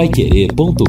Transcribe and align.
paiquerê.com.br 0.00 0.86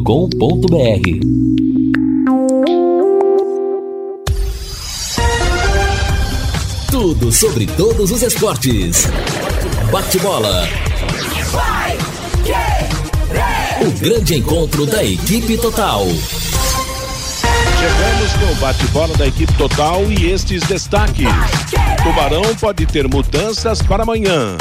Tudo 6.90 7.30
sobre 7.30 7.66
todos 7.68 8.10
os 8.10 8.22
esportes. 8.24 9.10
Bate-bola. 9.92 10.66
O 13.82 14.00
grande 14.00 14.36
encontro 14.38 14.86
da 14.86 15.04
equipe 15.04 15.58
total. 15.58 16.06
Chegamos 17.82 18.34
com 18.40 18.54
o 18.54 18.56
bate-bola 18.62 19.18
da 19.18 19.28
equipe 19.28 19.52
total 19.58 20.04
e 20.10 20.32
estes 20.32 20.64
destaques. 20.64 21.28
Tubarão 22.02 22.56
pode 22.56 22.86
ter 22.86 23.10
mudanças 23.10 23.82
para 23.82 24.04
amanhã. 24.04 24.56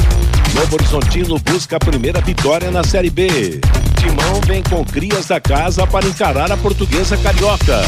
Novo 0.53 0.75
Horizontino 0.75 1.39
busca 1.39 1.77
a 1.77 1.79
primeira 1.79 2.19
vitória 2.19 2.69
na 2.69 2.83
Série 2.83 3.09
B. 3.09 3.61
Timão 4.01 4.41
vem 4.47 4.63
com 4.63 4.83
crias 4.83 5.27
da 5.27 5.39
casa 5.39 5.85
para 5.85 6.07
encarar 6.07 6.51
a 6.51 6.57
portuguesa 6.57 7.15
carioca. 7.17 7.81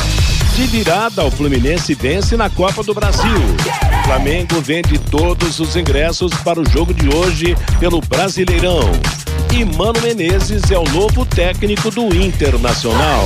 De 0.55 0.67
virada, 0.67 1.25
o 1.25 1.31
Fluminense 1.31 1.95
vence 1.95 2.37
na 2.37 2.51
Copa 2.51 2.83
do 2.83 2.93
Brasil. 2.93 3.41
Flamengo 4.05 4.61
vende 4.61 4.99
todos 4.99 5.59
os 5.59 5.75
ingressos 5.75 6.31
para 6.43 6.61
o 6.61 6.69
jogo 6.69 6.93
de 6.93 7.09
hoje 7.09 7.57
pelo 7.79 7.99
Brasileirão. 7.99 8.81
E 9.51 9.65
Mano 9.65 9.99
Menezes 10.03 10.69
é 10.69 10.77
o 10.77 10.83
novo 10.83 11.25
técnico 11.25 11.89
do 11.89 12.13
Internacional. 12.15 13.25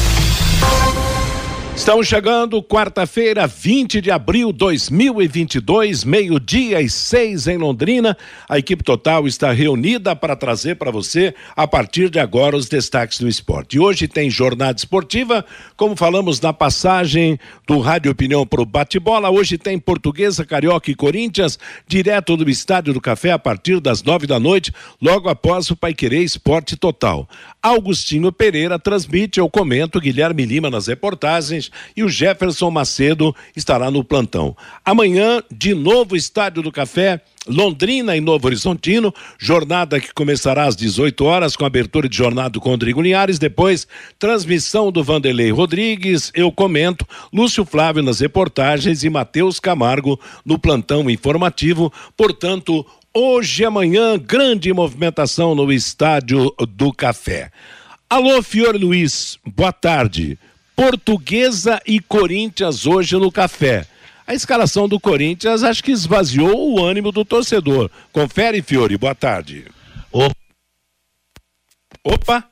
Estamos 1.73 2.05
chegando 2.05 2.61
quarta-feira, 2.61 3.47
20 3.47 4.01
de 4.01 4.11
abril 4.11 4.51
de 4.51 4.59
2022, 4.59 6.03
meio-dia 6.03 6.81
e 6.81 6.89
seis 6.89 7.47
em 7.47 7.57
Londrina. 7.57 8.15
A 8.47 8.59
equipe 8.59 8.83
total 8.83 9.25
está 9.25 9.51
reunida 9.51 10.15
para 10.15 10.35
trazer 10.35 10.75
para 10.75 10.91
você, 10.91 11.33
a 11.55 11.65
partir 11.65 12.09
de 12.09 12.19
agora, 12.19 12.57
os 12.57 12.67
destaques 12.67 13.19
do 13.19 13.27
esporte. 13.27 13.77
E 13.77 13.79
hoje 13.79 14.07
tem 14.07 14.29
jornada 14.29 14.77
esportiva, 14.77 15.43
como 15.75 15.95
falamos 15.95 16.39
na 16.39 16.53
passagem 16.53 17.39
do 17.65 17.79
Rádio 17.79 18.11
Opinião 18.11 18.45
para 18.45 18.61
o 18.61 18.65
bate-bola. 18.65 19.31
Hoje 19.31 19.57
tem 19.57 19.79
Portuguesa, 19.79 20.45
Carioca 20.45 20.91
e 20.91 20.95
Corinthians, 20.95 21.57
direto 21.87 22.37
do 22.37 22.47
Estádio 22.49 22.93
do 22.93 23.01
Café, 23.01 23.31
a 23.31 23.39
partir 23.39 23.79
das 23.79 24.03
nove 24.03 24.27
da 24.27 24.39
noite, 24.39 24.71
logo 25.01 25.29
após 25.29 25.71
o 25.71 25.75
Paiquerê 25.75 26.19
Esporte 26.19 26.75
Total. 26.75 27.27
Augustinho 27.63 28.31
Pereira 28.31 28.77
transmite, 28.77 29.39
eu 29.39 29.49
comento, 29.49 29.99
Guilherme 29.99 30.45
Lima 30.45 30.69
nas 30.69 30.87
reportagens 30.87 31.70
e 31.95 32.03
o 32.03 32.09
Jefferson 32.09 32.69
Macedo 32.71 33.35
estará 33.55 33.91
no 33.91 34.03
plantão. 34.03 34.55
Amanhã, 34.83 35.41
de 35.51 35.73
novo, 35.73 36.15
Estádio 36.15 36.63
do 36.63 36.71
Café. 36.71 37.21
Londrina 37.47 38.15
e 38.15 38.21
Novo 38.21 38.45
Horizontino, 38.45 39.11
jornada 39.39 39.99
que 39.99 40.13
começará 40.13 40.65
às 40.65 40.75
18 40.75 41.25
horas 41.25 41.55
com 41.55 41.65
abertura 41.65 42.07
de 42.07 42.15
jornada 42.15 42.59
com 42.59 42.69
Rodrigo 42.69 43.01
Linhares, 43.01 43.39
depois 43.39 43.87
transmissão 44.19 44.91
do 44.91 45.03
Vanderlei 45.03 45.49
Rodrigues, 45.49 46.31
eu 46.35 46.51
comento, 46.51 47.03
Lúcio 47.33 47.65
Flávio 47.65 48.03
nas 48.03 48.19
reportagens 48.19 49.03
e 49.03 49.09
Matheus 49.09 49.59
Camargo 49.59 50.19
no 50.45 50.59
plantão 50.59 51.09
informativo. 51.09 51.91
Portanto, 52.15 52.85
hoje 53.11 53.63
e 53.63 53.65
amanhã, 53.65 54.19
grande 54.19 54.71
movimentação 54.71 55.55
no 55.55 55.73
Estádio 55.73 56.53
do 56.69 56.93
Café. 56.93 57.49
Alô, 58.07 58.43
Fiore 58.43 58.77
Luiz, 58.77 59.39
boa 59.45 59.73
tarde. 59.73 60.37
Portuguesa 60.81 61.79
e 61.85 61.99
Corinthians 61.99 62.87
hoje 62.87 63.15
no 63.15 63.31
café. 63.31 63.85
A 64.25 64.33
escalação 64.33 64.89
do 64.89 64.99
Corinthians 64.99 65.61
acho 65.61 65.83
que 65.83 65.91
esvaziou 65.91 66.73
o 66.73 66.83
ânimo 66.83 67.11
do 67.11 67.23
torcedor. 67.23 67.87
Confere, 68.11 68.63
Fiore, 68.63 68.97
boa 68.97 69.13
tarde. 69.13 69.65
Opa. 70.11 70.35
Opa. 72.03 72.43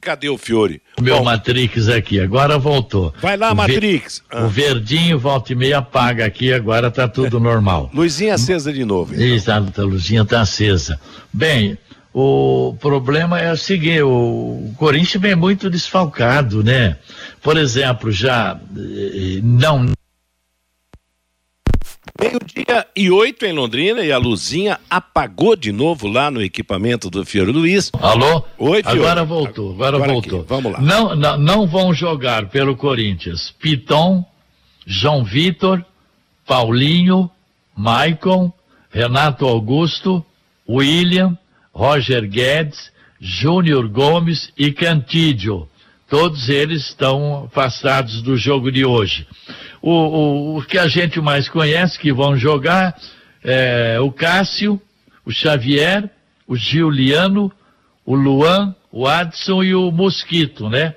Cadê 0.00 0.28
o 0.28 0.36
Fiore? 0.36 0.82
Meu 1.00 1.18
Bom, 1.18 1.24
Matrix 1.26 1.88
aqui, 1.88 2.18
agora 2.18 2.58
voltou. 2.58 3.14
Vai 3.20 3.36
lá, 3.36 3.52
o 3.52 3.54
Matrix. 3.54 4.20
Ver, 4.28 4.36
ah. 4.36 4.44
O 4.44 4.48
verdinho 4.48 5.16
volta 5.16 5.52
e 5.52 5.54
meia 5.54 5.78
apaga 5.78 6.26
aqui, 6.26 6.52
agora 6.52 6.90
tá 6.90 7.06
tudo 7.06 7.38
normal. 7.38 7.88
Luzinha 7.94 8.34
acesa 8.34 8.72
de 8.72 8.84
novo. 8.84 9.14
Então. 9.14 9.24
Exato, 9.24 9.80
a 9.80 9.84
luzinha 9.84 10.24
tá 10.24 10.40
acesa. 10.40 10.98
Bem, 11.32 11.78
o 12.20 12.76
problema 12.80 13.38
é 13.38 13.52
o 13.52 13.56
seguinte, 13.56 14.02
o 14.02 14.72
Corinthians 14.76 15.22
vem 15.22 15.36
muito 15.36 15.70
desfalcado, 15.70 16.64
né? 16.64 16.98
Por 17.40 17.56
exemplo, 17.56 18.10
já 18.10 18.58
eh, 18.76 19.40
não 19.40 19.86
Meio-dia 22.20 22.84
e 22.96 23.08
oito 23.12 23.46
em 23.46 23.52
Londrina 23.52 24.00
e 24.00 24.10
a 24.10 24.18
luzinha 24.18 24.80
apagou 24.90 25.54
de 25.54 25.70
novo 25.70 26.08
lá 26.08 26.32
no 26.32 26.42
equipamento 26.42 27.08
do 27.08 27.24
Fiore 27.24 27.52
Luiz. 27.52 27.92
Alô? 28.00 28.42
Oi, 28.58 28.82
Fiore. 28.82 28.98
Agora 28.98 29.24
voltou, 29.24 29.70
agora, 29.74 29.96
agora 29.98 30.12
voltou. 30.12 30.40
Aqui. 30.40 30.48
Vamos 30.48 30.72
lá. 30.72 30.80
Não, 30.80 31.14
não, 31.14 31.38
não 31.38 31.66
vão 31.68 31.94
jogar 31.94 32.48
pelo 32.48 32.74
Corinthians 32.74 33.54
Piton, 33.60 34.24
João 34.84 35.22
Vitor, 35.22 35.84
Paulinho, 36.44 37.30
Maicon, 37.76 38.52
Renato 38.90 39.46
Augusto, 39.46 40.24
William, 40.68 41.38
Roger 41.78 42.28
Guedes, 42.28 42.90
Júnior 43.20 43.86
Gomes 43.86 44.52
e 44.58 44.72
Cantídio. 44.72 45.68
Todos 46.08 46.48
eles 46.48 46.86
estão 46.86 47.44
afastados 47.44 48.20
do 48.20 48.36
jogo 48.36 48.72
de 48.72 48.84
hoje. 48.84 49.28
O, 49.80 49.92
o, 49.92 50.58
o 50.58 50.62
que 50.64 50.76
a 50.76 50.88
gente 50.88 51.20
mais 51.20 51.48
conhece 51.48 51.96
que 51.96 52.12
vão 52.12 52.36
jogar 52.36 52.98
é 53.44 53.96
o 54.00 54.10
Cássio, 54.10 54.82
o 55.24 55.30
Xavier, 55.30 56.10
o 56.48 56.56
Giuliano, 56.56 57.52
o 58.04 58.16
Luan, 58.16 58.74
o 58.90 59.06
Adson 59.06 59.62
e 59.62 59.72
o 59.72 59.92
Mosquito, 59.92 60.68
né? 60.68 60.96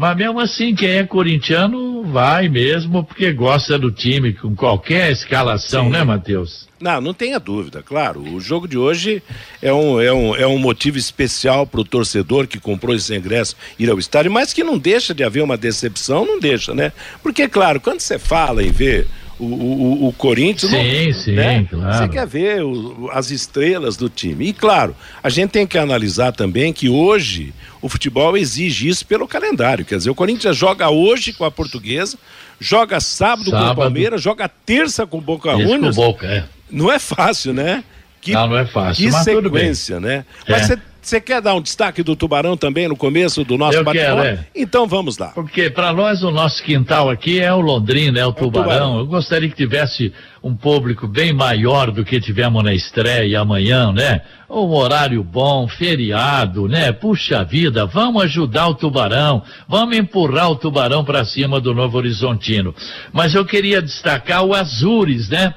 Mas 0.00 0.16
mesmo 0.16 0.40
assim, 0.40 0.74
quem 0.74 0.92
é 0.92 1.04
corintiano 1.04 2.04
vai 2.04 2.48
mesmo, 2.48 3.04
porque 3.04 3.30
gosta 3.34 3.78
do 3.78 3.92
time, 3.92 4.32
com 4.32 4.56
qualquer 4.56 5.12
escalação, 5.12 5.84
Sim. 5.84 5.90
né, 5.90 6.02
Matheus? 6.02 6.66
Não, 6.80 7.02
não 7.02 7.12
tenha 7.12 7.38
dúvida, 7.38 7.82
claro. 7.82 8.22
O 8.22 8.40
jogo 8.40 8.66
de 8.66 8.78
hoje 8.78 9.22
é 9.60 9.70
um, 9.70 10.00
é 10.00 10.10
um, 10.10 10.34
é 10.34 10.46
um 10.46 10.56
motivo 10.56 10.96
especial 10.96 11.66
para 11.66 11.82
o 11.82 11.84
torcedor 11.84 12.46
que 12.46 12.58
comprou 12.58 12.96
esse 12.96 13.14
ingresso 13.14 13.54
ir 13.78 13.90
ao 13.90 13.98
estádio, 13.98 14.32
mas 14.32 14.54
que 14.54 14.64
não 14.64 14.78
deixa 14.78 15.12
de 15.12 15.22
haver 15.22 15.42
uma 15.42 15.58
decepção, 15.58 16.24
não 16.24 16.40
deixa, 16.40 16.72
né? 16.72 16.92
Porque, 17.22 17.46
claro, 17.46 17.78
quando 17.78 18.00
você 18.00 18.18
fala 18.18 18.62
em 18.62 18.70
ver 18.70 19.06
o, 19.40 19.44
o, 19.44 20.08
o 20.08 20.12
Corinthians. 20.12 20.70
Sim, 20.70 21.06
não, 21.06 21.12
sim, 21.14 21.32
né? 21.32 21.66
claro. 21.68 21.98
Você 21.98 22.08
quer 22.08 22.26
ver 22.26 22.62
o, 22.62 23.08
as 23.12 23.30
estrelas 23.30 23.96
do 23.96 24.08
time. 24.08 24.48
E 24.48 24.52
claro, 24.52 24.94
a 25.22 25.30
gente 25.30 25.50
tem 25.50 25.66
que 25.66 25.78
analisar 25.78 26.32
também 26.32 26.72
que 26.72 26.88
hoje 26.88 27.54
o 27.80 27.88
futebol 27.88 28.36
exige 28.36 28.88
isso 28.88 29.06
pelo 29.06 29.26
calendário. 29.26 29.84
Quer 29.84 29.96
dizer, 29.96 30.10
o 30.10 30.14
Corinthians 30.14 30.56
joga 30.56 30.90
hoje 30.90 31.32
com 31.32 31.44
a 31.44 31.50
portuguesa, 31.50 32.18
joga 32.60 33.00
sábado, 33.00 33.50
sábado. 33.50 33.66
com 33.66 33.72
o 33.72 33.76
Palmeiras, 33.76 34.22
joga 34.22 34.48
terça 34.48 35.06
com 35.06 35.18
o 35.18 35.20
Boca 35.20 35.56
Juniors. 35.56 35.96
É. 36.22 36.44
Não 36.70 36.92
é 36.92 36.98
fácil, 36.98 37.52
né? 37.54 37.82
Que, 38.20 38.32
não, 38.32 38.48
não 38.48 38.58
é 38.58 38.66
fácil. 38.66 39.02
Que 39.02 39.12
sequência, 39.24 39.98
né? 39.98 40.24
É. 40.46 40.52
Mas 40.52 40.66
você 40.66 40.78
você 41.10 41.20
quer 41.20 41.42
dar 41.42 41.54
um 41.54 41.60
destaque 41.60 42.04
do 42.04 42.14
Tubarão 42.14 42.56
também 42.56 42.86
no 42.86 42.96
começo 42.96 43.44
do 43.44 43.58
nosso 43.58 43.82
bate-papo? 43.82 44.22
É. 44.22 44.46
Então 44.54 44.86
vamos 44.86 45.18
lá. 45.18 45.28
Porque 45.28 45.68
para 45.68 45.92
nós 45.92 46.22
o 46.22 46.30
nosso 46.30 46.62
quintal 46.62 47.10
aqui 47.10 47.40
é 47.40 47.52
o 47.52 47.60
Londrina, 47.60 48.20
é 48.20 48.24
o, 48.24 48.32
tubarão. 48.32 48.48
o 48.48 48.64
tubarão. 48.64 48.98
Eu 49.00 49.06
gostaria 49.06 49.48
que 49.48 49.56
tivesse 49.56 50.12
um 50.42 50.54
público 50.54 51.08
bem 51.08 51.32
maior 51.32 51.90
do 51.90 52.04
que 52.04 52.20
tivemos 52.20 52.62
na 52.62 52.72
estreia 52.72 53.40
amanhã, 53.40 53.92
né? 53.92 54.22
Um 54.48 54.72
horário 54.72 55.22
bom, 55.24 55.66
feriado, 55.66 56.68
né? 56.68 56.92
Puxa 56.92 57.42
vida, 57.42 57.86
vamos 57.86 58.22
ajudar 58.24 58.68
o 58.68 58.74
Tubarão, 58.74 59.42
vamos 59.68 59.96
empurrar 59.96 60.50
o 60.50 60.56
Tubarão 60.56 61.04
para 61.04 61.24
cima 61.24 61.60
do 61.60 61.74
Novo 61.74 61.98
Horizontino. 61.98 62.74
Mas 63.12 63.34
eu 63.34 63.44
queria 63.44 63.82
destacar 63.82 64.44
o 64.44 64.54
Azures, 64.54 65.28
né? 65.28 65.54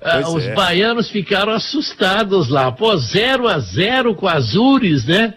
Ah, 0.00 0.30
os 0.30 0.44
é. 0.44 0.54
baianos 0.54 1.10
ficaram 1.10 1.52
assustados 1.52 2.48
lá. 2.48 2.70
Pô, 2.70 2.96
0 2.96 3.48
a 3.48 3.58
0 3.58 4.14
com 4.14 4.28
Azures, 4.28 5.04
né? 5.04 5.34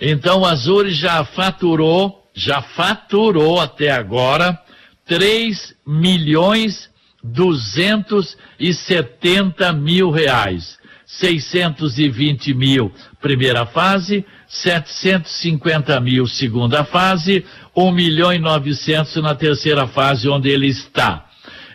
Então 0.00 0.40
o 0.40 0.46
Azures 0.46 0.96
já 0.96 1.24
faturou, 1.24 2.28
já 2.34 2.60
faturou 2.60 3.60
até 3.60 3.90
agora 3.90 4.58
3 5.06 5.76
milhões 5.86 6.90
270 7.22 9.72
mil 9.72 10.10
reais. 10.10 10.82
620 11.06 12.54
mil 12.54 12.92
primeira 13.20 13.66
fase, 13.66 14.24
750 14.48 16.00
mil 16.00 16.26
segunda 16.26 16.84
fase, 16.84 17.44
1 17.76 17.92
milhão 17.92 18.32
e 18.32 18.38
900 18.38 19.16
na 19.16 19.34
terceira 19.34 19.86
fase 19.86 20.26
onde 20.28 20.48
ele 20.48 20.66
está. 20.66 21.26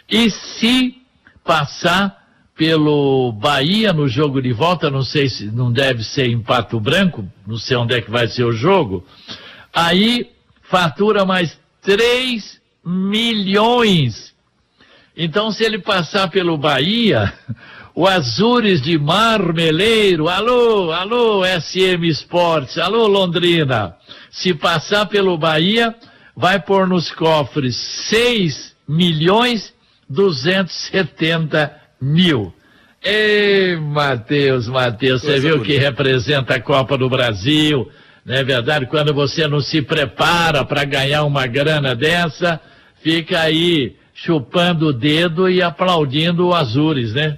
E 0.09 0.29
se 0.29 0.96
passar 1.47 2.27
pelo 2.57 3.31
Bahia 3.31 3.93
no 3.93 4.07
jogo 4.07 4.41
de 4.41 4.51
volta, 4.51 4.91
não 4.91 5.01
sei 5.01 5.29
se 5.29 5.45
não 5.45 5.71
deve 5.71 6.03
ser 6.03 6.27
em 6.27 6.43
Pato 6.43 6.79
Branco, 6.79 7.25
não 7.45 7.57
sei 7.57 7.77
onde 7.77 7.95
é 7.95 8.01
que 8.01 8.11
vai 8.11 8.27
ser 8.27 8.43
o 8.43 8.51
jogo, 8.51 9.05
aí 9.73 10.29
fatura 10.63 11.23
mais 11.23 11.57
3 11.81 12.59
milhões. 12.85 14.35
Então, 15.15 15.51
se 15.51 15.63
ele 15.63 15.79
passar 15.79 16.29
pelo 16.29 16.57
Bahia, 16.57 17.33
o 17.95 18.05
Azures 18.05 18.81
de 18.81 18.97
Marmeleiro, 18.97 20.27
alô, 20.27 20.91
alô, 20.91 21.43
SM 21.45 22.03
Sports, 22.09 22.77
alô, 22.77 23.07
Londrina, 23.07 23.95
se 24.29 24.53
passar 24.53 25.05
pelo 25.05 25.37
Bahia, 25.37 25.95
vai 26.35 26.59
pôr 26.59 26.87
nos 26.87 27.09
cofres 27.11 27.75
6 28.09 28.75
milhões 28.87 29.73
270 30.09 31.75
mil. 32.01 32.53
Ei, 33.03 33.75
Matheus, 33.77 34.67
Matheus, 34.67 35.21
você 35.21 35.39
viu 35.39 35.61
que 35.61 35.77
representa 35.77 36.55
a 36.55 36.61
Copa 36.61 36.97
do 36.97 37.09
Brasil, 37.09 37.89
não 38.25 38.35
é 38.35 38.43
verdade? 38.43 38.85
Quando 38.87 39.13
você 39.13 39.47
não 39.47 39.61
se 39.61 39.81
prepara 39.81 40.65
para 40.65 40.83
ganhar 40.83 41.23
uma 41.23 41.47
grana 41.47 41.95
dessa, 41.95 42.59
fica 43.01 43.39
aí 43.39 43.95
chupando 44.13 44.87
o 44.87 44.93
dedo 44.93 45.49
e 45.49 45.61
aplaudindo 45.61 46.47
o 46.47 46.53
Azures, 46.53 47.13
né? 47.13 47.37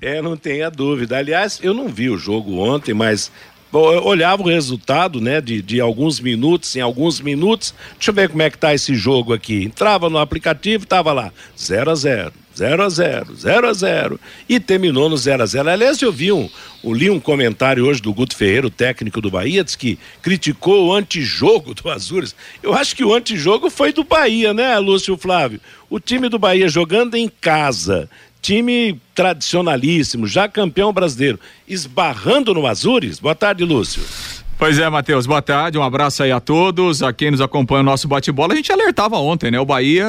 É, 0.00 0.22
não 0.22 0.36
tenha 0.36 0.70
dúvida. 0.70 1.18
Aliás, 1.18 1.60
eu 1.62 1.74
não 1.74 1.88
vi 1.88 2.08
o 2.08 2.16
jogo 2.16 2.56
ontem, 2.58 2.94
mas 2.94 3.30
eu 3.72 4.04
olhava 4.04 4.42
o 4.42 4.46
resultado, 4.46 5.20
né, 5.20 5.40
de, 5.40 5.60
de 5.60 5.80
alguns 5.80 6.20
minutos, 6.20 6.74
em 6.76 6.80
alguns 6.80 7.20
minutos. 7.20 7.74
Deixa 7.94 8.10
eu 8.10 8.14
ver 8.14 8.28
como 8.28 8.42
é 8.42 8.50
que 8.50 8.58
tá 8.58 8.74
esse 8.74 8.94
jogo 8.94 9.32
aqui. 9.32 9.64
Entrava 9.64 10.08
no 10.08 10.18
aplicativo, 10.18 10.86
tava 10.86 11.12
lá, 11.12 11.32
0 11.58 11.90
a 11.90 11.94
0 11.94 12.32
0 12.58 12.82
a 12.82 12.88
0 12.88 13.36
0 13.36 13.68
a 13.68 13.72
0 13.72 14.20
e 14.48 14.58
terminou 14.58 15.08
no 15.08 15.16
0 15.16 15.42
a 15.42 15.46
0 15.46 15.70
Aliás, 15.70 16.02
eu 16.02 16.10
vi 16.10 16.32
um, 16.32 16.50
eu 16.82 16.92
li 16.92 17.08
um 17.08 17.20
comentário 17.20 17.86
hoje 17.86 18.02
do 18.02 18.12
Guto 18.12 18.36
Ferreira, 18.36 18.66
o 18.66 18.70
técnico 18.70 19.20
do 19.20 19.30
Bahia, 19.30 19.62
diz 19.62 19.76
que 19.76 19.96
criticou 20.20 20.88
o 20.88 20.92
antijogo 20.92 21.72
do 21.72 21.88
Azures. 21.88 22.34
Eu 22.60 22.74
acho 22.74 22.96
que 22.96 23.04
o 23.04 23.14
antijogo 23.14 23.70
foi 23.70 23.92
do 23.92 24.02
Bahia, 24.02 24.52
né, 24.52 24.76
Lúcio 24.78 25.16
Flávio? 25.16 25.60
O 25.88 26.00
time 26.00 26.28
do 26.28 26.38
Bahia 26.38 26.68
jogando 26.68 27.14
em 27.14 27.28
casa, 27.28 28.10
time 28.40 29.00
tradicionalíssimo, 29.14 30.26
já 30.26 30.48
campeão 30.48 30.92
brasileiro, 30.92 31.38
esbarrando 31.66 32.54
no 32.54 32.66
Azures. 32.66 33.18
Boa 33.18 33.34
tarde, 33.34 33.64
Lúcio. 33.64 34.02
Pois 34.58 34.76
é, 34.76 34.90
Matheus, 34.90 35.24
boa 35.24 35.40
tarde, 35.40 35.78
um 35.78 35.84
abraço 35.84 36.20
aí 36.20 36.32
a 36.32 36.40
todos, 36.40 37.00
a 37.00 37.12
quem 37.12 37.30
nos 37.30 37.40
acompanha 37.40 37.84
no 37.84 37.92
nosso 37.92 38.08
bate-bola. 38.08 38.54
A 38.54 38.56
gente 38.56 38.72
alertava 38.72 39.16
ontem, 39.16 39.52
né? 39.52 39.60
O 39.60 39.64
Bahia, 39.64 40.04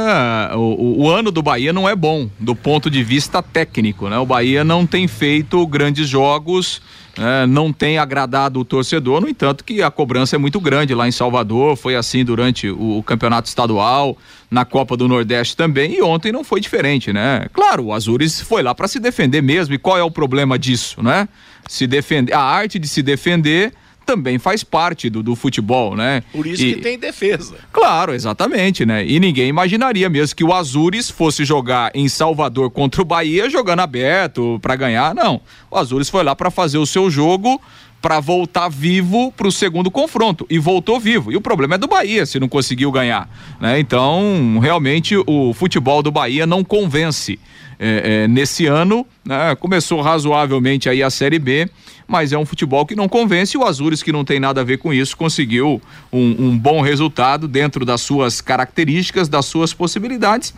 o, 0.55 1.03
o, 1.03 1.07
ano 1.07 1.29
do 1.29 1.43
Bahia 1.43 1.71
não 1.71 1.87
é 1.87 1.95
bom 1.95 2.27
do 2.39 2.55
ponto 2.55 2.89
de 2.89 3.03
vista 3.03 3.43
técnico, 3.43 4.09
né? 4.09 4.17
O 4.17 4.25
Bahia 4.25 4.63
não 4.63 4.87
tem 4.87 5.07
feito 5.07 5.67
grandes 5.67 6.09
jogos, 6.09 6.81
né? 7.15 7.45
não 7.45 7.71
tem 7.71 7.99
agradado 7.99 8.59
o 8.59 8.65
torcedor, 8.65 9.21
no 9.21 9.29
entanto 9.29 9.63
que 9.63 9.83
a 9.83 9.91
cobrança 9.91 10.35
é 10.35 10.39
muito 10.39 10.59
grande 10.59 10.95
lá 10.95 11.07
em 11.07 11.11
Salvador, 11.11 11.75
foi 11.75 11.95
assim 11.95 12.25
durante 12.25 12.71
o, 12.71 12.97
o 12.97 13.03
campeonato 13.03 13.47
estadual, 13.47 14.17
na 14.49 14.65
Copa 14.65 14.97
do 14.97 15.07
Nordeste 15.07 15.55
também, 15.55 15.93
e 15.93 16.01
ontem 16.01 16.31
não 16.31 16.43
foi 16.43 16.59
diferente, 16.59 17.13
né? 17.13 17.45
Claro, 17.53 17.85
o 17.85 17.93
Azures 17.93 18.41
foi 18.41 18.63
lá 18.63 18.73
para 18.73 18.87
se 18.87 18.99
defender 18.99 19.43
mesmo, 19.43 19.75
e 19.75 19.77
qual 19.77 19.95
é 19.95 20.03
o 20.03 20.09
problema 20.09 20.57
disso, 20.57 21.03
né? 21.03 21.29
Se 21.67 21.85
defender, 21.85 22.33
a 22.33 22.41
arte 22.41 22.79
de 22.79 22.87
se 22.87 23.03
defender 23.03 23.73
também 24.09 24.39
faz 24.39 24.63
parte 24.63 25.07
do, 25.07 25.21
do 25.21 25.35
futebol, 25.35 25.95
né? 25.95 26.23
Por 26.31 26.47
isso 26.47 26.63
e, 26.63 26.73
que 26.73 26.81
tem 26.81 26.97
defesa. 26.97 27.57
Claro, 27.71 28.11
exatamente, 28.11 28.83
né? 28.83 29.05
E 29.05 29.19
ninguém 29.19 29.47
imaginaria 29.47 30.09
mesmo 30.09 30.35
que 30.35 30.43
o 30.43 30.51
Azures 30.51 31.11
fosse 31.11 31.45
jogar 31.45 31.91
em 31.93 32.09
Salvador 32.09 32.71
contra 32.71 33.03
o 33.03 33.05
Bahia 33.05 33.47
jogando 33.47 33.81
aberto 33.81 34.57
para 34.63 34.75
ganhar, 34.75 35.13
não. 35.13 35.39
O 35.69 35.77
Azures 35.77 36.09
foi 36.09 36.23
lá 36.23 36.35
para 36.35 36.49
fazer 36.49 36.79
o 36.79 36.87
seu 36.87 37.07
jogo 37.11 37.61
para 38.01 38.19
voltar 38.19 38.67
vivo 38.67 39.31
para 39.31 39.47
o 39.47 39.51
segundo 39.51 39.91
confronto 39.91 40.43
e 40.49 40.57
voltou 40.57 40.99
vivo. 40.99 41.31
E 41.31 41.35
o 41.35 41.41
problema 41.41 41.75
é 41.75 41.77
do 41.77 41.87
Bahia 41.87 42.25
se 42.25 42.39
não 42.39 42.49
conseguiu 42.49 42.91
ganhar, 42.91 43.29
né? 43.61 43.79
Então, 43.79 44.57
realmente 44.59 45.15
o 45.27 45.53
futebol 45.53 46.01
do 46.01 46.09
Bahia 46.09 46.47
não 46.47 46.63
convence. 46.63 47.39
É, 47.81 48.23
é, 48.23 48.27
nesse 48.27 48.65
ano, 48.65 49.07
né? 49.25 49.55
começou 49.55 50.01
razoavelmente 50.01 50.89
aí 50.89 51.01
a 51.01 51.09
Série 51.09 51.39
B 51.39 51.69
mas 52.09 52.33
é 52.33 52.37
um 52.37 52.45
futebol 52.45 52.87
que 52.87 52.95
não 52.95 53.07
convence. 53.07 53.55
O 53.55 53.63
Azures, 53.63 54.01
que 54.01 54.11
não 54.11 54.25
tem 54.25 54.39
nada 54.39 54.61
a 54.61 54.63
ver 54.63 54.79
com 54.79 54.91
isso, 54.91 55.15
conseguiu 55.15 55.79
um, 56.11 56.47
um 56.47 56.57
bom 56.57 56.81
resultado 56.81 57.47
dentro 57.47 57.85
das 57.85 58.01
suas 58.01 58.41
características, 58.41 59.29
das 59.29 59.45
suas 59.45 59.75
possibilidades. 59.75 60.51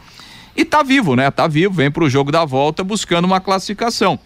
E 0.56 0.64
tá 0.64 0.82
vivo, 0.82 1.14
né? 1.14 1.30
Tá 1.30 1.48
vivo, 1.48 1.74
vem 1.74 1.92
para 1.92 2.06
o 2.06 2.10
jogo 2.10 2.32
da 2.32 2.46
volta 2.46 2.86
buscando 2.86 3.26
uma 3.26 3.42
classificação. 3.42 4.18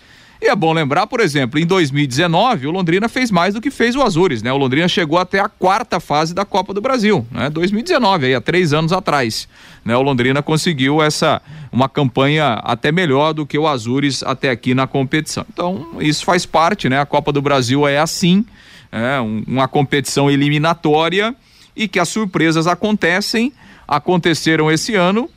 E 0.46 0.48
é 0.48 0.56
bom 0.56 0.74
lembrar, 0.74 1.08
por 1.08 1.22
exemplo, 1.22 1.60
em 1.60 1.66
2019, 1.66 2.68
o 2.68 2.72
Londrina 2.72 3.10
fez 3.10 3.32
mais 3.32 3.56
do 3.56 3.60
que 3.60 3.72
fez 3.72 3.96
o 3.96 4.04
Azures, 4.04 4.44
né? 4.44 4.54
O 4.54 4.58
Londrina 4.58 4.88
chegou 4.88 5.18
até 5.18 5.40
a 5.40 5.50
quarta 5.50 6.00
fase 6.00 6.36
da 6.36 6.46
Copa 6.46 6.72
do 6.72 6.80
Brasil, 6.80 7.26
né? 7.32 7.50
2019, 7.50 8.28
aí, 8.28 8.36
há 8.36 8.40
três 8.40 8.72
anos 8.72 8.94
atrás. 8.94 9.48
Né? 9.84 9.98
O 9.98 10.04
Londrina 10.04 10.44
conseguiu 10.44 11.02
essa 11.02 11.42
uma 11.72 11.90
campanha 11.90 12.62
até 12.64 12.92
melhor 12.92 13.34
do 13.34 13.44
que 13.44 13.58
o 13.58 13.68
Azures 13.68 14.22
até 14.22 14.52
aqui 14.52 14.76
na 14.76 14.86
competição. 14.86 15.44
Então, 15.52 15.98
isso 16.00 16.24
faz 16.24 16.46
parte, 16.46 16.88
né? 16.88 17.00
A 17.00 17.08
Copa 17.08 17.32
do 17.32 17.42
Brasil 17.42 17.88
é 17.88 17.98
assim, 17.98 18.46
é 18.92 19.20
um, 19.20 19.44
uma 19.48 19.68
competição 19.68 20.30
eliminatória 20.30 21.36
e 21.76 21.88
que 21.88 21.98
as 22.00 22.08
surpresas 22.08 22.68
acontecem, 22.68 23.52
aconteceram 23.88 24.72
esse 24.72 24.94
ano 24.94 25.28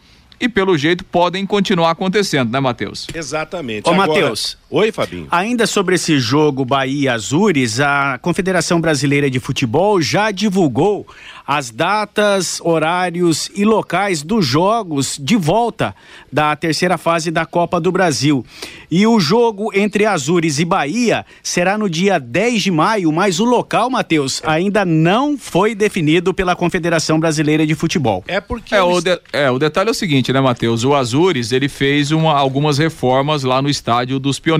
e 0.40 0.48
pelo 0.48 0.76
jeito 0.78 1.04
podem 1.04 1.44
continuar 1.44 1.90
acontecendo, 1.90 2.50
né, 2.50 2.60
Matheus? 2.60 3.06
Exatamente. 3.12 3.88
Ô, 3.88 3.94
Matheus. 3.94 4.56
Oi, 4.70 4.92
Fabinho. 4.92 5.26
Ainda 5.30 5.66
sobre 5.66 5.94
esse 5.94 6.18
jogo 6.18 6.62
Bahia 6.62 7.14
Azures, 7.14 7.80
a 7.80 8.18
Confederação 8.20 8.78
Brasileira 8.78 9.30
de 9.30 9.40
Futebol 9.40 9.98
já 10.02 10.30
divulgou 10.30 11.06
as 11.46 11.70
datas, 11.70 12.60
horários 12.62 13.50
e 13.56 13.64
locais 13.64 14.22
dos 14.22 14.44
jogos 14.44 15.16
de 15.18 15.34
volta 15.34 15.94
da 16.30 16.54
terceira 16.54 16.98
fase 16.98 17.30
da 17.30 17.46
Copa 17.46 17.80
do 17.80 17.90
Brasil. 17.90 18.44
E 18.90 19.06
o 19.06 19.18
jogo 19.18 19.70
entre 19.74 20.04
Azures 20.04 20.58
e 20.58 20.66
Bahia 20.66 21.24
será 21.42 21.78
no 21.78 21.88
dia 21.88 22.18
10 22.18 22.64
de 22.64 22.70
maio, 22.70 23.10
mas 23.10 23.40
o 23.40 23.46
local, 23.46 23.88
Matheus, 23.88 24.42
ainda 24.44 24.84
não 24.84 25.38
foi 25.38 25.74
definido 25.74 26.34
pela 26.34 26.54
Confederação 26.54 27.18
Brasileira 27.18 27.66
de 27.66 27.74
Futebol. 27.74 28.22
É 28.28 28.42
porque. 28.42 28.74
É, 28.74 28.82
o, 28.82 29.00
de, 29.00 29.18
é, 29.32 29.50
o 29.50 29.58
detalhe 29.58 29.88
é 29.88 29.92
o 29.92 29.94
seguinte, 29.94 30.30
né, 30.30 30.42
Matheus? 30.42 30.84
O 30.84 30.94
Azures, 30.94 31.50
ele 31.52 31.70
fez 31.70 32.10
uma, 32.10 32.34
algumas 32.34 32.76
reformas 32.76 33.42
lá 33.42 33.62
no 33.62 33.70
estádio 33.70 34.18
dos 34.18 34.38
Pioneiros, 34.38 34.57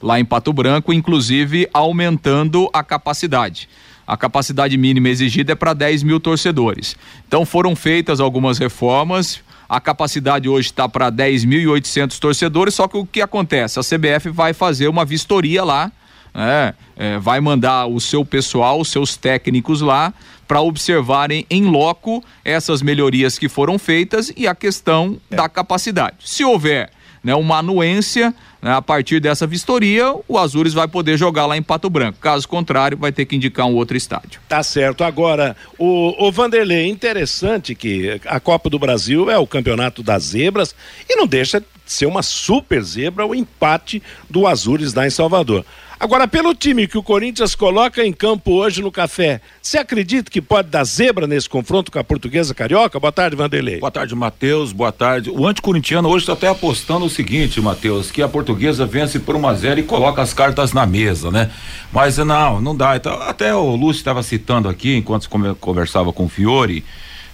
lá 0.00 0.18
em 0.18 0.24
Pato 0.24 0.52
Branco, 0.52 0.92
inclusive 0.92 1.68
aumentando 1.72 2.68
a 2.72 2.82
capacidade 2.82 3.68
a 4.08 4.16
capacidade 4.16 4.74
mínima 4.78 5.10
exigida 5.10 5.52
é 5.52 5.54
para 5.54 5.74
10 5.74 6.02
mil 6.02 6.18
torcedores. 6.18 6.96
Então 7.28 7.44
foram 7.44 7.76
feitas 7.76 8.20
algumas 8.20 8.56
reformas, 8.56 9.42
a 9.68 9.78
capacidade 9.78 10.48
hoje 10.48 10.68
está 10.68 10.88
para 10.88 11.12
10.800 11.12 12.18
torcedores, 12.18 12.74
só 12.74 12.88
que 12.88 12.96
o 12.96 13.04
que 13.04 13.20
acontece? 13.20 13.78
A 13.78 13.82
CBF 13.82 14.30
vai 14.30 14.54
fazer 14.54 14.88
uma 14.88 15.04
vistoria 15.04 15.62
lá, 15.62 15.92
né? 16.34 16.72
É, 16.96 17.18
vai 17.18 17.38
mandar 17.38 17.86
o 17.86 18.00
seu 18.00 18.24
pessoal, 18.24 18.80
os 18.80 18.88
seus 18.88 19.14
técnicos 19.14 19.82
lá, 19.82 20.14
para 20.46 20.62
observarem 20.62 21.44
em 21.50 21.64
loco 21.64 22.24
essas 22.42 22.80
melhorias 22.80 23.38
que 23.38 23.46
foram 23.46 23.78
feitas 23.78 24.32
e 24.34 24.48
a 24.48 24.54
questão 24.54 25.20
é. 25.30 25.36
da 25.36 25.50
capacidade. 25.50 26.16
Se 26.24 26.42
houver 26.42 26.90
né, 27.22 27.34
uma 27.34 27.58
anuência, 27.58 28.34
né, 28.60 28.72
a 28.72 28.82
partir 28.82 29.20
dessa 29.20 29.46
vistoria, 29.46 30.14
o 30.26 30.38
Azures 30.38 30.74
vai 30.74 30.88
poder 30.88 31.16
jogar 31.16 31.46
lá 31.46 31.56
em 31.56 31.62
Pato 31.62 31.88
Branco. 31.90 32.18
Caso 32.20 32.48
contrário, 32.48 32.96
vai 32.96 33.12
ter 33.12 33.24
que 33.24 33.36
indicar 33.36 33.66
um 33.66 33.74
outro 33.74 33.96
estádio. 33.96 34.40
Tá 34.48 34.62
certo. 34.62 35.04
Agora, 35.04 35.56
o, 35.78 36.26
o 36.26 36.32
Vanderlei, 36.32 36.86
interessante 36.88 37.74
que 37.74 38.20
a 38.26 38.40
Copa 38.40 38.68
do 38.70 38.78
Brasil 38.78 39.30
é 39.30 39.38
o 39.38 39.46
campeonato 39.46 40.02
das 40.02 40.24
zebras 40.24 40.74
e 41.08 41.16
não 41.16 41.26
deixa 41.26 41.60
de 41.60 41.66
ser 41.86 42.06
uma 42.06 42.22
super 42.22 42.82
zebra 42.82 43.26
o 43.26 43.34
empate 43.34 44.02
do 44.28 44.46
Azures 44.46 44.94
lá 44.94 45.06
em 45.06 45.10
Salvador. 45.10 45.64
Agora, 46.00 46.28
pelo 46.28 46.54
time 46.54 46.86
que 46.86 46.96
o 46.96 47.02
Corinthians 47.02 47.56
coloca 47.56 48.04
em 48.04 48.12
campo 48.12 48.52
hoje 48.52 48.80
no 48.80 48.92
café, 48.92 49.40
você 49.60 49.78
acredita 49.78 50.30
que 50.30 50.40
pode 50.40 50.68
dar 50.68 50.84
zebra 50.84 51.26
nesse 51.26 51.48
confronto 51.48 51.90
com 51.90 51.98
a 51.98 52.04
portuguesa 52.04 52.54
carioca? 52.54 53.00
Boa 53.00 53.10
tarde, 53.10 53.34
Vanderlei. 53.34 53.80
Boa 53.80 53.90
tarde, 53.90 54.14
Matheus. 54.14 54.70
Boa 54.70 54.92
tarde. 54.92 55.28
O 55.28 55.44
anticorintiano 55.44 56.08
hoje 56.08 56.22
está 56.22 56.34
até 56.34 56.46
apostando 56.46 57.04
o 57.04 57.10
seguinte, 57.10 57.60
Matheus, 57.60 58.12
que 58.12 58.22
a 58.22 58.28
portuguesa 58.28 58.86
vence 58.86 59.18
por 59.18 59.34
1 59.34 59.48
a 59.48 59.54
0 59.54 59.80
e 59.80 59.82
coloca 59.82 60.22
as 60.22 60.32
cartas 60.32 60.72
na 60.72 60.86
mesa, 60.86 61.32
né? 61.32 61.50
Mas 61.92 62.16
não, 62.16 62.60
não 62.60 62.76
dá. 62.76 62.94
Então, 62.94 63.20
até 63.20 63.52
o 63.52 63.74
Lúcio 63.74 63.98
estava 63.98 64.22
citando 64.22 64.68
aqui, 64.68 64.94
enquanto 64.94 65.28
conversava 65.58 66.12
com 66.12 66.26
o 66.26 66.28
Fiore. 66.28 66.84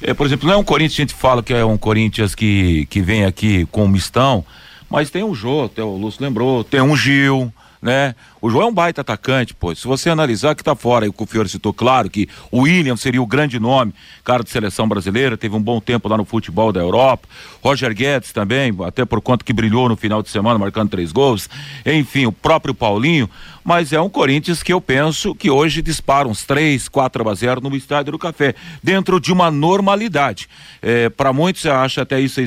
É, 0.00 0.14
por 0.14 0.26
exemplo, 0.26 0.49
não 0.49 0.54
é 0.54 0.56
um 0.56 0.64
Corinthians, 0.64 1.00
a 1.00 1.02
gente 1.02 1.14
fala 1.14 1.42
que 1.42 1.52
é 1.52 1.62
um 1.62 1.76
Corinthians 1.76 2.35
que, 2.35 2.87
que 2.87 3.02
vem 3.02 3.26
aqui 3.26 3.66
com 3.66 3.85
um 3.85 3.88
mistão, 3.88 4.42
mas 4.88 5.11
tem 5.11 5.23
um 5.23 5.35
Jô, 5.35 5.64
até 5.64 5.83
o 5.83 5.97
Lúcio 5.97 6.23
lembrou, 6.23 6.64
tem 6.64 6.80
um 6.80 6.97
Gil 6.97 7.52
né? 7.85 8.14
O 8.41 8.49
João 8.49 8.64
é 8.64 8.71
um 8.71 8.75
baita 8.75 9.03
atacante, 9.03 9.53
pô. 9.53 9.75
Se 9.75 9.87
você 9.87 10.09
analisar 10.09 10.55
que 10.55 10.64
tá 10.64 10.75
fora, 10.75 11.05
e 11.05 11.11
o 11.14 11.26
Fiore 11.26 11.50
citou 11.50 11.73
claro 11.73 12.09
que 12.09 12.26
o 12.50 12.62
William 12.62 12.97
seria 12.97 13.21
o 13.21 13.26
grande 13.26 13.61
nome, 13.61 13.95
cara 14.25 14.43
de 14.43 14.49
seleção 14.49 14.88
brasileira, 14.88 15.37
teve 15.37 15.55
um 15.55 15.61
bom 15.61 15.79
tempo 15.81 16.09
lá 16.09 16.17
no 16.17 16.25
futebol 16.25 16.73
da 16.73 16.81
Europa. 16.81 17.29
Roger 17.62 17.95
Guedes 17.95 18.33
também, 18.33 18.75
até 18.87 19.05
por 19.05 19.21
conta 19.21 19.45
que 19.45 19.53
brilhou 19.53 19.87
no 19.87 19.97
final 19.97 20.23
de 20.23 20.31
semana, 20.31 20.59
marcando 20.59 20.88
três 20.88 21.12
gols. 21.12 21.49
Enfim, 21.85 22.25
o 22.25 22.33
próprio 22.33 22.75
Paulinho. 22.75 23.29
Mas 23.62 23.95
é 23.95 24.00
um 24.00 24.11
Corinthians 24.11 24.62
que 24.62 24.75
eu 24.75 24.79
penso 24.79 25.35
que 25.35 25.50
hoje 25.50 25.81
dispara 25.81 26.29
uns 26.29 26.45
3, 26.45 26.87
4 26.87 27.29
a 27.31 27.35
0 27.35 27.61
no 27.62 27.75
estádio 27.75 28.12
do 28.12 28.19
Café, 28.19 28.55
dentro 28.83 29.19
de 29.19 29.33
uma 29.33 29.50
normalidade. 29.50 30.50
É, 30.83 31.09
Para 31.09 31.33
muitos 31.33 31.64
acha 31.64 32.03
até 32.03 32.21
isso 32.21 32.43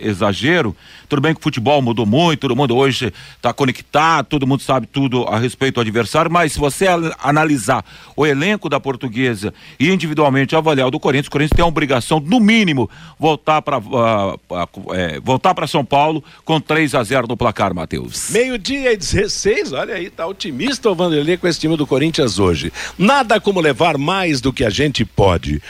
exagero. 0.00 0.74
Tudo 1.06 1.20
bem 1.20 1.34
que 1.34 1.40
o 1.40 1.42
futebol 1.42 1.82
mudou 1.82 2.06
muito, 2.06 2.40
todo 2.40 2.56
mundo 2.56 2.74
hoje 2.74 3.12
está 3.36 3.52
conectado, 3.52 4.24
todo 4.24 4.46
mundo 4.46 4.62
sabe 4.62 4.73
tudo 4.80 5.24
a 5.24 5.38
respeito 5.38 5.76
do 5.76 5.80
adversário, 5.80 6.30
mas 6.30 6.52
se 6.52 6.58
você 6.58 6.86
analisar 7.18 7.84
o 8.16 8.26
elenco 8.26 8.68
da 8.68 8.78
portuguesa 8.78 9.52
e 9.78 9.90
individualmente 9.90 10.56
avaliar 10.56 10.88
o 10.88 10.90
do 10.90 11.00
Corinthians, 11.00 11.28
o 11.28 11.30
Corinthians 11.30 11.56
tem 11.56 11.64
a 11.64 11.68
obrigação, 11.68 12.20
no 12.20 12.40
mínimo, 12.40 12.88
voltar 13.18 13.62
para 13.62 13.78
uh, 13.78 14.34
uh, 14.34 14.94
é, 14.94 15.20
voltar 15.20 15.54
para 15.54 15.66
São 15.66 15.84
Paulo 15.84 16.22
com 16.44 16.60
3 16.60 16.94
a 16.94 17.02
0 17.02 17.26
no 17.26 17.36
placar, 17.36 17.74
Matheus. 17.74 18.30
Meio-dia 18.30 18.92
e 18.92 18.96
16, 18.96 19.72
olha 19.72 19.94
aí, 19.94 20.10
tá 20.10 20.26
otimista 20.26 20.90
o 20.90 20.94
Vanderlei 20.94 21.36
com 21.36 21.48
esse 21.48 21.60
time 21.60 21.76
do 21.76 21.86
Corinthians 21.86 22.38
hoje. 22.38 22.72
Nada 22.98 23.40
como 23.40 23.60
levar 23.60 23.98
mais 23.98 24.40
do 24.40 24.52
que 24.52 24.64
a 24.64 24.70
gente 24.70 25.04
pode. 25.04 25.62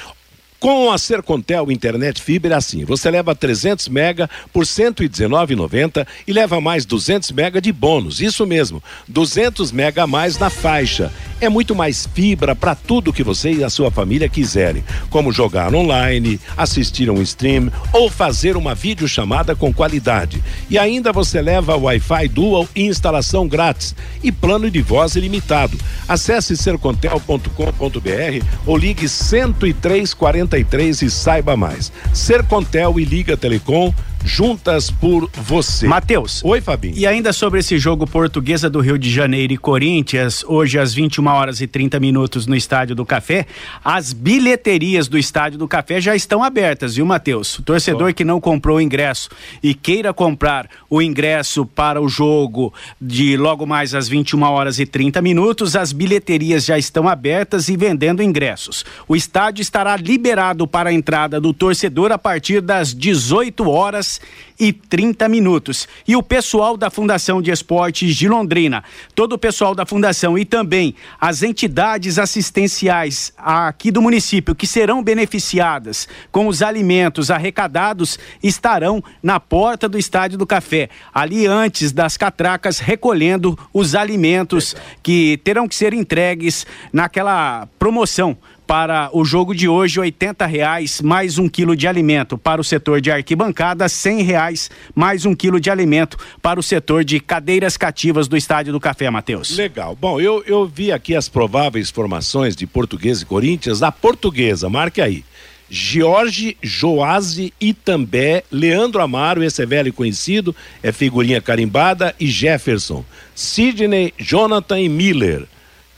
Com 0.64 0.90
a 0.90 0.96
Sercontel 0.96 1.70
Internet 1.70 2.22
Fibra 2.22 2.54
é 2.54 2.56
assim, 2.56 2.86
você 2.86 3.10
leva 3.10 3.34
300 3.34 3.86
mega 3.90 4.30
por 4.50 4.64
119,90 4.64 6.06
e 6.26 6.32
leva 6.32 6.58
mais 6.58 6.86
200 6.86 7.32
mega 7.32 7.60
de 7.60 7.70
bônus. 7.70 8.18
Isso 8.18 8.46
mesmo, 8.46 8.82
200 9.06 9.70
mega 9.70 10.04
a 10.04 10.06
mais 10.06 10.38
na 10.38 10.48
faixa. 10.48 11.12
É 11.38 11.50
muito 11.50 11.74
mais 11.74 12.08
fibra 12.14 12.56
para 12.56 12.74
tudo 12.74 13.12
que 13.12 13.22
você 13.22 13.52
e 13.52 13.62
a 13.62 13.68
sua 13.68 13.90
família 13.90 14.26
quiserem, 14.26 14.82
como 15.10 15.30
jogar 15.30 15.74
online, 15.74 16.40
assistir 16.56 17.10
um 17.10 17.20
stream 17.20 17.70
ou 17.92 18.08
fazer 18.08 18.56
uma 18.56 18.74
videochamada 18.74 19.54
com 19.54 19.70
qualidade. 19.70 20.42
E 20.70 20.78
ainda 20.78 21.12
você 21.12 21.42
leva 21.42 21.76
Wi-Fi 21.76 22.28
Dual 22.28 22.66
e 22.74 22.84
instalação 22.84 23.46
grátis 23.46 23.94
e 24.22 24.32
plano 24.32 24.70
de 24.70 24.80
voz 24.80 25.14
ilimitado. 25.14 25.76
Acesse 26.08 26.56
sercontel.com.br 26.56 28.46
ou 28.64 28.78
ligue 28.78 29.06
10340 29.06 30.53
e 31.02 31.10
saiba 31.10 31.56
mais. 31.56 31.92
Sercontel 32.12 32.98
e 32.98 33.04
Liga 33.04 33.36
Telecom 33.36 33.92
juntas 34.24 34.90
por 34.90 35.30
você. 35.34 35.86
Matheus. 35.86 36.42
Oi, 36.42 36.60
Fabinho. 36.60 36.96
E 36.96 37.06
ainda 37.06 37.32
sobre 37.32 37.60
esse 37.60 37.78
jogo 37.78 38.06
Portuguesa 38.06 38.70
do 38.70 38.80
Rio 38.80 38.98
de 38.98 39.10
Janeiro 39.10 39.52
e 39.52 39.58
Corinthians, 39.58 40.42
hoje 40.44 40.78
às 40.78 40.94
21 40.94 41.26
horas 41.26 41.60
e 41.60 41.66
30 41.66 42.00
minutos 42.00 42.46
no 42.46 42.56
Estádio 42.56 42.96
do 42.96 43.04
Café, 43.04 43.46
as 43.84 44.12
bilheterias 44.12 45.08
do 45.08 45.18
Estádio 45.18 45.58
do 45.58 45.68
Café 45.68 46.00
já 46.00 46.16
estão 46.16 46.42
abertas, 46.42 46.96
viu, 46.96 47.04
Matheus? 47.04 47.58
O 47.58 47.62
torcedor 47.62 48.10
oh. 48.10 48.14
que 48.14 48.24
não 48.24 48.40
comprou 48.40 48.78
o 48.78 48.80
ingresso 48.80 49.28
e 49.62 49.74
queira 49.74 50.14
comprar 50.14 50.68
o 50.88 51.02
ingresso 51.02 51.66
para 51.66 52.00
o 52.00 52.08
jogo 52.08 52.72
de 53.00 53.36
logo 53.36 53.66
mais 53.66 53.94
às 53.94 54.08
21 54.08 54.42
horas 54.42 54.78
e 54.78 54.86
30 54.86 55.20
minutos, 55.20 55.76
as 55.76 55.92
bilheterias 55.92 56.64
já 56.64 56.78
estão 56.78 57.08
abertas 57.08 57.68
e 57.68 57.76
vendendo 57.76 58.22
ingressos. 58.22 58.84
O 59.06 59.14
estádio 59.14 59.60
estará 59.60 59.96
liberado 59.96 60.66
para 60.66 60.90
a 60.90 60.92
entrada 60.92 61.38
do 61.40 61.52
torcedor 61.52 62.10
a 62.10 62.18
partir 62.18 62.62
das 62.62 62.94
18 62.94 63.68
horas 63.68 64.13
e 64.58 64.72
30 64.72 65.28
minutos. 65.28 65.88
E 66.06 66.16
o 66.16 66.22
pessoal 66.22 66.76
da 66.76 66.90
Fundação 66.90 67.42
de 67.42 67.50
Esportes 67.50 68.14
de 68.14 68.28
Londrina, 68.28 68.84
todo 69.14 69.34
o 69.34 69.38
pessoal 69.38 69.74
da 69.74 69.84
Fundação 69.86 70.38
e 70.38 70.44
também 70.44 70.94
as 71.20 71.42
entidades 71.42 72.18
assistenciais 72.18 73.32
aqui 73.36 73.90
do 73.90 74.02
município 74.02 74.54
que 74.54 74.66
serão 74.66 75.02
beneficiadas 75.02 76.08
com 76.30 76.46
os 76.46 76.62
alimentos 76.62 77.30
arrecadados 77.30 78.18
estarão 78.42 79.02
na 79.22 79.38
porta 79.40 79.88
do 79.88 79.98
Estádio 79.98 80.38
do 80.38 80.46
Café, 80.46 80.88
ali 81.12 81.46
antes 81.46 81.92
das 81.92 82.16
catracas, 82.16 82.78
recolhendo 82.78 83.58
os 83.72 83.94
alimentos 83.94 84.74
que 85.02 85.38
terão 85.44 85.68
que 85.68 85.74
ser 85.74 85.92
entregues 85.92 86.66
naquela 86.92 87.68
promoção 87.78 88.36
para 88.66 89.10
o 89.12 89.24
jogo 89.24 89.54
de 89.54 89.68
hoje, 89.68 90.00
oitenta 90.00 90.46
reais 90.46 91.00
mais 91.00 91.38
um 91.38 91.48
quilo 91.48 91.76
de 91.76 91.86
alimento 91.86 92.38
para 92.38 92.60
o 92.60 92.64
setor 92.64 93.00
de 93.00 93.10
arquibancada, 93.10 93.88
cem 93.88 94.22
reais 94.22 94.70
mais 94.94 95.26
um 95.26 95.34
quilo 95.34 95.60
de 95.60 95.70
alimento 95.70 96.16
para 96.40 96.58
o 96.58 96.62
setor 96.62 97.04
de 97.04 97.20
cadeiras 97.20 97.76
cativas 97.76 98.28
do 98.28 98.36
Estádio 98.36 98.72
do 98.72 98.80
Café, 98.80 99.10
Matheus. 99.10 99.56
Legal. 99.56 99.96
Bom, 100.00 100.20
eu, 100.20 100.42
eu 100.46 100.66
vi 100.66 100.90
aqui 100.90 101.14
as 101.14 101.28
prováveis 101.28 101.90
formações 101.90 102.56
de 102.56 102.66
Português 102.66 103.22
e 103.22 103.26
Corinthians. 103.26 103.82
A 103.82 103.92
portuguesa, 103.92 104.68
marque 104.68 105.00
aí. 105.00 105.24
Jorge 105.68 106.56
Joase 106.62 107.52
Itambé, 107.60 108.44
Leandro 108.50 109.02
Amaro, 109.02 109.42
esse 109.42 109.62
é 109.62 109.66
velho 109.66 109.92
conhecido, 109.92 110.54
é 110.82 110.92
figurinha 110.92 111.40
carimbada, 111.40 112.14
e 112.20 112.26
Jefferson. 112.26 113.04
Sidney, 113.34 114.12
Jonathan 114.18 114.78
e 114.78 114.88
Miller. 114.88 115.46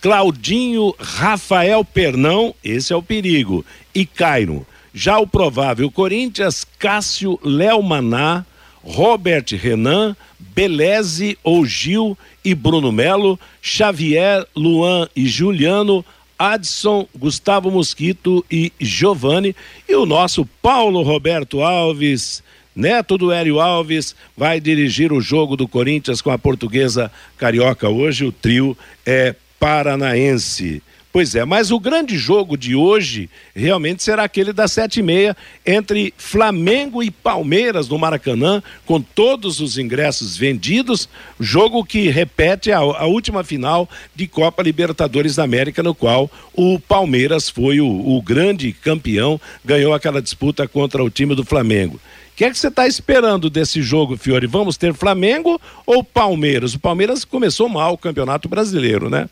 Claudinho 0.07 0.95
Rafael 1.01 1.85
Pernão, 1.85 2.55
esse 2.63 2.93
é 2.93 2.97
o 2.97 3.03
perigo, 3.03 3.67
e 3.93 4.07
Cairo. 4.07 4.65
Já 4.95 5.19
o 5.19 5.27
provável 5.27 5.91
Corinthians, 5.91 6.65
Cássio 6.79 7.41
Léo 7.43 7.83
Maná, 7.83 8.47
Robert 8.85 9.47
Renan, 9.61 10.15
Beleze 10.39 11.37
ou 11.43 11.67
Gil 11.67 12.17
e 12.45 12.55
Bruno 12.55 12.93
Melo, 12.93 13.37
Xavier, 13.61 14.47
Luan 14.55 15.09
e 15.17 15.27
Juliano, 15.27 16.05
Adson, 16.39 17.09
Gustavo 17.19 17.69
Mosquito 17.69 18.47
e 18.49 18.73
Giovanni. 18.79 19.57
E 19.89 19.97
o 19.97 20.07
nosso 20.07 20.47
Paulo 20.63 21.03
Roberto 21.03 21.63
Alves, 21.63 22.45
neto 22.77 23.19
do 23.19 23.33
Hélio 23.33 23.59
Alves, 23.59 24.15
vai 24.37 24.61
dirigir 24.61 25.13
o 25.13 25.21
jogo 25.21 25.57
do 25.57 25.67
Corinthians 25.67 26.23
com 26.23 26.31
a 26.31 26.39
portuguesa 26.39 27.11
carioca. 27.37 27.89
Hoje 27.89 28.25
o 28.25 28.31
trio 28.31 28.79
é 29.05 29.35
Paranaense. 29.59 30.83
Pois 31.17 31.35
é, 31.35 31.47
mas 31.47 31.71
o 31.71 31.81
grande 31.81 32.19
jogo 32.19 32.59
de 32.59 32.75
hoje 32.75 33.31
realmente 33.55 34.03
será 34.03 34.25
aquele 34.25 34.53
das 34.53 34.71
sete 34.71 35.01
e 35.01 35.03
meia 35.03 35.35
entre 35.65 36.13
Flamengo 36.19 37.03
e 37.03 37.11
Palmeiras 37.11 37.89
no 37.89 37.99
Maracanã, 37.99 38.63
com 38.85 39.01
todos 39.01 39.59
os 39.59 39.79
ingressos 39.79 40.37
vendidos, 40.37 41.09
jogo 41.41 41.83
que 41.87 42.11
repete 42.11 42.71
a, 42.71 42.81
a 42.81 43.07
última 43.07 43.43
final 43.43 43.89
de 44.15 44.27
Copa 44.27 44.63
Libertadores 44.63 45.37
da 45.37 45.45
América, 45.45 45.83
no 45.83 45.95
qual 45.95 46.31
o 46.53 46.79
Palmeiras 46.79 47.49
foi 47.49 47.81
o, 47.81 47.87
o 47.89 48.21
grande 48.21 48.75
campeão, 48.75 49.41
ganhou 49.65 49.95
aquela 49.95 50.21
disputa 50.21 50.69
contra 50.69 51.03
o 51.03 51.09
time 51.09 51.35
do 51.35 51.47
Flamengo. 51.47 51.97
O 51.97 52.01
que 52.37 52.45
é 52.45 52.51
que 52.51 52.59
você 52.59 52.69
está 52.69 52.87
esperando 52.87 53.49
desse 53.49 53.81
jogo, 53.81 54.19
Fiore? 54.19 54.47
Vamos 54.47 54.77
ter 54.77 54.93
Flamengo 54.93 55.59
ou 55.87 56.05
Palmeiras? 56.05 56.75
O 56.75 56.79
Palmeiras 56.79 57.25
começou 57.25 57.71
mal 57.71 57.95
o 57.95 57.99
Campeonato 57.99 58.51
Brasileiro, 58.51 59.09
né? 59.09 59.31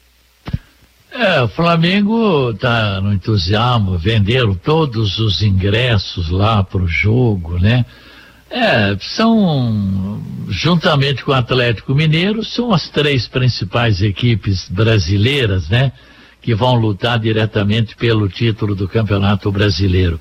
É, 1.14 1.40
o 1.42 1.46
Flamengo 1.46 2.50
está 2.50 3.00
no 3.00 3.12
entusiasmo, 3.12 3.96
venderam 3.96 4.52
todos 4.52 5.20
os 5.20 5.42
ingressos 5.42 6.28
lá 6.28 6.64
para 6.64 6.82
o 6.82 6.88
jogo, 6.88 7.56
né? 7.56 7.86
É, 8.50 8.96
são, 9.00 10.20
juntamente 10.48 11.24
com 11.24 11.30
o 11.30 11.34
Atlético 11.34 11.94
Mineiro, 11.94 12.44
são 12.44 12.72
as 12.72 12.88
três 12.88 13.28
principais 13.28 14.02
equipes 14.02 14.68
brasileiras, 14.68 15.68
né? 15.68 15.92
Que 16.42 16.52
vão 16.52 16.74
lutar 16.74 17.20
diretamente 17.20 17.94
pelo 17.94 18.28
título 18.28 18.74
do 18.74 18.88
Campeonato 18.88 19.52
Brasileiro. 19.52 20.18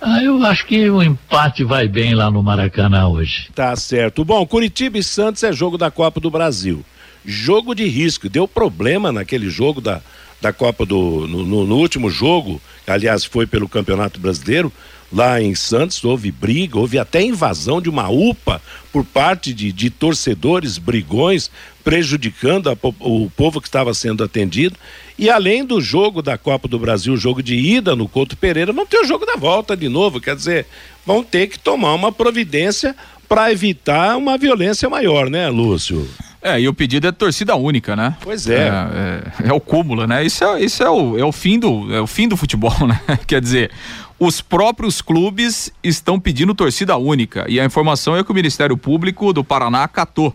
Ah, 0.00 0.22
eu 0.24 0.42
acho 0.46 0.64
que 0.64 0.88
o 0.88 1.02
empate 1.02 1.62
vai 1.62 1.86
bem 1.86 2.14
lá 2.14 2.30
no 2.30 2.42
Maracanã 2.42 3.06
hoje. 3.06 3.50
Tá 3.54 3.76
certo. 3.76 4.24
Bom, 4.24 4.46
Curitiba 4.46 4.96
e 4.96 5.02
Santos 5.02 5.42
é 5.42 5.52
jogo 5.52 5.76
da 5.76 5.90
Copa 5.90 6.18
do 6.18 6.30
Brasil. 6.30 6.82
Jogo 7.24 7.74
de 7.74 7.86
risco. 7.86 8.30
Deu 8.30 8.48
problema 8.48 9.12
naquele 9.12 9.48
jogo 9.48 9.80
da, 9.80 10.00
da 10.42 10.52
Copa 10.52 10.84
do. 10.84 11.26
No, 11.28 11.46
no, 11.46 11.66
no, 11.66 11.76
último 11.76 12.10
jogo, 12.10 12.60
aliás, 12.84 13.24
foi 13.24 13.46
pelo 13.46 13.68
Campeonato 13.68 14.18
Brasileiro, 14.18 14.72
lá 15.12 15.40
em 15.40 15.54
Santos, 15.54 16.02
houve 16.04 16.32
briga, 16.32 16.78
houve 16.78 16.98
até 16.98 17.22
invasão 17.22 17.80
de 17.80 17.88
uma 17.88 18.08
UPA 18.08 18.60
por 18.92 19.04
parte 19.04 19.54
de, 19.54 19.72
de 19.72 19.88
torcedores 19.88 20.78
brigões, 20.78 21.48
prejudicando 21.84 22.68
a, 22.68 22.76
o 22.98 23.30
povo 23.30 23.60
que 23.60 23.68
estava 23.68 23.94
sendo 23.94 24.24
atendido. 24.24 24.76
E 25.16 25.30
além 25.30 25.64
do 25.64 25.80
jogo 25.80 26.20
da 26.20 26.36
Copa 26.36 26.66
do 26.66 26.78
Brasil, 26.78 27.16
jogo 27.16 27.40
de 27.40 27.54
ida 27.54 27.94
no 27.94 28.08
Couto 28.08 28.36
Pereira, 28.36 28.72
não 28.72 28.84
tem 28.84 29.00
o 29.00 29.06
jogo 29.06 29.24
da 29.24 29.36
volta 29.36 29.76
de 29.76 29.88
novo. 29.88 30.20
Quer 30.20 30.34
dizer, 30.34 30.66
vão 31.06 31.22
ter 31.22 31.46
que 31.46 31.58
tomar 31.58 31.94
uma 31.94 32.10
providência 32.10 32.96
para 33.28 33.52
evitar 33.52 34.16
uma 34.16 34.36
violência 34.36 34.90
maior, 34.90 35.30
né, 35.30 35.48
Lúcio? 35.48 36.08
É, 36.42 36.60
e 36.60 36.68
o 36.68 36.74
pedido 36.74 37.06
é 37.06 37.12
torcida 37.12 37.54
única, 37.54 37.94
né? 37.94 38.16
Pois 38.20 38.48
é. 38.48 38.68
É, 38.68 39.44
é, 39.44 39.48
é 39.48 39.52
o 39.52 39.60
cúmulo, 39.60 40.06
né? 40.08 40.24
Isso 40.24 40.42
é, 40.44 40.60
isso 40.60 40.82
é, 40.82 40.90
o, 40.90 41.16
é, 41.16 41.24
o 41.24 41.30
fim 41.30 41.58
do, 41.58 41.94
é 41.94 42.00
o 42.00 42.06
fim 42.06 42.26
do 42.26 42.36
futebol, 42.36 42.74
né? 42.84 43.00
Quer 43.28 43.40
dizer, 43.40 43.70
os 44.18 44.40
próprios 44.40 45.00
clubes 45.00 45.72
estão 45.84 46.18
pedindo 46.18 46.52
torcida 46.52 46.96
única. 46.96 47.44
E 47.48 47.60
a 47.60 47.64
informação 47.64 48.16
é 48.16 48.24
que 48.24 48.30
o 48.32 48.34
Ministério 48.34 48.76
Público 48.76 49.32
do 49.32 49.44
Paraná 49.44 49.84
acatou 49.84 50.34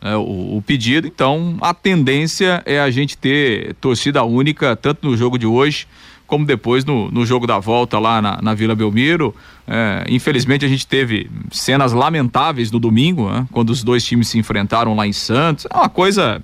né, 0.00 0.16
o, 0.16 0.56
o, 0.56 0.64
pedido. 0.66 1.06
Então, 1.06 1.58
a 1.60 1.74
tendência 1.74 2.62
é 2.64 2.80
a 2.80 2.90
gente 2.90 3.16
ter 3.18 3.74
torcida 3.74 4.24
única, 4.24 4.74
tanto 4.74 5.06
no 5.06 5.16
jogo 5.16 5.38
de 5.38 5.46
hoje, 5.46 5.86
como 6.32 6.46
depois 6.46 6.82
no, 6.82 7.10
no 7.10 7.26
jogo 7.26 7.46
da 7.46 7.58
volta 7.58 7.98
lá 7.98 8.22
na, 8.22 8.40
na 8.40 8.54
Vila 8.54 8.74
Belmiro. 8.74 9.36
É, 9.68 10.06
infelizmente, 10.08 10.64
a 10.64 10.68
gente 10.68 10.86
teve 10.86 11.30
cenas 11.50 11.92
lamentáveis 11.92 12.70
no 12.70 12.80
domingo, 12.80 13.30
né, 13.30 13.46
quando 13.52 13.68
os 13.68 13.84
dois 13.84 14.02
times 14.02 14.28
se 14.28 14.38
enfrentaram 14.38 14.96
lá 14.96 15.06
em 15.06 15.12
Santos. 15.12 15.66
É 15.70 15.76
uma 15.76 15.90
coisa. 15.90 16.42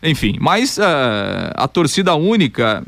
Enfim, 0.00 0.36
mas 0.40 0.78
uh, 0.78 1.50
a 1.56 1.66
torcida 1.66 2.14
única 2.14 2.84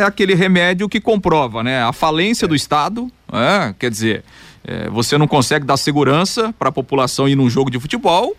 é 0.00 0.02
aquele 0.04 0.34
remédio 0.34 0.88
que 0.88 1.02
comprova, 1.02 1.62
né? 1.62 1.82
A 1.82 1.92
falência 1.92 2.48
do 2.48 2.54
Estado, 2.54 3.06
é, 3.30 3.74
quer 3.78 3.90
dizer, 3.90 4.24
é, 4.64 4.88
você 4.88 5.18
não 5.18 5.28
consegue 5.28 5.66
dar 5.66 5.76
segurança 5.76 6.54
para 6.58 6.70
a 6.70 6.72
população 6.72 7.28
ir 7.28 7.36
num 7.36 7.50
jogo 7.50 7.70
de 7.70 7.78
futebol 7.78 8.34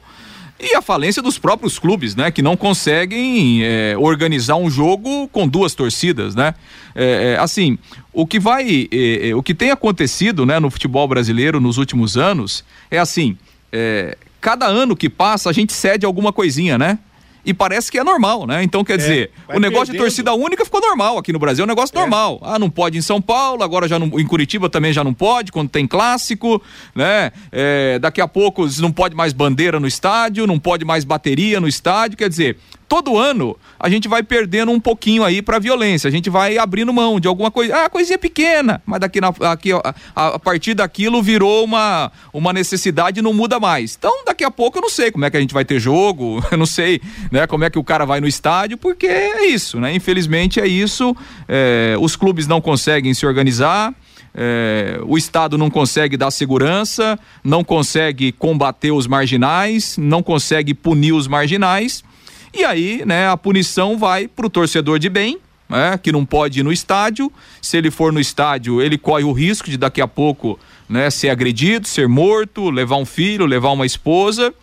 e 0.59 0.75
a 0.75 0.81
falência 0.81 1.21
dos 1.21 1.39
próprios 1.39 1.79
clubes, 1.79 2.15
né? 2.15 2.31
Que 2.31 2.41
não 2.41 2.57
conseguem 2.57 3.63
é, 3.63 3.95
organizar 3.97 4.55
um 4.57 4.69
jogo 4.69 5.27
com 5.29 5.47
duas 5.47 5.73
torcidas, 5.73 6.35
né? 6.35 6.53
É, 6.93 7.33
é, 7.33 7.39
assim, 7.39 7.77
o 8.11 8.27
que 8.27 8.39
vai, 8.39 8.87
é, 8.91 9.29
é, 9.29 9.35
o 9.35 9.41
que 9.41 9.53
tem 9.53 9.71
acontecido, 9.71 10.45
né, 10.45 10.59
no 10.59 10.69
futebol 10.69 11.07
brasileiro 11.07 11.61
nos 11.61 11.77
últimos 11.77 12.17
anos 12.17 12.65
é 12.91 12.99
assim, 12.99 13.37
é, 13.71 14.17
cada 14.41 14.65
ano 14.65 14.95
que 14.95 15.09
passa 15.09 15.49
a 15.49 15.53
gente 15.53 15.71
cede 15.71 16.05
alguma 16.05 16.33
coisinha, 16.33 16.77
né? 16.77 16.99
E 17.45 17.53
parece 17.53 17.91
que 17.91 17.97
é 17.97 18.03
normal, 18.03 18.45
né? 18.45 18.63
Então, 18.63 18.83
quer 18.83 18.93
é, 18.93 18.97
dizer, 18.97 19.31
o 19.47 19.59
negócio 19.59 19.87
perdendo. 19.87 19.93
de 19.93 19.97
torcida 19.97 20.33
única 20.33 20.65
ficou 20.65 20.81
normal 20.81 21.17
aqui 21.17 21.31
no 21.31 21.39
Brasil, 21.39 21.63
é 21.63 21.65
um 21.65 21.67
negócio 21.67 21.95
é. 21.95 21.99
normal. 21.99 22.39
Ah, 22.43 22.59
não 22.59 22.69
pode 22.69 22.97
em 22.97 23.01
São 23.01 23.21
Paulo, 23.21 23.63
agora 23.63 23.87
já 23.87 23.97
não, 23.97 24.07
em 24.19 24.25
Curitiba 24.25 24.69
também 24.69 24.93
já 24.93 25.03
não 25.03 25.13
pode, 25.13 25.51
quando 25.51 25.69
tem 25.69 25.87
clássico, 25.87 26.61
né? 26.93 27.31
É, 27.51 27.99
daqui 27.99 28.21
a 28.21 28.27
pouco 28.27 28.67
não 28.79 28.91
pode 28.91 29.15
mais 29.15 29.33
bandeira 29.33 29.79
no 29.79 29.87
estádio, 29.87 30.45
não 30.45 30.59
pode 30.59 30.85
mais 30.85 31.03
bateria 31.03 31.59
no 31.59 31.67
estádio, 31.67 32.17
quer 32.17 32.29
dizer, 32.29 32.57
todo 32.89 33.17
ano 33.17 33.55
a 33.79 33.87
gente 33.87 34.07
vai 34.09 34.23
perdendo 34.23 34.71
um 34.71 34.79
pouquinho 34.79 35.23
aí 35.23 35.41
para 35.41 35.59
violência, 35.59 36.07
a 36.07 36.11
gente 36.11 36.29
vai 36.29 36.57
abrindo 36.57 36.91
mão 36.91 37.19
de 37.19 37.27
alguma 37.27 37.51
coisa, 37.51 37.85
ah, 37.85 37.89
coisinha 37.89 38.17
pequena, 38.17 38.81
mas 38.85 38.99
daqui, 38.99 39.21
na, 39.21 39.31
aqui, 39.51 39.71
a, 39.71 39.93
a, 40.15 40.39
partir 40.39 40.73
daquilo 40.73 41.21
virou 41.21 41.63
uma, 41.63 42.11
uma 42.33 42.51
necessidade 42.51 43.19
e 43.19 43.21
não 43.21 43.31
muda 43.31 43.59
mais. 43.59 43.95
Então, 43.97 44.25
daqui 44.25 44.43
a 44.43 44.51
pouco 44.51 44.79
eu 44.79 44.81
não 44.81 44.89
sei 44.89 45.11
como 45.11 45.23
é 45.23 45.29
que 45.29 45.37
a 45.37 45.39
gente 45.39 45.53
vai 45.53 45.63
ter 45.63 45.79
jogo, 45.79 46.43
eu 46.51 46.57
não 46.57 46.65
sei 46.65 46.99
né, 47.31 47.45
como 47.45 47.63
é 47.63 47.69
que 47.69 47.77
o 47.77 47.83
cara 47.83 48.05
vai 48.05 48.19
no 48.19 48.27
estádio, 48.27 48.75
porque 48.75 49.05
é 49.05 49.45
isso, 49.45 49.79
né? 49.79 49.93
Infelizmente 49.93 50.59
é 50.59 50.67
isso, 50.67 51.15
é, 51.47 51.95
os 52.01 52.15
clubes 52.15 52.47
não 52.47 52.59
conseguem 52.59 53.13
se 53.13 53.25
organizar, 53.25 53.93
é, 54.33 54.99
o 55.03 55.17
Estado 55.17 55.57
não 55.57 55.69
consegue 55.69 56.17
dar 56.17 56.31
segurança, 56.31 57.19
não 57.43 57.63
consegue 57.63 58.31
combater 58.31 58.91
os 58.91 59.05
marginais, 59.05 59.95
não 59.97 60.23
consegue 60.23 60.73
punir 60.73 61.13
os 61.13 61.27
marginais 61.27 62.03
e 62.53 62.63
aí, 62.63 63.03
né, 63.05 63.29
a 63.29 63.37
punição 63.37 63.97
vai 63.97 64.27
para 64.27 64.45
o 64.45 64.49
torcedor 64.49 64.99
de 64.99 65.09
bem, 65.09 65.39
né, 65.67 65.97
que 66.01 66.11
não 66.11 66.25
pode 66.25 66.59
ir 66.59 66.63
no 66.63 66.71
estádio. 66.71 67.31
Se 67.61 67.77
ele 67.77 67.91
for 67.91 68.11
no 68.11 68.19
estádio, 68.19 68.81
ele 68.81 68.97
corre 68.97 69.23
o 69.23 69.31
risco 69.31 69.69
de 69.69 69.77
daqui 69.77 70.01
a 70.01 70.07
pouco 70.07 70.59
né, 70.87 71.09
ser 71.09 71.29
agredido, 71.29 71.87
ser 71.87 72.07
morto, 72.07 72.69
levar 72.69 72.97
um 72.97 73.05
filho, 73.05 73.45
levar 73.45 73.71
uma 73.71 73.85
esposa 73.85 74.53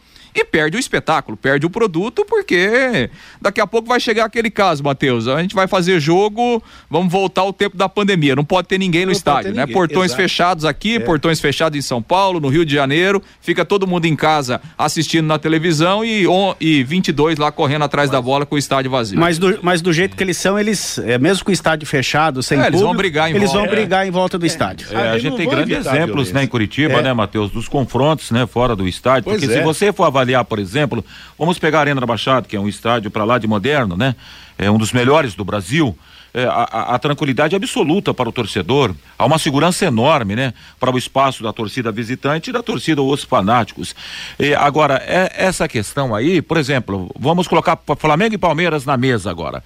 e 0.41 0.45
perde 0.45 0.77
o 0.77 0.81
espetáculo, 0.81 1.37
perde 1.37 1.65
o 1.65 1.71
produto, 1.71 2.25
porque 2.29 3.11
daqui 3.41 3.61
a 3.61 3.67
pouco 3.67 3.89
vai 3.89 3.99
chegar 3.99 4.27
aquele 4.27 4.51
caso, 4.51 4.85
Matheus. 4.85 5.27
A 5.27 5.41
gente 5.41 5.55
vai 5.55 5.67
fazer 5.67 5.99
jogo, 5.99 6.63
vamos 6.91 7.11
voltar 7.11 7.41
ao 7.41 7.53
tempo 7.53 7.77
da 7.77 7.89
pandemia. 7.89 8.37
Não 8.37 8.45
pode 8.45 8.69
ter 8.69 8.79
ninguém 8.79 9.03
no 9.03 9.07
não 9.07 9.13
estádio, 9.13 9.55
né? 9.55 9.63
Ninguém. 9.63 9.75
Portões 9.75 10.11
Exato. 10.11 10.23
fechados 10.23 10.65
aqui, 10.65 10.97
é. 10.97 11.01
portões 11.01 11.41
fechados 11.41 11.79
em 11.79 11.83
São 11.83 12.03
Paulo, 12.03 12.39
no 12.39 12.49
Rio 12.49 12.65
de 12.67 12.75
Janeiro. 12.75 13.23
Fica 13.41 13.65
todo 13.65 13.87
mundo 13.87 14.05
em 14.05 14.15
casa 14.15 14.61
assistindo 14.77 15.27
na 15.27 15.39
televisão 15.39 16.05
e, 16.05 16.27
on, 16.27 16.55
e 16.61 16.85
22 16.85 17.39
lá 17.39 17.51
correndo 17.51 17.85
atrás 17.85 18.09
mas, 18.09 18.13
da 18.13 18.21
bola 18.21 18.45
com 18.45 18.57
o 18.57 18.59
estádio 18.59 18.91
vazio. 18.91 19.19
Mas 19.19 19.39
do, 19.39 19.59
mas 19.63 19.81
do 19.81 19.93
jeito 19.93 20.17
que 20.17 20.23
eles 20.23 20.37
são, 20.37 20.59
eles, 20.59 20.99
é, 20.99 21.17
mesmo 21.19 21.45
com 21.45 21.51
o 21.51 21.55
estádio 21.55 21.87
fechado, 21.87 22.43
sem 22.43 22.59
é, 22.59 22.65
público, 22.65 22.77
eles 22.77 22.87
vão 22.87 22.97
brigar 22.97 23.31
em 23.31 23.35
eles 23.35 23.51
volta. 23.51 23.67
vão 23.67 23.75
brigar 23.75 24.07
em 24.07 24.11
volta 24.11 24.39
do 24.39 24.45
é. 24.45 24.47
estádio. 24.47 24.89
É, 24.93 25.11
a 25.11 25.19
gente 25.19 25.37
tem 25.37 25.49
grandes 25.49 25.87
exemplos 25.87 26.33
né, 26.33 26.45
em 26.45 26.47
Curitiba, 26.47 26.95
é. 26.95 27.03
né, 27.03 27.13
Matheus, 27.13 27.51
dos 27.51 27.69
confrontos 27.69 28.31
né, 28.31 28.47
fora 28.47 28.77
do 28.77 28.87
estádio. 28.87 29.25
Pois 29.25 29.41
porque 29.41 29.55
se 29.55 29.63
você 29.63 29.93
for 29.93 30.05
avaliar, 30.05 30.26
por 30.49 30.59
exemplo, 30.59 31.05
Vamos 31.39 31.59
pegar 31.59 31.79
a 31.79 31.81
Arena 31.83 32.01
da 32.01 32.07
Baixada, 32.07 32.49
que 32.49 32.57
é 32.57 32.61
um 32.61 32.69
estádio 32.69 33.11
para 33.11 33.23
lá 33.23 33.37
de 33.37 33.47
moderno, 33.47 33.95
né? 33.95 34.17
É 34.57 34.71
um 34.71 34.79
dos 34.79 34.91
melhores 34.93 35.35
do 35.35 35.45
Brasil. 35.45 35.97
É, 36.33 36.45
a, 36.45 36.95
a, 36.95 36.99
tranquilidade 36.99 37.57
absoluta 37.57 38.13
para 38.13 38.29
o 38.29 38.33
torcedor, 38.33 38.95
há 39.19 39.25
uma 39.25 39.39
segurança 39.39 39.87
enorme, 39.87 40.37
né? 40.37 40.53
Para 40.79 40.95
o 40.95 40.99
espaço 40.99 41.43
da 41.43 41.53
torcida 41.53 41.93
visitante 41.93 42.51
e 42.51 42.53
da 42.53 42.63
torcida 42.63 43.03
os 43.03 43.23
fanáticos. 43.23 43.95
E, 44.39 44.55
agora, 44.55 45.03
é, 45.07 45.31
essa 45.35 45.69
questão 45.69 46.15
aí, 46.15 46.43
por 46.43 46.57
exemplo, 46.57 47.11
vamos 47.19 47.49
colocar 47.49 47.79
Flamengo 47.99 48.35
e 48.35 48.39
Palmeiras 48.39 48.85
na 48.85 48.97
mesa 48.97 49.31
agora. 49.31 49.63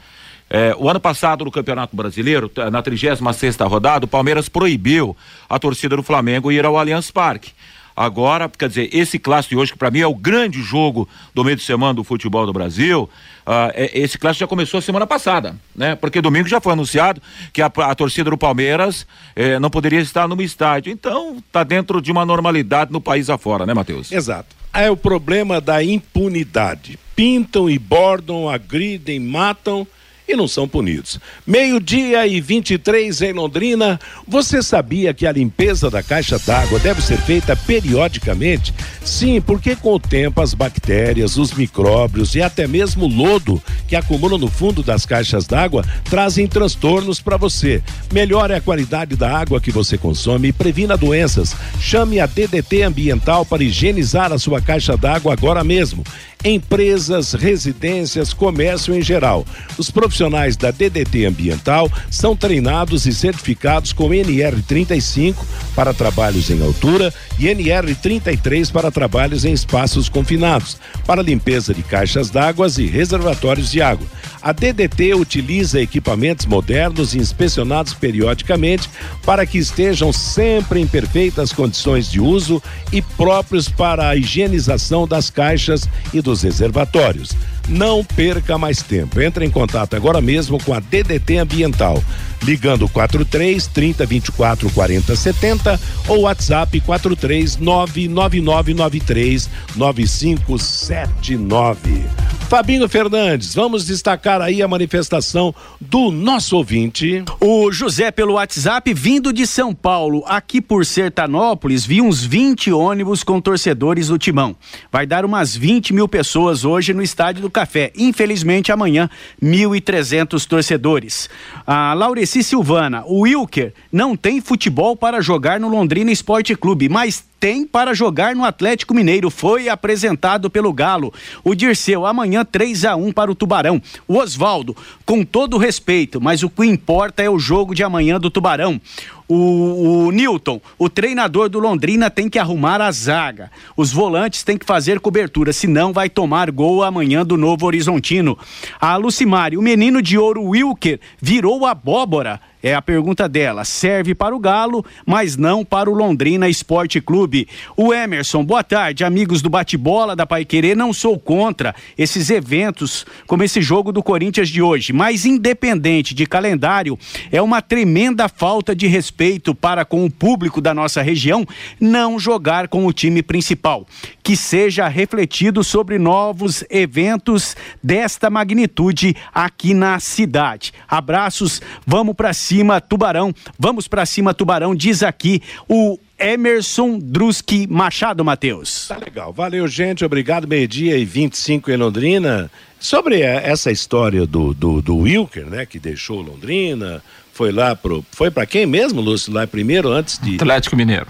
É, 0.48 0.74
o 0.76 0.88
ano 0.88 0.98
passado, 0.98 1.44
no 1.44 1.50
Campeonato 1.52 1.94
Brasileiro, 1.94 2.50
na 2.72 2.82
36 2.82 3.36
sexta 3.36 3.64
rodada, 3.66 4.04
o 4.04 4.08
Palmeiras 4.08 4.48
proibiu 4.48 5.16
a 5.48 5.58
torcida 5.58 5.96
do 5.96 6.02
Flamengo 6.02 6.50
ir 6.50 6.64
ao 6.64 6.76
Allianz 6.76 7.10
Parque. 7.12 7.52
Agora, 8.00 8.48
quer 8.48 8.66
dizer, 8.66 8.88
esse 8.94 9.18
clássico 9.18 9.54
de 9.54 9.60
hoje, 9.60 9.72
que 9.72 9.78
para 9.78 9.90
mim 9.90 10.00
é 10.00 10.06
o 10.06 10.14
grande 10.14 10.62
jogo 10.62 11.06
do 11.34 11.44
meio 11.44 11.54
de 11.54 11.62
semana 11.62 11.92
do 11.92 12.02
futebol 12.02 12.46
do 12.46 12.52
Brasil, 12.52 13.02
uh, 13.46 13.70
esse 13.92 14.16
clássico 14.16 14.40
já 14.40 14.46
começou 14.46 14.80
semana 14.80 15.06
passada, 15.06 15.54
né? 15.76 15.94
Porque 15.96 16.22
domingo 16.22 16.48
já 16.48 16.62
foi 16.62 16.72
anunciado 16.72 17.20
que 17.52 17.60
a, 17.60 17.66
a 17.66 17.94
torcida 17.94 18.30
do 18.30 18.38
Palmeiras 18.38 19.06
eh, 19.36 19.58
não 19.58 19.68
poderia 19.68 20.00
estar 20.00 20.26
no 20.26 20.40
estádio. 20.40 20.90
Então, 20.90 21.44
tá 21.52 21.62
dentro 21.62 22.00
de 22.00 22.10
uma 22.10 22.24
normalidade 22.24 22.90
no 22.90 23.02
país 23.02 23.28
afora, 23.28 23.66
né, 23.66 23.74
Matheus? 23.74 24.10
Exato. 24.10 24.56
É 24.72 24.90
o 24.90 24.96
problema 24.96 25.60
da 25.60 25.84
impunidade. 25.84 26.98
Pintam 27.14 27.68
e 27.68 27.78
bordam, 27.78 28.48
agridem, 28.48 29.20
matam 29.20 29.86
e 30.30 30.36
não 30.36 30.46
são 30.46 30.68
punidos. 30.68 31.18
Meio-dia 31.44 32.26
e 32.26 32.40
23 32.40 33.20
em 33.22 33.32
Londrina. 33.32 33.98
Você 34.26 34.62
sabia 34.62 35.12
que 35.12 35.26
a 35.26 35.32
limpeza 35.32 35.90
da 35.90 36.02
caixa 36.02 36.38
d'água 36.38 36.78
deve 36.78 37.02
ser 37.02 37.18
feita 37.18 37.56
periodicamente? 37.56 38.72
Sim, 39.04 39.40
porque 39.40 39.74
com 39.74 39.94
o 39.94 40.00
tempo 40.00 40.40
as 40.40 40.54
bactérias, 40.54 41.36
os 41.36 41.52
micróbios 41.52 42.34
e 42.34 42.42
até 42.42 42.66
mesmo 42.66 43.06
o 43.06 43.08
lodo 43.08 43.60
que 43.88 43.96
acumulam 43.96 44.38
no 44.38 44.48
fundo 44.48 44.82
das 44.82 45.04
caixas 45.04 45.46
d'água 45.46 45.84
trazem 46.08 46.46
transtornos 46.46 47.20
para 47.20 47.36
você. 47.36 47.82
Melhore 48.12 48.54
a 48.54 48.60
qualidade 48.60 49.16
da 49.16 49.36
água 49.36 49.60
que 49.60 49.72
você 49.72 49.98
consome 49.98 50.48
e 50.48 50.52
previna 50.52 50.96
doenças. 50.96 51.56
Chame 51.80 52.20
a 52.20 52.26
DDT 52.26 52.82
Ambiental 52.82 53.44
para 53.44 53.64
higienizar 53.64 54.32
a 54.32 54.38
sua 54.38 54.60
caixa 54.60 54.96
d'água 54.96 55.32
agora 55.32 55.64
mesmo 55.64 56.04
empresas, 56.44 57.32
residências, 57.32 58.32
comércio 58.32 58.94
em 58.94 59.02
geral. 59.02 59.44
Os 59.76 59.90
profissionais 59.90 60.56
da 60.56 60.70
DDT 60.70 61.26
Ambiental 61.26 61.90
são 62.10 62.36
treinados 62.36 63.06
e 63.06 63.12
certificados 63.12 63.92
com 63.92 64.08
NR35 64.10 65.34
para 65.74 65.92
trabalhos 65.92 66.50
em 66.50 66.62
altura 66.62 67.12
e 67.38 67.44
NR33 67.46 68.70
para 68.70 68.90
trabalhos 68.90 69.44
em 69.44 69.52
espaços 69.52 70.08
confinados, 70.08 70.78
para 71.06 71.22
limpeza 71.22 71.74
de 71.74 71.82
caixas 71.82 72.30
d'água 72.30 72.60
e 72.78 72.86
reservatórios 72.86 73.70
de 73.70 73.80
água. 73.80 74.06
A 74.42 74.52
DDT 74.52 75.14
utiliza 75.14 75.80
equipamentos 75.80 76.46
modernos 76.46 77.14
e 77.14 77.18
inspecionados 77.18 77.92
periodicamente 77.92 78.88
para 79.24 79.44
que 79.44 79.58
estejam 79.58 80.12
sempre 80.12 80.80
em 80.80 80.86
perfeitas 80.86 81.52
condições 81.52 82.10
de 82.10 82.20
uso 82.20 82.62
e 82.90 83.02
próprios 83.02 83.68
para 83.68 84.08
a 84.08 84.16
higienização 84.16 85.06
das 85.06 85.28
caixas 85.28 85.88
e 86.12 86.22
dos 86.30 86.42
reservatórios. 86.42 87.36
Não 87.68 88.02
perca 88.04 88.56
mais 88.56 88.80
tempo. 88.82 89.20
Entre 89.20 89.44
em 89.44 89.50
contato 89.50 89.96
agora 89.96 90.20
mesmo 90.20 90.62
com 90.62 90.72
a 90.72 90.78
DDT 90.78 91.38
Ambiental, 91.38 92.00
ligando 92.42 92.88
43 92.88 93.66
30 93.66 94.06
24 94.06 94.70
40 94.70 95.16
70 95.16 95.80
ou 96.06 96.20
WhatsApp 96.22 96.80
43 96.80 97.56
99993 97.56 99.50
9579. 99.76 102.29
Fabinho 102.50 102.88
Fernandes, 102.88 103.54
vamos 103.54 103.86
destacar 103.86 104.42
aí 104.42 104.60
a 104.60 104.66
manifestação 104.66 105.54
do 105.80 106.10
nosso 106.10 106.56
ouvinte. 106.56 107.22
O 107.40 107.70
José 107.70 108.10
pelo 108.10 108.32
WhatsApp 108.32 108.92
vindo 108.92 109.32
de 109.32 109.46
São 109.46 109.72
Paulo, 109.72 110.24
aqui 110.26 110.60
por 110.60 110.84
Sertanópolis, 110.84 111.86
vi 111.86 112.02
uns 112.02 112.24
20 112.24 112.72
ônibus 112.72 113.22
com 113.22 113.40
torcedores 113.40 114.08
do 114.08 114.18
Timão. 114.18 114.56
Vai 114.90 115.06
dar 115.06 115.24
umas 115.24 115.54
20 115.54 115.94
mil 115.94 116.08
pessoas 116.08 116.64
hoje 116.64 116.92
no 116.92 117.04
Estádio 117.04 117.40
do 117.40 117.48
Café. 117.48 117.92
Infelizmente, 117.96 118.72
amanhã, 118.72 119.08
1.300 119.40 120.44
torcedores. 120.44 121.30
A 121.64 121.94
Laureci 121.94 122.42
Silvana, 122.42 123.04
o 123.06 123.20
Wilker 123.20 123.72
não 123.92 124.16
tem 124.16 124.40
futebol 124.40 124.96
para 124.96 125.20
jogar 125.20 125.60
no 125.60 125.68
Londrina 125.68 126.10
Esporte 126.10 126.56
Clube, 126.56 126.88
mas 126.88 127.29
tem 127.40 127.66
para 127.66 127.94
jogar 127.94 128.36
no 128.36 128.44
Atlético 128.44 128.94
Mineiro. 128.94 129.30
Foi 129.30 129.70
apresentado 129.70 130.50
pelo 130.50 130.72
Galo. 130.72 131.12
O 131.42 131.54
Dirceu, 131.54 132.04
amanhã 132.04 132.44
3 132.44 132.84
a 132.84 132.94
1 132.94 133.12
para 133.12 133.32
o 133.32 133.34
Tubarão. 133.34 133.80
O 134.06 134.18
Oswaldo, 134.18 134.76
com 135.06 135.24
todo 135.24 135.56
respeito, 135.56 136.20
mas 136.20 136.42
o 136.42 136.50
que 136.50 136.66
importa 136.66 137.22
é 137.22 137.30
o 137.30 137.38
jogo 137.38 137.74
de 137.74 137.82
amanhã 137.82 138.20
do 138.20 138.30
Tubarão. 138.30 138.78
O, 139.26 140.06
o 140.06 140.10
Newton, 140.10 140.60
o 140.76 140.88
treinador 140.88 141.48
do 141.48 141.60
Londrina 141.60 142.10
tem 142.10 142.28
que 142.28 142.38
arrumar 142.38 142.82
a 142.82 142.90
zaga. 142.90 143.50
Os 143.76 143.92
volantes 143.92 144.42
têm 144.42 144.58
que 144.58 144.66
fazer 144.66 144.98
cobertura, 144.98 145.52
senão 145.52 145.92
vai 145.92 146.10
tomar 146.10 146.50
gol 146.50 146.82
amanhã 146.82 147.24
do 147.24 147.36
Novo 147.36 147.64
Horizontino. 147.64 148.36
A 148.80 148.96
Lucimari, 148.96 149.56
o 149.56 149.62
menino 149.62 150.02
de 150.02 150.18
ouro 150.18 150.42
Wilker 150.42 150.98
virou 151.22 151.64
abóbora. 151.64 152.40
É 152.62 152.74
a 152.74 152.82
pergunta 152.82 153.26
dela. 153.26 153.64
Serve 153.64 154.14
para 154.14 154.36
o 154.36 154.38
Galo, 154.38 154.84
mas 155.06 155.36
não 155.36 155.64
para 155.64 155.90
o 155.90 155.94
Londrina 155.94 156.48
Esporte 156.48 157.00
Clube. 157.00 157.48
O 157.74 157.94
Emerson, 157.94 158.44
boa 158.44 158.62
tarde, 158.62 159.02
amigos 159.02 159.40
do 159.40 159.48
bate-bola 159.48 160.14
da 160.14 160.26
Pai 160.26 160.44
Querer. 160.44 160.76
Não 160.76 160.92
sou 160.92 161.18
contra 161.18 161.74
esses 161.96 162.28
eventos 162.28 163.06
como 163.26 163.42
esse 163.42 163.62
jogo 163.62 163.92
do 163.92 164.02
Corinthians 164.02 164.50
de 164.50 164.60
hoje, 164.60 164.92
mas 164.92 165.24
independente 165.24 166.14
de 166.14 166.26
calendário, 166.26 166.98
é 167.32 167.40
uma 167.40 167.62
tremenda 167.62 168.28
falta 168.28 168.76
de 168.76 168.86
respeito 168.86 169.54
para 169.54 169.84
com 169.84 170.04
o 170.04 170.10
público 170.10 170.60
da 170.60 170.74
nossa 170.74 171.00
região 171.00 171.46
não 171.80 172.18
jogar 172.18 172.68
com 172.68 172.84
o 172.84 172.92
time 172.92 173.22
principal. 173.22 173.86
Que 174.30 174.36
seja 174.36 174.86
refletido 174.86 175.64
sobre 175.64 175.98
novos 175.98 176.62
eventos 176.70 177.56
desta 177.82 178.30
magnitude 178.30 179.16
aqui 179.34 179.74
na 179.74 179.98
cidade. 179.98 180.72
Abraços, 180.88 181.60
vamos 181.84 182.14
para 182.14 182.32
cima 182.32 182.80
Tubarão. 182.80 183.34
Vamos 183.58 183.88
para 183.88 184.06
cima, 184.06 184.32
Tubarão, 184.32 184.72
diz 184.72 185.02
aqui 185.02 185.42
o 185.68 185.98
Emerson 186.16 187.00
Druski 187.00 187.66
Machado, 187.66 188.24
Matheus. 188.24 188.86
Tá 188.86 188.98
legal. 188.98 189.32
Valeu, 189.32 189.66
gente. 189.66 190.04
Obrigado. 190.04 190.46
Meio-dia 190.46 190.96
e 190.96 191.04
25 191.04 191.68
em 191.68 191.76
Londrina. 191.76 192.48
Sobre 192.78 193.22
essa 193.22 193.72
história 193.72 194.24
do, 194.28 194.54
do, 194.54 194.80
do 194.80 194.96
Wilker, 194.98 195.46
né, 195.46 195.66
que 195.66 195.80
deixou 195.80 196.22
Londrina, 196.22 197.02
foi 197.40 197.52
lá 197.52 197.74
pro. 197.74 198.04
Foi 198.12 198.30
para 198.30 198.44
quem 198.44 198.66
mesmo, 198.66 199.00
Lúcio? 199.00 199.32
Lá 199.32 199.46
primeiro, 199.46 199.90
antes 199.90 200.18
de. 200.18 200.34
Atlético 200.34 200.76
Mineiro. 200.76 201.06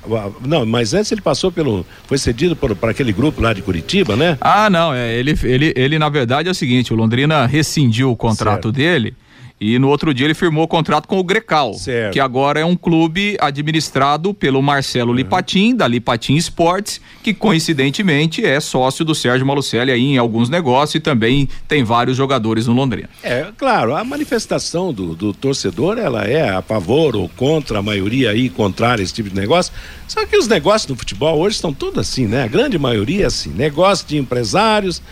Não, 0.46 0.64
mas 0.64 0.94
antes 0.94 1.10
ele 1.10 1.20
passou 1.20 1.50
pelo. 1.50 1.84
Foi 2.06 2.18
cedido 2.18 2.54
para 2.54 2.92
aquele 2.92 3.12
grupo 3.12 3.42
lá 3.42 3.52
de 3.52 3.60
Curitiba, 3.62 4.14
né? 4.14 4.38
Ah, 4.40 4.70
não. 4.70 4.94
É, 4.94 5.12
ele, 5.12 5.36
ele, 5.42 5.74
ele, 5.74 5.98
na 5.98 6.08
verdade, 6.08 6.46
é 6.46 6.52
o 6.52 6.54
seguinte: 6.54 6.92
o 6.92 6.96
Londrina 6.96 7.46
rescindiu 7.46 8.12
o 8.12 8.16
contrato 8.16 8.68
certo. 8.68 8.72
dele 8.72 9.16
e 9.60 9.78
no 9.78 9.88
outro 9.88 10.14
dia 10.14 10.26
ele 10.26 10.34
firmou 10.34 10.64
o 10.64 10.68
contrato 10.68 11.06
com 11.06 11.18
o 11.18 11.22
Grecal, 11.22 11.74
certo. 11.74 12.14
que 12.14 12.20
agora 12.20 12.60
é 12.60 12.64
um 12.64 12.74
clube 12.74 13.36
administrado 13.38 14.32
pelo 14.32 14.62
Marcelo 14.62 15.10
uhum. 15.10 15.16
Lipatim, 15.16 15.76
da 15.76 15.86
Lipatim 15.86 16.34
Esportes, 16.34 17.00
que 17.22 17.34
coincidentemente 17.34 18.42
é 18.42 18.58
sócio 18.58 19.04
do 19.04 19.14
Sérgio 19.14 19.46
Malucelli 19.46 19.92
aí 19.92 20.02
em 20.02 20.16
alguns 20.16 20.48
negócios 20.48 20.94
e 20.94 21.00
também 21.00 21.46
tem 21.68 21.84
vários 21.84 22.16
jogadores 22.16 22.66
no 22.66 22.72
Londrina. 22.72 23.10
É, 23.22 23.48
claro, 23.56 23.94
a 23.94 24.02
manifestação 24.02 24.94
do, 24.94 25.14
do 25.14 25.34
torcedor, 25.34 25.98
ela 25.98 26.24
é 26.24 26.48
a 26.48 26.62
favor 26.62 27.14
ou 27.14 27.28
contra 27.28 27.80
a 27.80 27.82
maioria 27.82 28.30
aí, 28.30 28.48
contrária 28.48 29.02
a 29.02 29.04
esse 29.04 29.12
tipo 29.12 29.28
de 29.28 29.36
negócio. 29.36 29.72
Só 30.08 30.24
que 30.24 30.38
os 30.38 30.48
negócios 30.48 30.88
no 30.88 30.96
futebol 30.96 31.38
hoje 31.38 31.56
estão 31.56 31.72
todos 31.72 31.98
assim, 31.98 32.26
né? 32.26 32.44
A 32.44 32.48
grande 32.48 32.78
maioria 32.78 33.24
é 33.24 33.26
assim, 33.26 33.50
negócio 33.50 34.06
de 34.06 34.16
empresários, 34.16 35.02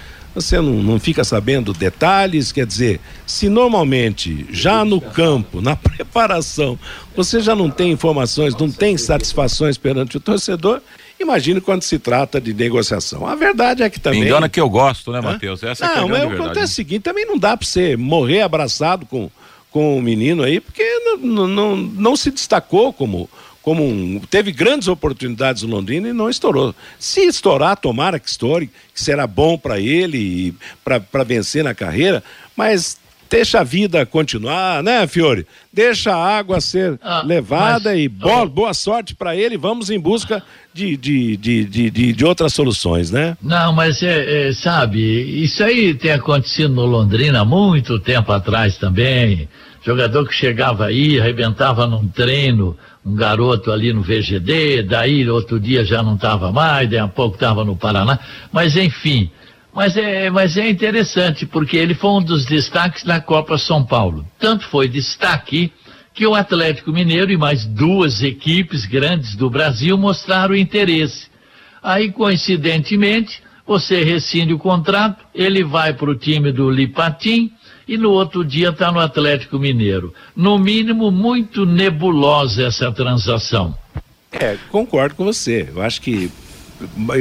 você 0.40 0.61
não, 0.61 0.74
não 0.74 0.98
fica 0.98 1.24
sabendo 1.24 1.72
detalhes, 1.72 2.53
quer 2.53 2.66
dizer, 2.66 3.01
se 3.27 3.48
normalmente 3.48 4.46
já 4.51 4.85
no 4.85 5.01
campo, 5.01 5.61
na 5.61 5.74
preparação, 5.77 6.79
você 7.14 7.40
já 7.40 7.55
não 7.55 7.70
tem 7.70 7.90
informações, 7.90 8.55
não 8.57 8.70
tem 8.70 8.96
satisfações 8.96 9.77
perante 9.77 10.16
o 10.16 10.20
torcedor, 10.20 10.81
imagine 11.18 11.61
quando 11.61 11.83
se 11.83 11.98
trata 11.98 12.40
de 12.40 12.55
negociação. 12.55 13.27
A 13.27 13.35
verdade 13.35 13.83
é 13.83 13.90
que 13.90 14.01
também. 14.01 14.20
Me 14.20 14.27
engana 14.27 14.48
que 14.48 14.61
eu 14.61 14.68
gosto, 14.70 15.12
né, 15.12 15.20
Matheus? 15.20 15.62
Essa 15.62 15.87
não, 15.87 16.14
é 16.14 16.22
a 16.22 16.27
mas 16.29 16.40
acontece 16.40 16.72
o 16.72 16.77
seguinte: 16.77 17.03
também 17.03 17.27
não 17.27 17.38
dá 17.38 17.57
para 17.57 17.66
você 17.66 17.96
morrer 17.96 18.42
abraçado 18.42 19.07
com, 19.07 19.31
com 19.70 19.98
o 19.98 20.03
menino 20.03 20.42
aí, 20.42 20.61
porque 20.61 20.85
não, 21.20 21.46
não, 21.46 21.77
não 21.77 22.16
se 22.16 22.31
destacou 22.31 22.92
como 22.92 23.29
como 23.68 23.87
um, 23.87 24.18
teve 24.31 24.50
grandes 24.50 24.88
oportunidades 24.88 25.62
no 25.62 25.68
Londrina 25.68 26.09
e 26.09 26.12
não 26.14 26.31
estourou. 26.31 26.74
Se 26.98 27.26
estourar, 27.26 27.76
tomara 27.76 28.18
que 28.18 28.26
estoure, 28.26 28.70
que 28.94 28.98
será 28.98 29.26
bom 29.26 29.59
para 29.59 29.78
ele 29.78 30.54
para 30.83 31.22
vencer 31.22 31.62
na 31.62 31.74
carreira, 31.74 32.24
mas 32.57 32.96
deixa 33.28 33.61
a 33.61 33.64
vida 33.64 34.07
continuar, 34.07 34.83
né, 34.83 35.07
Fiore? 35.07 35.46
Deixa 35.70 36.14
a 36.14 36.38
água 36.38 36.62
ser 36.62 36.98
ah, 37.02 37.22
levada 37.22 37.90
mas... 37.90 37.98
e 38.00 38.09
boa, 38.09 38.46
boa 38.46 38.72
sorte 38.72 39.14
para 39.14 39.37
ele. 39.37 39.59
Vamos 39.59 39.90
em 39.90 40.00
busca 40.00 40.42
de, 40.72 40.96
de, 40.96 41.37
de, 41.37 41.64
de, 41.90 42.12
de, 42.14 42.24
outras 42.24 42.54
soluções, 42.54 43.11
né? 43.11 43.37
Não, 43.42 43.70
mas 43.74 44.02
é, 44.02 44.48
é, 44.48 44.52
sabe, 44.54 44.98
isso 45.44 45.62
aí 45.62 45.92
tem 45.92 46.12
acontecido 46.12 46.72
no 46.72 46.87
Londrina 46.87 47.42
há 47.42 47.44
muito 47.44 48.00
tempo 48.00 48.33
atrás 48.33 48.78
também. 48.78 49.46
Jogador 49.85 50.26
que 50.26 50.35
chegava 50.35 50.87
aí, 50.87 51.20
arrebentava 51.20 51.87
num 51.87 52.09
treino, 52.09 52.76
um 53.09 53.14
garoto 53.14 53.73
ali 53.73 53.92
no 53.92 54.03
VGD, 54.03 54.83
daí 54.83 55.29
outro 55.29 55.59
dia 55.59 55.85
já 55.85 56.03
não 56.03 56.14
estava 56.14 56.53
mais, 56.53 56.88
daí 56.90 56.99
a 56.99 57.09
pouco 57.09 57.35
estava 57.35 57.64
no 57.64 57.75
Paraná, 57.75 58.18
mas 58.53 58.77
enfim. 58.77 59.31
Mas 59.75 59.97
é, 59.97 60.29
mas 60.31 60.57
é 60.57 60.68
interessante, 60.68 61.47
porque 61.47 61.77
ele 61.77 61.94
foi 61.94 62.11
um 62.11 62.23
dos 62.23 62.44
destaques 62.44 63.05
da 63.05 63.21
Copa 63.21 63.57
São 63.57 63.85
Paulo. 63.85 64.27
Tanto 64.38 64.66
foi 64.68 64.88
destaque 64.88 65.73
que 66.12 66.27
o 66.27 66.35
Atlético 66.35 66.92
Mineiro 66.92 67.31
e 67.31 67.37
mais 67.37 67.64
duas 67.64 68.23
equipes 68.23 68.85
grandes 68.85 69.37
do 69.37 69.49
Brasil 69.49 69.97
mostraram 69.97 70.57
interesse. 70.57 71.29
Aí, 71.83 72.11
coincidentemente, 72.11 73.40
você 73.64 74.03
rescinde 74.03 74.53
o 74.53 74.59
contrato, 74.59 75.25
ele 75.33 75.62
vai 75.62 75.92
para 75.92 76.11
o 76.11 76.16
time 76.16 76.51
do 76.51 76.68
Lipatim, 76.71 77.53
e 77.88 77.96
no 77.96 78.11
outro 78.11 78.44
dia 78.44 78.68
está 78.68 78.92
no 78.92 79.01
Atlético 79.01 79.59
Mineiro. 79.59 80.12
No 80.37 80.59
mínimo, 80.59 81.11
muito 81.11 81.64
nebulosa 81.64 82.66
essa 82.66 82.92
transação. 82.92 83.74
É, 84.31 84.59
concordo 84.70 85.14
com 85.14 85.24
você. 85.24 85.68
Eu 85.74 85.81
acho 85.83 86.03
que. 86.03 86.31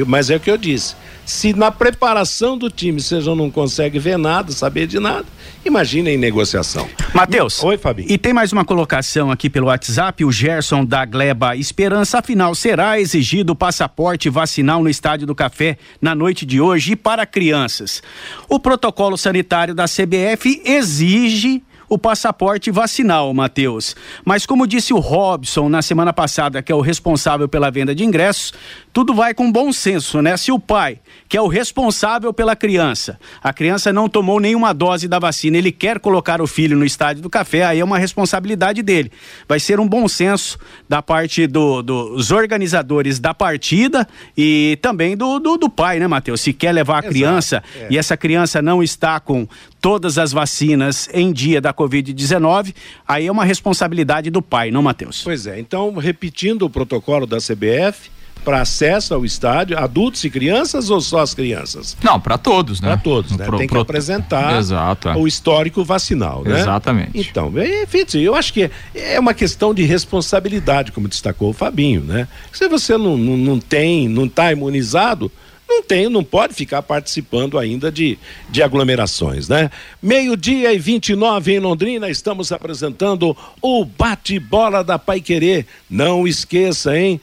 Mas 0.05 0.29
é 0.29 0.35
o 0.35 0.39
que 0.39 0.51
eu 0.51 0.57
disse. 0.57 0.95
Se 1.27 1.51
na 1.51 1.69
preparação 1.69 2.57
do 2.57 2.69
time 2.71 3.01
você 3.01 3.19
já 3.19 3.35
não 3.35 3.51
consegue 3.51 3.99
ver 3.99 4.17
nada, 4.17 4.49
saber 4.53 4.87
de 4.87 4.97
nada, 4.97 5.25
imagine 5.65 6.11
em 6.11 6.17
negociação. 6.17 6.87
Matheus. 7.13 7.61
Oi, 7.61 7.77
Fabi. 7.77 8.05
E 8.07 8.17
tem 8.17 8.31
mais 8.31 8.53
uma 8.53 8.63
colocação 8.63 9.29
aqui 9.29 9.49
pelo 9.49 9.67
WhatsApp, 9.67 10.23
o 10.23 10.31
Gerson 10.31 10.85
da 10.85 11.03
Gleba 11.03 11.53
Esperança. 11.57 12.19
Afinal, 12.19 12.55
será 12.55 12.97
exigido 12.97 13.53
passaporte 13.53 14.29
vacinal 14.29 14.81
no 14.81 14.89
Estádio 14.89 15.27
do 15.27 15.35
Café 15.35 15.77
na 16.01 16.15
noite 16.15 16.45
de 16.45 16.61
hoje 16.61 16.93
e 16.93 16.95
para 16.95 17.25
crianças? 17.25 18.01
O 18.47 18.57
protocolo 18.57 19.17
sanitário 19.17 19.75
da 19.75 19.83
CBF 19.83 20.61
exige 20.63 21.61
o 21.89 21.97
passaporte 21.97 22.69
vacinal, 22.69 23.33
Matheus. 23.33 23.95
Mas 24.25 24.45
como 24.45 24.67
disse 24.67 24.93
o 24.93 24.99
Robson 24.99 25.69
na 25.69 25.81
semana 25.81 26.11
passada, 26.11 26.61
que 26.61 26.71
é 26.71 26.75
o 26.75 26.81
responsável 26.81 27.47
pela 27.47 27.71
venda 27.71 27.95
de 27.95 28.03
ingressos, 28.03 28.53
tudo 28.97 29.13
vai 29.13 29.31
com 29.31 29.51
bom 29.51 29.71
senso, 29.71 30.23
né? 30.23 30.35
Se 30.37 30.51
o 30.51 30.57
pai, 30.57 30.99
que 31.29 31.37
é 31.37 31.41
o 31.41 31.45
responsável 31.45 32.33
pela 32.33 32.55
criança, 32.55 33.19
a 33.43 33.53
criança 33.53 33.93
não 33.93 34.09
tomou 34.09 34.39
nenhuma 34.39 34.73
dose 34.73 35.07
da 35.07 35.19
vacina, 35.19 35.55
ele 35.55 35.71
quer 35.71 35.99
colocar 35.99 36.41
o 36.41 36.47
filho 36.47 36.75
no 36.75 36.83
estádio 36.83 37.21
do 37.21 37.29
café, 37.29 37.63
aí 37.63 37.79
é 37.79 37.83
uma 37.83 37.99
responsabilidade 37.99 38.81
dele. 38.81 39.11
Vai 39.47 39.59
ser 39.59 39.79
um 39.79 39.87
bom 39.87 40.07
senso 40.07 40.57
da 40.89 40.99
parte 40.99 41.45
do, 41.45 41.83
dos 41.83 42.31
organizadores 42.31 43.19
da 43.19 43.35
partida 43.35 44.07
e 44.35 44.79
também 44.81 45.15
do, 45.15 45.37
do, 45.37 45.57
do 45.57 45.69
pai, 45.69 45.99
né, 45.99 46.07
Matheus? 46.07 46.41
Se 46.41 46.51
quer 46.51 46.71
levar 46.71 46.95
a 46.95 46.99
Exato, 47.01 47.13
criança 47.13 47.63
é. 47.79 47.87
e 47.91 47.99
essa 47.99 48.17
criança 48.17 48.63
não 48.63 48.81
está 48.81 49.19
com 49.19 49.47
todas 49.79 50.17
as 50.17 50.31
vacinas 50.31 51.07
em 51.13 51.31
dia 51.31 51.61
da 51.61 51.71
Covid-19, 51.71 52.73
aí 53.07 53.27
é 53.27 53.31
uma 53.31 53.45
responsabilidade 53.45 54.31
do 54.31 54.41
pai, 54.41 54.71
não, 54.71 54.81
Matheus? 54.81 55.21
Pois 55.23 55.45
é, 55.45 55.59
então, 55.59 55.93
repetindo 55.97 56.63
o 56.63 56.69
protocolo 56.69 57.27
da 57.27 57.37
CBF, 57.37 58.16
para 58.43 58.61
acesso 58.61 59.13
ao 59.13 59.25
estádio, 59.25 59.77
adultos 59.77 60.23
e 60.23 60.29
crianças 60.29 60.89
ou 60.89 61.01
só 61.01 61.19
as 61.19 61.33
crianças? 61.33 61.97
Não, 62.03 62.19
para 62.19 62.37
todos, 62.37 62.81
né? 62.81 62.89
Para 62.89 62.97
todos, 62.97 63.31
né? 63.35 63.45
Pro, 63.45 63.57
Tem 63.57 63.67
que 63.67 63.73
pro... 63.73 63.81
apresentar 63.81 64.57
Exato. 64.57 65.09
o 65.09 65.27
histórico 65.27 65.83
vacinal, 65.83 66.43
né? 66.43 66.59
Exatamente. 66.59 67.11
Então, 67.19 67.51
enfim, 67.83 68.19
eu 68.19 68.35
acho 68.35 68.53
que 68.53 68.69
é 68.93 69.19
uma 69.19 69.33
questão 69.33 69.73
de 69.73 69.83
responsabilidade, 69.83 70.91
como 70.91 71.07
destacou 71.07 71.49
o 71.49 71.53
Fabinho, 71.53 72.01
né? 72.01 72.27
Se 72.51 72.67
você 72.67 72.97
não, 72.97 73.17
não, 73.17 73.37
não 73.37 73.59
tem, 73.59 74.07
não 74.07 74.25
está 74.25 74.51
imunizado, 74.51 75.31
não 75.67 75.83
tem, 75.83 76.07
não 76.09 76.23
pode 76.23 76.53
ficar 76.53 76.81
participando 76.81 77.59
ainda 77.59 77.91
de, 77.91 78.17
de 78.49 78.63
aglomerações, 78.63 79.49
né? 79.49 79.69
Meio-dia 80.01 80.73
e 80.73 80.79
29 80.79 81.53
em 81.53 81.59
Londrina, 81.59 82.09
estamos 82.09 82.51
apresentando 82.51 83.35
o 83.61 83.83
bate-bola 83.83 84.83
da 84.83 84.97
Pai 84.97 85.19
Querer. 85.19 85.67
Não 85.89 86.25
esqueça, 86.25 86.97
hein? 86.97 87.19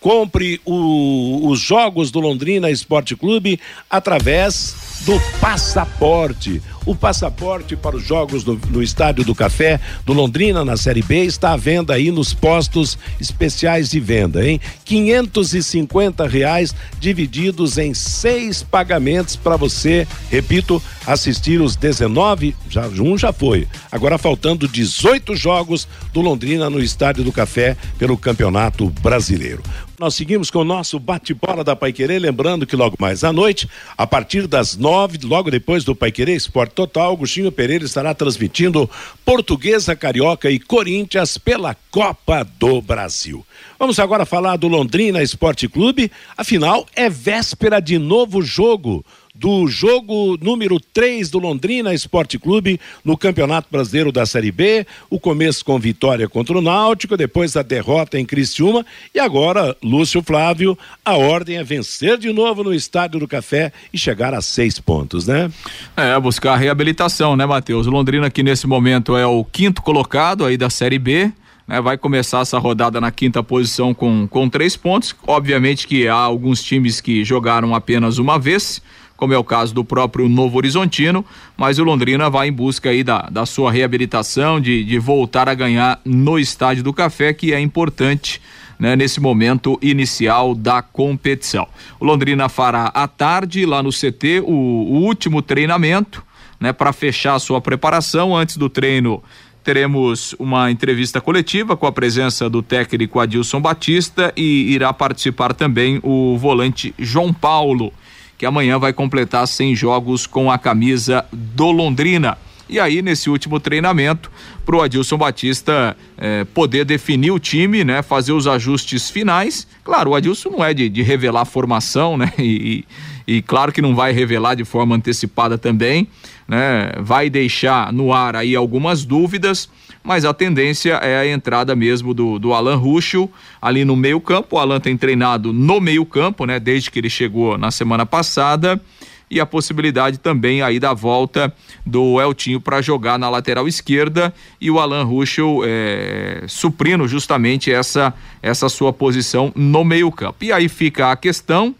Compre 0.00 0.60
o, 0.64 1.48
os 1.48 1.60
jogos 1.60 2.10
do 2.10 2.20
Londrina 2.20 2.70
Esporte 2.70 3.16
Clube 3.16 3.60
através 3.90 4.86
do 5.04 5.20
passaporte. 5.40 6.62
O 6.84 6.94
passaporte 6.94 7.74
para 7.74 7.96
os 7.96 8.04
jogos 8.04 8.44
do, 8.44 8.60
no 8.70 8.80
Estádio 8.80 9.24
do 9.24 9.34
Café 9.34 9.80
do 10.04 10.12
Londrina 10.12 10.64
na 10.64 10.76
Série 10.76 11.02
B 11.02 11.24
está 11.24 11.52
à 11.52 11.56
venda 11.56 11.94
aí 11.94 12.12
nos 12.12 12.32
postos 12.32 12.96
especiais 13.20 13.90
de 13.90 13.98
venda, 13.98 14.46
hein? 14.46 14.60
550 14.84 16.26
reais 16.28 16.72
divididos 17.00 17.76
em 17.76 17.92
seis 17.92 18.62
pagamentos 18.62 19.34
para 19.34 19.56
você, 19.56 20.06
repito, 20.30 20.80
assistir 21.04 21.60
os 21.60 21.74
19, 21.74 22.54
já 22.70 22.86
um 22.86 23.18
já 23.18 23.32
foi. 23.32 23.66
Agora 23.90 24.16
faltando 24.16 24.68
18 24.68 25.34
jogos 25.34 25.88
do 26.12 26.20
Londrina 26.20 26.70
no 26.70 26.80
Estádio 26.80 27.24
do 27.24 27.32
Café 27.32 27.76
pelo 27.98 28.16
Campeonato 28.16 28.88
Brasileiro. 29.02 29.62
Nós 29.98 30.14
seguimos 30.14 30.50
com 30.50 30.58
o 30.58 30.64
nosso 30.64 30.98
bate-bola 30.98 31.64
da 31.64 31.74
Paiquerê, 31.74 32.18
lembrando 32.18 32.66
que 32.66 32.76
logo 32.76 32.96
mais 33.00 33.24
à 33.24 33.32
noite, 33.32 33.66
a 33.96 34.06
partir 34.06 34.46
das 34.46 34.76
nove, 34.76 35.18
logo 35.24 35.50
depois 35.50 35.84
do 35.84 35.96
Paiquerê 35.96 36.34
Esporte 36.34 36.74
Total, 36.74 37.10
Agostinho 37.10 37.50
Pereira 37.50 37.82
estará 37.82 38.12
transmitindo 38.12 38.90
Portuguesa, 39.24 39.96
Carioca 39.96 40.50
e 40.50 40.60
Corinthians 40.60 41.38
pela 41.38 41.74
Copa 41.90 42.44
do 42.58 42.82
Brasil. 42.82 43.44
Vamos 43.78 43.98
agora 43.98 44.26
falar 44.26 44.56
do 44.56 44.68
Londrina 44.68 45.22
Esporte 45.22 45.66
Clube, 45.66 46.12
afinal 46.36 46.86
é 46.94 47.08
véspera 47.08 47.80
de 47.80 47.98
novo 47.98 48.42
jogo 48.42 49.02
do 49.38 49.68
jogo 49.68 50.38
número 50.40 50.80
3 50.80 51.30
do 51.30 51.38
Londrina 51.38 51.92
Esporte 51.94 52.38
Clube 52.38 52.80
no 53.04 53.16
Campeonato 53.16 53.68
Brasileiro 53.70 54.10
da 54.10 54.24
Série 54.24 54.50
B. 54.50 54.86
O 55.10 55.20
começo 55.20 55.64
com 55.64 55.78
vitória 55.78 56.28
contra 56.28 56.56
o 56.56 56.62
Náutico, 56.62 57.16
depois 57.16 57.56
a 57.56 57.62
derrota 57.62 58.18
em 58.18 58.24
Criciúma 58.24 58.84
e 59.14 59.20
agora, 59.20 59.76
Lúcio 59.82 60.22
Flávio, 60.22 60.76
a 61.04 61.16
ordem 61.16 61.58
é 61.58 61.64
vencer 61.64 62.18
de 62.18 62.32
novo 62.32 62.64
no 62.64 62.74
Estádio 62.74 63.20
do 63.20 63.28
Café 63.28 63.72
e 63.92 63.98
chegar 63.98 64.34
a 64.34 64.40
seis 64.40 64.78
pontos, 64.78 65.26
né? 65.26 65.50
É, 65.96 66.18
buscar 66.18 66.54
a 66.54 66.56
reabilitação, 66.56 67.36
né, 67.36 67.44
Matheus? 67.46 67.86
Londrina 67.86 68.30
que 68.30 68.42
nesse 68.42 68.66
momento 68.66 69.16
é 69.16 69.26
o 69.26 69.44
quinto 69.44 69.82
colocado 69.82 70.44
aí 70.44 70.56
da 70.56 70.70
Série 70.70 70.98
B. 70.98 71.32
Né, 71.66 71.80
vai 71.80 71.98
começar 71.98 72.42
essa 72.42 72.58
rodada 72.58 73.00
na 73.00 73.10
quinta 73.10 73.42
posição 73.42 73.92
com, 73.92 74.28
com 74.28 74.48
três 74.48 74.76
pontos. 74.76 75.14
Obviamente 75.26 75.88
que 75.88 76.06
há 76.06 76.14
alguns 76.14 76.62
times 76.62 77.00
que 77.00 77.24
jogaram 77.24 77.74
apenas 77.74 78.18
uma 78.18 78.38
vez, 78.38 78.80
como 79.16 79.32
é 79.32 79.38
o 79.38 79.44
caso 79.44 79.74
do 79.74 79.84
próprio 79.84 80.28
Novo 80.28 80.58
Horizontino, 80.58 81.24
mas 81.56 81.78
o 81.78 81.84
Londrina 81.84 82.28
vai 82.28 82.48
em 82.48 82.52
busca 82.52 82.90
aí 82.90 83.02
da, 83.02 83.22
da 83.30 83.46
sua 83.46 83.72
reabilitação, 83.72 84.60
de, 84.60 84.84
de 84.84 84.98
voltar 84.98 85.48
a 85.48 85.54
ganhar 85.54 86.00
no 86.04 86.38
Estádio 86.38 86.82
do 86.84 86.92
Café, 86.92 87.32
que 87.32 87.52
é 87.52 87.60
importante. 87.60 88.40
Né, 88.78 88.94
nesse 88.94 89.20
momento 89.20 89.78
inicial 89.80 90.54
da 90.54 90.82
competição. 90.82 91.66
O 91.98 92.04
Londrina 92.04 92.46
fará 92.46 92.88
à 92.88 93.08
tarde 93.08 93.64
lá 93.64 93.82
no 93.82 93.88
CT 93.88 94.42
o, 94.44 94.52
o 94.52 95.02
último 95.02 95.40
treinamento, 95.40 96.22
né, 96.60 96.74
para 96.74 96.92
fechar 96.92 97.36
a 97.36 97.38
sua 97.38 97.58
preparação. 97.58 98.36
Antes 98.36 98.58
do 98.58 98.68
treino, 98.68 99.22
teremos 99.64 100.32
uma 100.38 100.70
entrevista 100.70 101.22
coletiva 101.22 101.74
com 101.74 101.86
a 101.86 101.92
presença 101.92 102.50
do 102.50 102.62
técnico 102.62 103.18
Adilson 103.18 103.62
Batista 103.62 104.30
e 104.36 104.72
irá 104.74 104.92
participar 104.92 105.54
também 105.54 105.98
o 106.02 106.36
volante 106.36 106.94
João 106.98 107.32
Paulo 107.32 107.90
que 108.38 108.46
amanhã 108.46 108.78
vai 108.78 108.92
completar 108.92 109.46
100 109.46 109.74
jogos 109.74 110.26
com 110.26 110.50
a 110.50 110.58
camisa 110.58 111.24
do 111.32 111.70
Londrina. 111.70 112.36
E 112.68 112.80
aí, 112.80 113.00
nesse 113.00 113.30
último 113.30 113.60
treinamento, 113.60 114.30
para 114.64 114.76
o 114.76 114.82
Adilson 114.82 115.16
Batista 115.16 115.96
eh, 116.18 116.44
poder 116.52 116.84
definir 116.84 117.30
o 117.30 117.38
time, 117.38 117.84
né? 117.84 118.02
Fazer 118.02 118.32
os 118.32 118.48
ajustes 118.48 119.08
finais. 119.08 119.68
Claro, 119.84 120.10
o 120.10 120.14
Adilson 120.16 120.50
não 120.50 120.64
é 120.64 120.74
de, 120.74 120.88
de 120.88 121.02
revelar 121.02 121.44
formação, 121.44 122.16
né? 122.16 122.32
E, 122.38 122.44
e, 122.78 122.84
e, 123.26 123.42
claro 123.42 123.72
que 123.72 123.82
não 123.82 123.94
vai 123.94 124.12
revelar 124.12 124.54
de 124.54 124.64
forma 124.64 124.94
antecipada 124.94 125.58
também, 125.58 126.08
né? 126.46 126.92
Vai 127.00 127.28
deixar 127.28 127.92
no 127.92 128.12
ar 128.12 128.36
aí 128.36 128.54
algumas 128.54 129.04
dúvidas 129.04 129.68
mas 130.06 130.24
a 130.24 130.32
tendência 130.32 130.92
é 131.02 131.18
a 131.18 131.26
entrada 131.26 131.74
mesmo 131.74 132.14
do, 132.14 132.38
do 132.38 132.54
Alan 132.54 132.76
Ruschel 132.76 133.28
ali 133.60 133.84
no 133.84 133.96
meio 133.96 134.20
campo. 134.20 134.54
O 134.54 134.58
Alan 134.60 134.78
tem 134.78 134.96
treinado 134.96 135.52
no 135.52 135.80
meio 135.80 136.06
campo, 136.06 136.46
né? 136.46 136.60
Desde 136.60 136.92
que 136.92 137.00
ele 137.00 137.10
chegou 137.10 137.58
na 137.58 137.72
semana 137.72 138.06
passada 138.06 138.80
e 139.28 139.40
a 139.40 139.44
possibilidade 139.44 140.18
também 140.18 140.62
aí 140.62 140.78
da 140.78 140.94
volta 140.94 141.52
do 141.84 142.20
Eltinho 142.20 142.60
para 142.60 142.80
jogar 142.80 143.18
na 143.18 143.28
lateral 143.28 143.66
esquerda 143.66 144.32
e 144.60 144.70
o 144.70 144.78
Alan 144.78 145.02
Ruschel 145.02 145.62
é, 145.64 146.44
suprindo 146.46 147.08
justamente 147.08 147.72
essa 147.72 148.14
essa 148.40 148.68
sua 148.68 148.92
posição 148.92 149.52
no 149.56 149.84
meio 149.84 150.12
campo. 150.12 150.44
E 150.44 150.52
aí 150.52 150.68
fica 150.68 151.10
a 151.10 151.16
questão, 151.16 151.74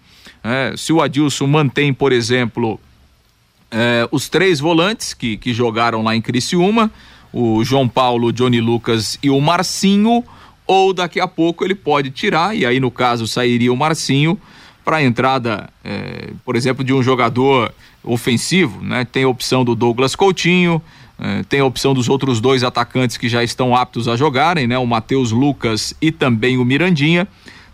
é, 0.47 0.77
se 0.77 0.93
o 0.93 1.03
Adilson 1.03 1.47
mantém, 1.49 1.93
por 1.93 2.13
exemplo, 2.13 2.79
é, 3.69 4.09
os 4.13 4.29
três 4.29 4.61
volantes 4.61 5.13
que, 5.13 5.37
que 5.37 5.53
jogaram 5.53 6.03
lá 6.05 6.15
em 6.15 6.23
Criciúma, 6.23 6.89
o 7.33 7.65
João 7.65 7.89
Paulo, 7.89 8.29
o 8.29 8.33
Johnny 8.33 8.61
Lucas 8.61 9.19
e 9.21 9.29
o 9.29 9.41
Marcinho, 9.41 10.23
ou 10.65 10.93
daqui 10.93 11.19
a 11.19 11.27
pouco 11.27 11.65
ele 11.65 11.75
pode 11.75 12.11
tirar, 12.11 12.57
e 12.57 12.65
aí 12.65 12.79
no 12.79 12.93
caso 12.93 13.27
sairia 13.27 13.73
o 13.73 13.77
Marcinho 13.77 14.39
para 14.85 14.99
a 14.99 15.03
entrada, 15.03 15.69
é, 15.85 16.31
por 16.45 16.55
exemplo, 16.55 16.85
de 16.85 16.93
um 16.93 17.03
jogador 17.03 17.75
ofensivo, 18.05 18.81
né? 18.85 19.05
Tem 19.05 19.25
a 19.25 19.29
opção 19.29 19.65
do 19.65 19.75
Douglas 19.75 20.15
Coutinho, 20.15 20.81
é, 21.19 21.43
tem 21.43 21.59
a 21.59 21.65
opção 21.65 21.93
dos 21.93 22.09
outros 22.09 22.41
dois 22.41 22.63
atacantes 22.63 23.17
que 23.17 23.29
já 23.29 23.43
estão 23.43 23.75
aptos 23.75 24.07
a 24.07 24.17
jogarem, 24.17 24.69
né? 24.69 24.79
O 24.79 24.87
Matheus 24.87 25.33
Lucas 25.33 25.93
e 26.01 26.13
também 26.13 26.57
o 26.57 26.65
Mirandinha. 26.65 27.27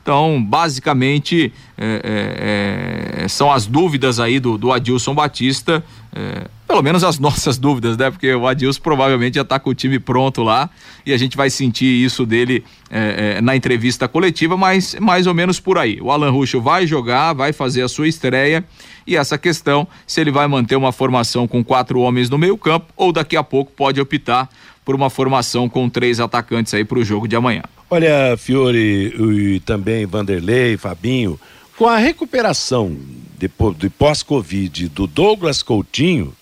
Então, 0.02 0.42
basicamente, 0.42 1.52
é, 1.78 2.02
é, 2.04 3.24
é, 3.24 3.28
são 3.28 3.52
as 3.52 3.66
dúvidas 3.66 4.18
aí 4.18 4.40
do, 4.40 4.58
do 4.58 4.72
Adilson 4.72 5.14
Batista, 5.14 5.82
é, 6.12 6.48
pelo 6.66 6.82
menos 6.82 7.04
as 7.04 7.18
nossas 7.20 7.56
dúvidas, 7.56 7.96
né? 7.96 8.10
Porque 8.10 8.34
o 8.34 8.48
Adilson 8.48 8.80
provavelmente 8.82 9.36
já 9.36 9.42
está 9.42 9.60
com 9.60 9.70
o 9.70 9.74
time 9.74 10.00
pronto 10.00 10.42
lá 10.42 10.68
e 11.06 11.12
a 11.12 11.16
gente 11.16 11.36
vai 11.36 11.48
sentir 11.50 12.04
isso 12.04 12.26
dele 12.26 12.64
é, 12.90 13.36
é, 13.36 13.40
na 13.40 13.54
entrevista 13.54 14.08
coletiva, 14.08 14.56
mas 14.56 14.96
mais 15.00 15.28
ou 15.28 15.34
menos 15.34 15.60
por 15.60 15.78
aí. 15.78 16.00
O 16.00 16.10
Alan 16.10 16.30
Ruschel 16.30 16.60
vai 16.60 16.84
jogar, 16.84 17.32
vai 17.32 17.52
fazer 17.52 17.82
a 17.82 17.88
sua 17.88 18.08
estreia 18.08 18.64
e 19.06 19.16
essa 19.16 19.38
questão, 19.38 19.86
se 20.04 20.20
ele 20.20 20.32
vai 20.32 20.48
manter 20.48 20.74
uma 20.74 20.90
formação 20.90 21.46
com 21.46 21.62
quatro 21.62 22.00
homens 22.00 22.28
no 22.28 22.38
meio 22.38 22.58
campo 22.58 22.86
ou 22.96 23.12
daqui 23.12 23.36
a 23.36 23.44
pouco 23.44 23.70
pode 23.70 24.00
optar 24.00 24.48
por 24.84 24.96
uma 24.96 25.08
formação 25.08 25.68
com 25.68 25.88
três 25.88 26.18
atacantes 26.18 26.74
aí 26.74 26.84
para 26.84 26.98
o 26.98 27.04
jogo 27.04 27.28
de 27.28 27.36
amanhã. 27.36 27.62
Olha, 27.94 28.38
Fiore 28.38 29.14
e 29.54 29.60
também 29.60 30.06
Vanderlei, 30.06 30.78
Fabinho, 30.78 31.38
com 31.76 31.86
a 31.86 31.98
recuperação 31.98 32.96
depois 33.36 33.76
de 33.76 33.90
pós-Covid 33.90 34.88
do 34.88 35.06
Douglas 35.06 35.62
Coutinho, 35.62 36.34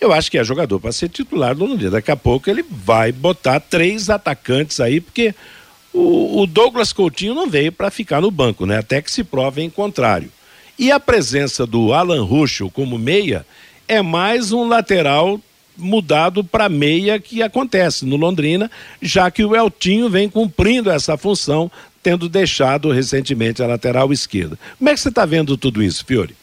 eu 0.00 0.12
acho 0.12 0.28
que 0.28 0.36
é 0.36 0.42
jogador 0.42 0.80
para 0.80 0.90
ser 0.90 1.08
titular 1.08 1.54
do 1.54 1.64
Londrina. 1.64 1.92
Daqui 1.92 2.10
a 2.10 2.16
pouco 2.16 2.50
ele 2.50 2.64
vai 2.68 3.12
botar 3.12 3.60
três 3.60 4.10
atacantes 4.10 4.80
aí, 4.80 5.00
porque 5.00 5.32
o, 5.94 6.42
o 6.42 6.44
Douglas 6.44 6.92
Coutinho 6.92 7.36
não 7.36 7.48
veio 7.48 7.70
para 7.70 7.88
ficar 7.88 8.20
no 8.20 8.32
banco, 8.32 8.66
né? 8.66 8.78
Até 8.78 9.00
que 9.00 9.12
se 9.12 9.22
prove 9.22 9.62
em 9.62 9.70
contrário. 9.70 10.28
E 10.76 10.90
a 10.90 10.98
presença 10.98 11.64
do 11.64 11.92
Alan 11.92 12.24
Ruschel 12.24 12.68
como 12.68 12.98
meia 12.98 13.46
é 13.86 14.02
mais 14.02 14.50
um 14.50 14.66
lateral 14.66 15.40
mudado 15.80 16.44
para 16.44 16.68
meia 16.68 17.18
que 17.18 17.42
acontece 17.42 18.04
no 18.04 18.16
Londrina, 18.16 18.70
já 19.00 19.30
que 19.30 19.44
o 19.44 19.56
Eltinho 19.56 20.08
vem 20.08 20.28
cumprindo 20.28 20.90
essa 20.90 21.16
função, 21.16 21.70
tendo 22.02 22.28
deixado 22.28 22.90
recentemente 22.90 23.62
a 23.62 23.66
lateral 23.66 24.12
esquerda. 24.12 24.58
Como 24.78 24.90
é 24.90 24.94
que 24.94 25.00
você 25.00 25.08
está 25.08 25.24
vendo 25.26 25.56
tudo 25.56 25.82
isso, 25.82 26.04
Fiore? 26.04 26.34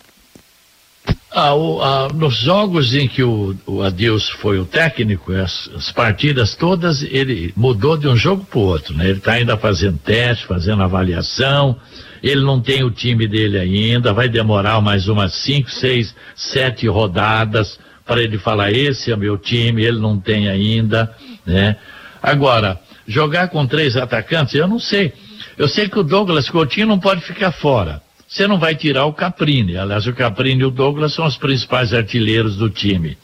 Ah, 1.32 1.54
o, 1.54 1.82
ah, 1.82 2.08
nos 2.14 2.38
jogos 2.38 2.96
em 2.96 3.08
que 3.08 3.22
o, 3.22 3.56
o 3.66 3.82
Adilson 3.82 4.34
foi 4.38 4.60
o 4.60 4.66
técnico, 4.66 5.32
as, 5.34 5.70
as, 5.76 5.92
partidas 5.92 6.56
todas, 6.56 7.04
ele 7.04 7.54
mudou 7.56 7.98
de 7.98 8.08
um 8.08 8.16
jogo 8.16 8.44
para 8.46 8.60
o 8.60 8.64
outro, 8.64 8.96
né? 8.96 9.10
Ele 9.10 9.20
está 9.20 9.34
ainda 9.34 9.56
fazendo 9.58 10.00
teste, 10.00 10.46
fazendo 10.48 10.82
avaliação, 10.82 11.78
ele 12.24 12.42
não 12.42 12.60
tem 12.60 12.84
o 12.84 12.90
time 12.90 13.28
dele 13.28 13.60
ainda, 13.60 14.14
vai 14.14 14.28
demorar 14.28 14.82
mais 14.82 15.08
umas 15.08 15.34
cinco, 15.34 15.70
seis, 15.70 16.16
sete 16.36 16.88
rodadas 16.88 17.78
para 18.08 18.22
ele 18.22 18.38
falar 18.38 18.72
esse 18.72 19.12
é 19.12 19.16
meu 19.16 19.38
time, 19.38 19.84
ele 19.84 20.00
não 20.00 20.18
tem 20.18 20.48
ainda, 20.48 21.14
né? 21.46 21.76
Agora, 22.24 22.80
jogar 23.06 23.50
com 23.50 23.68
três 23.68 23.98
atacantes, 23.98 24.56
eu 24.56 24.68
não 24.68 24.80
sei. 24.80 25.14
Eu 25.58 25.68
sei 25.68 25.90
que 25.90 26.00
o 26.00 26.04
Douglas 26.04 26.50
Coutinho 26.50 26.88
não 26.88 27.00
pode 27.00 27.22
ficar 27.22 27.52
fora. 27.52 28.02
Você 28.28 28.48
não 28.48 28.58
vai 28.58 28.76
tirar 28.76 29.06
o 29.06 29.14
Caprini. 29.14 29.78
Aliás, 29.78 30.08
o 30.08 30.14
Caprini 30.14 30.62
e 30.62 30.66
o 30.66 30.72
Douglas 30.72 31.14
são 31.14 31.26
os 31.26 31.38
principais 31.38 31.94
artilheiros 31.94 32.56
do 32.56 32.70
time. 32.70 33.18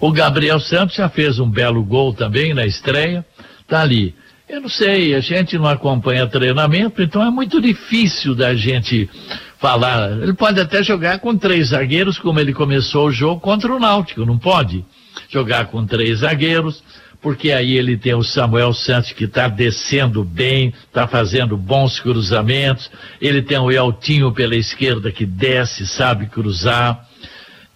O 0.00 0.12
Gabriel 0.12 0.60
Santos 0.60 0.96
já 0.96 1.08
fez 1.08 1.38
um 1.38 1.50
belo 1.50 1.82
gol 1.82 2.12
também 2.12 2.54
na 2.54 2.64
estreia. 2.66 3.24
Tá 3.66 3.82
ali. 3.82 4.14
Eu 4.48 4.62
não 4.62 4.68
sei, 4.68 5.14
a 5.14 5.20
gente 5.20 5.58
não 5.58 5.66
acompanha 5.66 6.26
treinamento, 6.26 7.02
então 7.02 7.22
é 7.22 7.30
muito 7.30 7.60
difícil 7.60 8.34
da 8.34 8.54
gente 8.54 9.10
falar. 9.58 10.12
Ele 10.22 10.32
pode 10.32 10.60
até 10.60 10.82
jogar 10.82 11.18
com 11.18 11.36
três 11.36 11.68
zagueiros, 11.68 12.18
como 12.18 12.40
ele 12.40 12.52
começou 12.52 13.08
o 13.08 13.12
jogo 13.12 13.40
contra 13.40 13.74
o 13.74 13.78
Náutico, 13.78 14.24
não 14.24 14.38
pode? 14.38 14.84
Jogar 15.28 15.66
com 15.66 15.84
três 15.84 16.20
zagueiros, 16.20 16.82
porque 17.20 17.50
aí 17.50 17.76
ele 17.76 17.96
tem 17.96 18.14
o 18.14 18.22
Samuel 18.22 18.72
Santos 18.72 19.12
que 19.12 19.24
está 19.24 19.48
descendo 19.48 20.24
bem, 20.24 20.72
está 20.86 21.06
fazendo 21.06 21.56
bons 21.56 21.98
cruzamentos, 21.98 22.90
ele 23.20 23.42
tem 23.42 23.58
o 23.58 23.70
Eltinho 23.70 24.32
pela 24.32 24.54
esquerda 24.54 25.10
que 25.10 25.26
desce, 25.26 25.86
sabe 25.86 26.26
cruzar. 26.26 27.06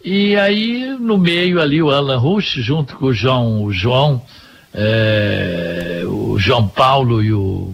E 0.05 0.37
aí, 0.37 0.97
no 0.99 1.17
meio 1.19 1.61
ali, 1.61 1.83
o 1.83 1.91
Alan 1.91 2.19
Rush, 2.19 2.55
junto 2.59 2.97
com 2.97 3.07
o 3.07 3.13
João, 3.13 3.63
o 3.63 3.73
João, 3.73 4.23
é, 4.75 6.03
o 6.07 6.39
João 6.39 6.67
Paulo 6.67 7.23
e 7.23 7.33
o 7.33 7.73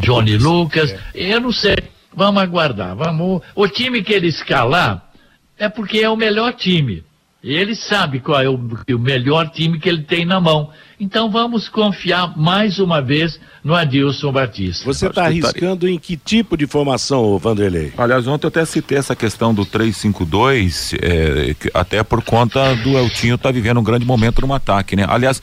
Johnny 0.00 0.38
Lucas. 0.38 0.94
Eu 1.14 1.40
não 1.40 1.52
sei 1.52 1.76
Vamos 2.14 2.42
aguardar. 2.42 2.94
Vamos. 2.96 3.42
O 3.54 3.68
time 3.68 4.02
que 4.02 4.12
ele 4.12 4.28
escalar 4.28 5.10
é 5.58 5.68
porque 5.68 5.98
é 5.98 6.08
o 6.08 6.16
melhor 6.16 6.52
time. 6.54 7.04
Ele 7.42 7.74
sabe 7.74 8.20
qual 8.20 8.40
é 8.40 8.48
o, 8.48 8.54
o, 8.54 8.98
melhor 8.98 9.48
time 9.48 9.80
que 9.80 9.88
ele 9.88 10.02
tem 10.02 10.26
na 10.26 10.38
mão. 10.38 10.70
Então 10.98 11.30
vamos 11.30 11.70
confiar 11.70 12.36
mais 12.36 12.78
uma 12.78 13.00
vez 13.00 13.40
no 13.64 13.74
Adilson 13.74 14.30
Batista. 14.30 14.84
Você 14.84 15.06
está 15.06 15.24
arriscando 15.24 15.88
em 15.88 15.98
que 15.98 16.18
tipo 16.18 16.54
de 16.54 16.66
formação, 16.66 17.38
Vanderlei? 17.38 17.94
Aliás, 17.96 18.26
ontem 18.26 18.44
eu 18.44 18.48
até 18.48 18.62
citei 18.66 18.98
essa 18.98 19.16
questão 19.16 19.54
do 19.54 19.64
3-5-2, 19.64 20.98
é, 21.00 21.56
até 21.72 22.02
por 22.02 22.22
conta 22.22 22.74
do 22.76 22.98
Eltinho 22.98 23.36
estar 23.36 23.48
tá 23.48 23.52
vivendo 23.52 23.80
um 23.80 23.84
grande 23.84 24.04
momento 24.04 24.46
no 24.46 24.52
ataque, 24.52 24.94
né? 24.94 25.06
Aliás, 25.08 25.40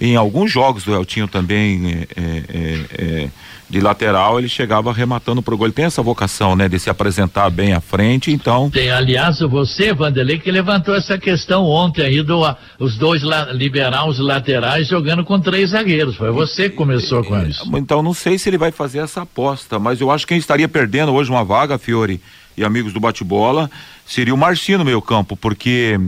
em 0.00 0.16
alguns 0.16 0.50
jogos 0.50 0.84
do 0.84 0.94
Eltinho 0.94 1.28
também. 1.28 2.06
É, 2.16 2.20
é, 2.48 2.80
é 2.92 3.30
de 3.68 3.80
lateral, 3.80 4.38
ele 4.38 4.48
chegava 4.48 4.90
arrematando 4.90 5.42
pro 5.42 5.56
gol. 5.56 5.66
Ele 5.66 5.74
tem 5.74 5.86
essa 5.86 6.02
vocação, 6.02 6.54
né, 6.54 6.68
de 6.68 6.78
se 6.78 6.90
apresentar 6.90 7.50
bem 7.50 7.72
à 7.72 7.80
frente, 7.80 8.30
então. 8.30 8.70
Tem, 8.70 8.90
aliás, 8.90 9.40
você, 9.40 9.92
Vanderlei, 9.92 10.38
que 10.38 10.50
levantou 10.50 10.94
essa 10.94 11.18
questão 11.18 11.64
ontem 11.64 12.02
aí 12.02 12.22
do 12.22 12.44
os 12.78 12.96
dois 12.96 13.22
la, 13.22 13.52
liberar 13.52 14.06
os 14.06 14.18
laterais 14.18 14.88
jogando 14.88 15.24
com 15.24 15.40
três 15.40 15.70
zagueiros. 15.70 16.16
Foi 16.16 16.30
você 16.30 16.68
que 16.68 16.76
começou 16.76 17.24
com 17.24 17.40
isso. 17.42 17.64
Então, 17.76 18.02
não 18.02 18.14
sei 18.14 18.38
se 18.38 18.48
ele 18.48 18.58
vai 18.58 18.70
fazer 18.70 18.98
essa 18.98 19.22
aposta, 19.22 19.78
mas 19.78 20.00
eu 20.00 20.10
acho 20.10 20.26
que 20.26 20.34
quem 20.34 20.38
estaria 20.38 20.68
perdendo 20.68 21.12
hoje 21.12 21.30
uma 21.30 21.44
vaga, 21.44 21.78
Fiore 21.78 22.20
e 22.56 22.64
amigos 22.64 22.92
do 22.92 23.00
bate-bola, 23.00 23.70
seria 24.06 24.34
o 24.34 24.38
Marcinho 24.38 24.78
no 24.78 24.84
meio 24.84 25.02
campo, 25.02 25.36
porque 25.36 25.98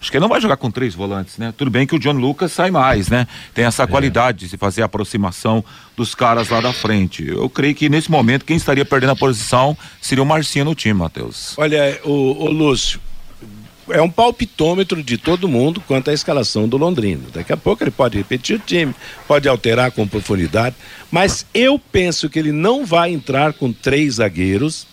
Acho 0.00 0.10
que 0.12 0.16
ele 0.16 0.22
não 0.22 0.28
vai 0.28 0.40
jogar 0.40 0.56
com 0.56 0.70
três 0.70 0.94
volantes, 0.94 1.38
né? 1.38 1.52
Tudo 1.56 1.70
bem 1.70 1.86
que 1.86 1.94
o 1.94 1.98
John 1.98 2.12
Lucas 2.12 2.52
sai 2.52 2.70
mais, 2.70 3.08
né? 3.08 3.26
Tem 3.52 3.64
essa 3.64 3.82
é. 3.82 3.86
qualidade 3.86 4.38
de 4.38 4.48
se 4.48 4.56
fazer 4.56 4.82
a 4.82 4.84
aproximação 4.84 5.64
dos 5.96 6.14
caras 6.14 6.48
lá 6.50 6.60
da 6.60 6.72
frente. 6.72 7.26
Eu 7.26 7.50
creio 7.50 7.74
que 7.74 7.88
nesse 7.88 8.08
momento 8.10 8.44
quem 8.44 8.56
estaria 8.56 8.84
perdendo 8.84 9.10
a 9.10 9.16
posição 9.16 9.76
seria 10.00 10.22
o 10.22 10.26
Marcinho 10.26 10.66
no 10.66 10.74
time, 10.74 10.94
Matheus. 10.94 11.54
Olha, 11.58 12.00
o, 12.04 12.44
o 12.44 12.50
Lúcio, 12.50 13.00
é 13.90 14.00
um 14.00 14.10
palpitômetro 14.10 15.02
de 15.02 15.18
todo 15.18 15.48
mundo 15.48 15.80
quanto 15.80 16.10
à 16.10 16.12
escalação 16.12 16.68
do 16.68 16.76
Londrina. 16.76 17.22
Daqui 17.32 17.52
a 17.52 17.56
pouco 17.56 17.82
ele 17.82 17.90
pode 17.90 18.16
repetir 18.16 18.56
o 18.56 18.58
time, 18.60 18.94
pode 19.26 19.48
alterar 19.48 19.90
com 19.90 20.06
profundidade, 20.06 20.76
mas 21.10 21.44
eu 21.52 21.76
penso 21.76 22.28
que 22.28 22.38
ele 22.38 22.52
não 22.52 22.86
vai 22.86 23.12
entrar 23.12 23.52
com 23.52 23.72
três 23.72 24.14
zagueiros 24.14 24.86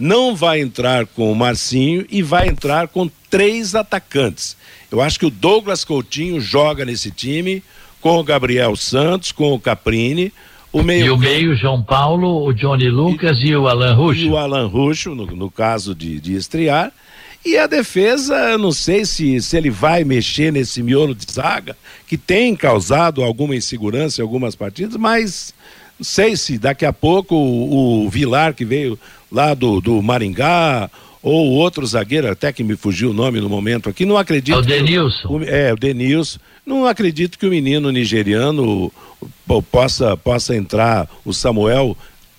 não 0.00 0.34
vai 0.34 0.60
entrar 0.60 1.06
com 1.06 1.30
o 1.30 1.36
Marcinho 1.36 2.06
e 2.08 2.22
vai 2.22 2.48
entrar 2.48 2.88
com 2.88 3.08
três 3.30 3.74
atacantes. 3.74 4.56
Eu 4.90 5.00
acho 5.00 5.18
que 5.18 5.26
o 5.26 5.30
Douglas 5.30 5.84
Coutinho 5.84 6.40
joga 6.40 6.84
nesse 6.84 7.10
time 7.10 7.62
com 8.00 8.18
o 8.18 8.24
Gabriel 8.24 8.74
Santos, 8.76 9.30
com 9.30 9.54
o 9.54 9.60
Caprini. 9.60 10.32
O 10.72 10.82
meio... 10.82 11.06
E 11.06 11.10
o 11.10 11.16
meio, 11.16 11.56
João 11.56 11.82
Paulo, 11.82 12.44
o 12.46 12.52
Johnny 12.52 12.88
Lucas 12.88 13.38
e, 13.38 13.48
e 13.48 13.56
o 13.56 13.68
Alan 13.68 13.94
Ruxo. 13.94 14.20
E 14.20 14.28
o 14.28 14.36
Alan 14.36 14.66
Ruxo, 14.66 15.14
no, 15.14 15.26
no 15.26 15.50
caso 15.50 15.94
de, 15.94 16.20
de 16.20 16.34
estrear. 16.34 16.92
E 17.44 17.56
a 17.56 17.66
defesa, 17.66 18.34
eu 18.50 18.58
não 18.58 18.70
sei 18.70 19.06
se, 19.06 19.40
se 19.40 19.56
ele 19.56 19.70
vai 19.70 20.04
mexer 20.04 20.52
nesse 20.52 20.82
miolo 20.82 21.14
de 21.14 21.32
zaga, 21.32 21.74
que 22.06 22.18
tem 22.18 22.54
causado 22.54 23.22
alguma 23.22 23.56
insegurança 23.56 24.20
em 24.20 24.24
algumas 24.24 24.54
partidas, 24.54 24.96
mas 24.96 25.54
não 25.98 26.04
sei 26.04 26.36
se 26.36 26.58
daqui 26.58 26.84
a 26.84 26.92
pouco 26.92 27.34
o, 27.34 28.04
o 28.04 28.10
Vilar, 28.10 28.54
que 28.54 28.64
veio 28.64 28.98
lá 29.32 29.54
do, 29.54 29.80
do 29.80 30.02
Maringá, 30.02 30.90
ou 31.22 31.50
outro 31.50 31.86
zagueiro, 31.86 32.30
até 32.30 32.52
que 32.52 32.64
me 32.64 32.76
fugiu 32.76 33.10
o 33.10 33.14
nome 33.14 33.40
no 33.40 33.48
momento 33.48 33.88
aqui, 33.88 34.06
não 34.06 34.16
acredito. 34.16 34.56
É 34.56 34.58
o 34.58 34.62
Denilson. 34.62 35.40
Que, 35.40 35.50
é, 35.50 35.72
o 35.72 35.76
Denilson. 35.76 36.38
Não 36.64 36.86
acredito 36.86 37.38
que 37.38 37.46
o 37.46 37.50
menino 37.50 37.90
nigeriano 37.90 38.92
possa, 39.70 40.16
possa 40.16 40.56
entrar, 40.56 41.08
o 41.24 41.32
Samuel 41.32 41.96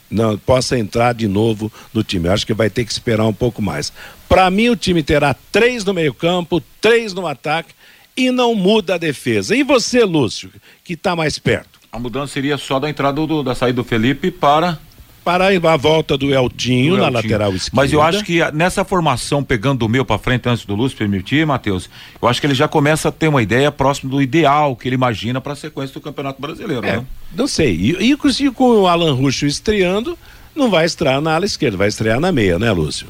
não 0.09 0.37
possa 0.37 0.77
entrar 0.77 1.13
de 1.13 1.27
novo 1.27 1.71
no 1.93 2.03
time. 2.03 2.27
Acho 2.27 2.45
que 2.45 2.53
vai 2.53 2.69
ter 2.69 2.83
que 2.85 2.91
esperar 2.91 3.25
um 3.25 3.33
pouco 3.33 3.61
mais. 3.61 3.93
Para 4.27 4.49
mim, 4.49 4.69
o 4.69 4.75
time 4.75 5.01
terá 5.03 5.35
três 5.51 5.85
no 5.85 5.93
meio-campo, 5.93 6.61
três 6.81 7.13
no 7.13 7.27
ataque 7.27 7.73
e 8.15 8.29
não 8.31 8.53
muda 8.53 8.95
a 8.95 8.97
defesa. 8.97 9.55
E 9.55 9.63
você, 9.63 10.03
Lúcio, 10.03 10.51
que 10.83 10.93
está 10.93 11.15
mais 11.15 11.39
perto? 11.39 11.79
A 11.91 11.99
mudança 11.99 12.33
seria 12.33 12.57
só 12.57 12.79
da 12.79 12.89
entrada 12.89 13.25
do, 13.25 13.43
da 13.43 13.55
saída 13.55 13.77
do 13.77 13.83
Felipe 13.83 14.31
para 14.31 14.79
para 15.23 15.47
a 15.47 15.77
volta 15.77 16.17
do 16.17 16.33
Eltinho, 16.33 16.95
do 16.95 17.01
na 17.01 17.09
lateral 17.09 17.53
esquerda. 17.55 17.75
Mas 17.75 17.93
eu 17.93 18.01
acho 18.01 18.23
que 18.23 18.39
nessa 18.51 18.83
formação, 18.83 19.43
pegando 19.43 19.85
o 19.85 19.89
meu 19.89 20.03
para 20.03 20.17
frente 20.17 20.49
antes 20.49 20.65
do 20.65 20.75
Lúcio 20.75 20.97
permitir, 20.97 21.45
Matheus, 21.45 21.89
eu 22.21 22.27
acho 22.27 22.41
que 22.41 22.47
ele 22.47 22.55
já 22.55 22.67
começa 22.67 23.09
a 23.09 23.11
ter 23.11 23.27
uma 23.27 23.41
ideia 23.41 23.71
próximo 23.71 24.09
do 24.09 24.21
ideal 24.21 24.75
que 24.75 24.87
ele 24.87 24.95
imagina 24.95 25.39
para 25.39 25.53
a 25.53 25.55
sequência 25.55 25.93
do 25.93 26.01
Campeonato 26.01 26.41
Brasileiro, 26.41 26.85
é, 26.85 26.97
né? 26.97 27.05
Não 27.35 27.47
sei. 27.47 27.95
E, 27.99 28.11
e 28.11 28.51
com 28.51 28.81
o 28.81 28.87
Alan 28.87 29.13
Ruxo 29.13 29.45
estreando, 29.45 30.17
não 30.55 30.69
vai 30.69 30.85
estrear 30.85 31.21
na 31.21 31.35
ala 31.35 31.45
esquerda, 31.45 31.77
vai 31.77 31.87
estrear 31.87 32.19
na 32.19 32.31
meia, 32.31 32.57
né, 32.57 32.71
Lúcio? 32.71 33.07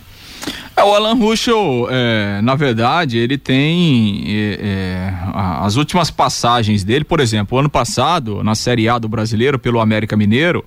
É, 0.75 0.83
o 0.83 0.93
Alan 0.95 1.13
Ruschel, 1.13 1.87
é, 1.89 2.41
na 2.41 2.55
verdade, 2.55 3.17
ele 3.17 3.37
tem 3.37 4.23
é, 4.27 4.59
é 4.61 5.13
as 5.33 5.75
últimas 5.75 6.09
passagens 6.09 6.83
dele, 6.83 7.03
por 7.03 7.19
exemplo, 7.19 7.57
ano 7.57 7.69
passado, 7.69 8.43
na 8.43 8.55
Série 8.55 8.89
A 8.89 8.97
do 8.97 9.07
Brasileiro, 9.07 9.59
pelo 9.59 9.79
América 9.79 10.17
Mineiro, 10.17 10.65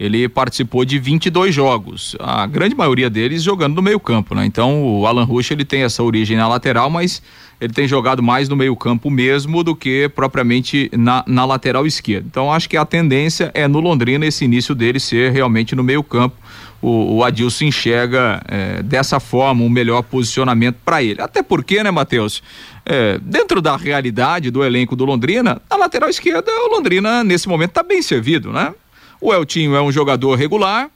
ele 0.00 0.26
participou 0.30 0.82
de 0.82 0.98
22 0.98 1.54
jogos, 1.54 2.16
a 2.18 2.46
grande 2.46 2.74
maioria 2.74 3.10
deles 3.10 3.42
jogando 3.42 3.74
no 3.74 3.82
meio-campo, 3.82 4.34
né? 4.34 4.46
Então 4.46 4.82
o 4.82 5.06
Alan 5.06 5.24
Rush 5.24 5.50
ele 5.50 5.62
tem 5.62 5.82
essa 5.82 6.02
origem 6.02 6.38
na 6.38 6.48
lateral, 6.48 6.88
mas 6.88 7.22
ele 7.60 7.74
tem 7.74 7.86
jogado 7.86 8.22
mais 8.22 8.48
no 8.48 8.56
meio-campo 8.56 9.10
mesmo 9.10 9.62
do 9.62 9.76
que 9.76 10.08
propriamente 10.08 10.90
na, 10.96 11.22
na 11.26 11.44
lateral 11.44 11.86
esquerda. 11.86 12.26
Então 12.30 12.50
acho 12.50 12.66
que 12.66 12.78
a 12.78 12.86
tendência 12.86 13.50
é 13.52 13.68
no 13.68 13.78
Londrina 13.78 14.24
esse 14.24 14.42
início 14.42 14.74
dele 14.74 14.98
ser 14.98 15.32
realmente 15.32 15.76
no 15.76 15.84
meio-campo. 15.84 16.34
O, 16.80 17.16
o 17.16 17.22
Adilson 17.24 17.66
enxerga 17.66 18.40
é, 18.48 18.82
dessa 18.82 19.20
forma 19.20 19.62
um 19.62 19.68
melhor 19.68 20.02
posicionamento 20.02 20.78
para 20.82 21.02
ele. 21.02 21.20
Até 21.20 21.42
porque, 21.42 21.82
né, 21.82 21.90
Matheus? 21.90 22.42
É, 22.86 23.18
dentro 23.18 23.60
da 23.60 23.76
realidade 23.76 24.50
do 24.50 24.64
elenco 24.64 24.96
do 24.96 25.04
Londrina, 25.04 25.60
a 25.68 25.76
lateral 25.76 26.08
esquerda, 26.08 26.50
o 26.50 26.74
Londrina 26.74 27.22
nesse 27.22 27.46
momento 27.46 27.72
está 27.72 27.82
bem 27.82 28.00
servido, 28.00 28.50
né? 28.50 28.72
O 29.20 29.32
Eltinho 29.32 29.74
é 29.74 29.82
um 29.82 29.92
jogador 29.92 30.34
regular. 30.34 30.90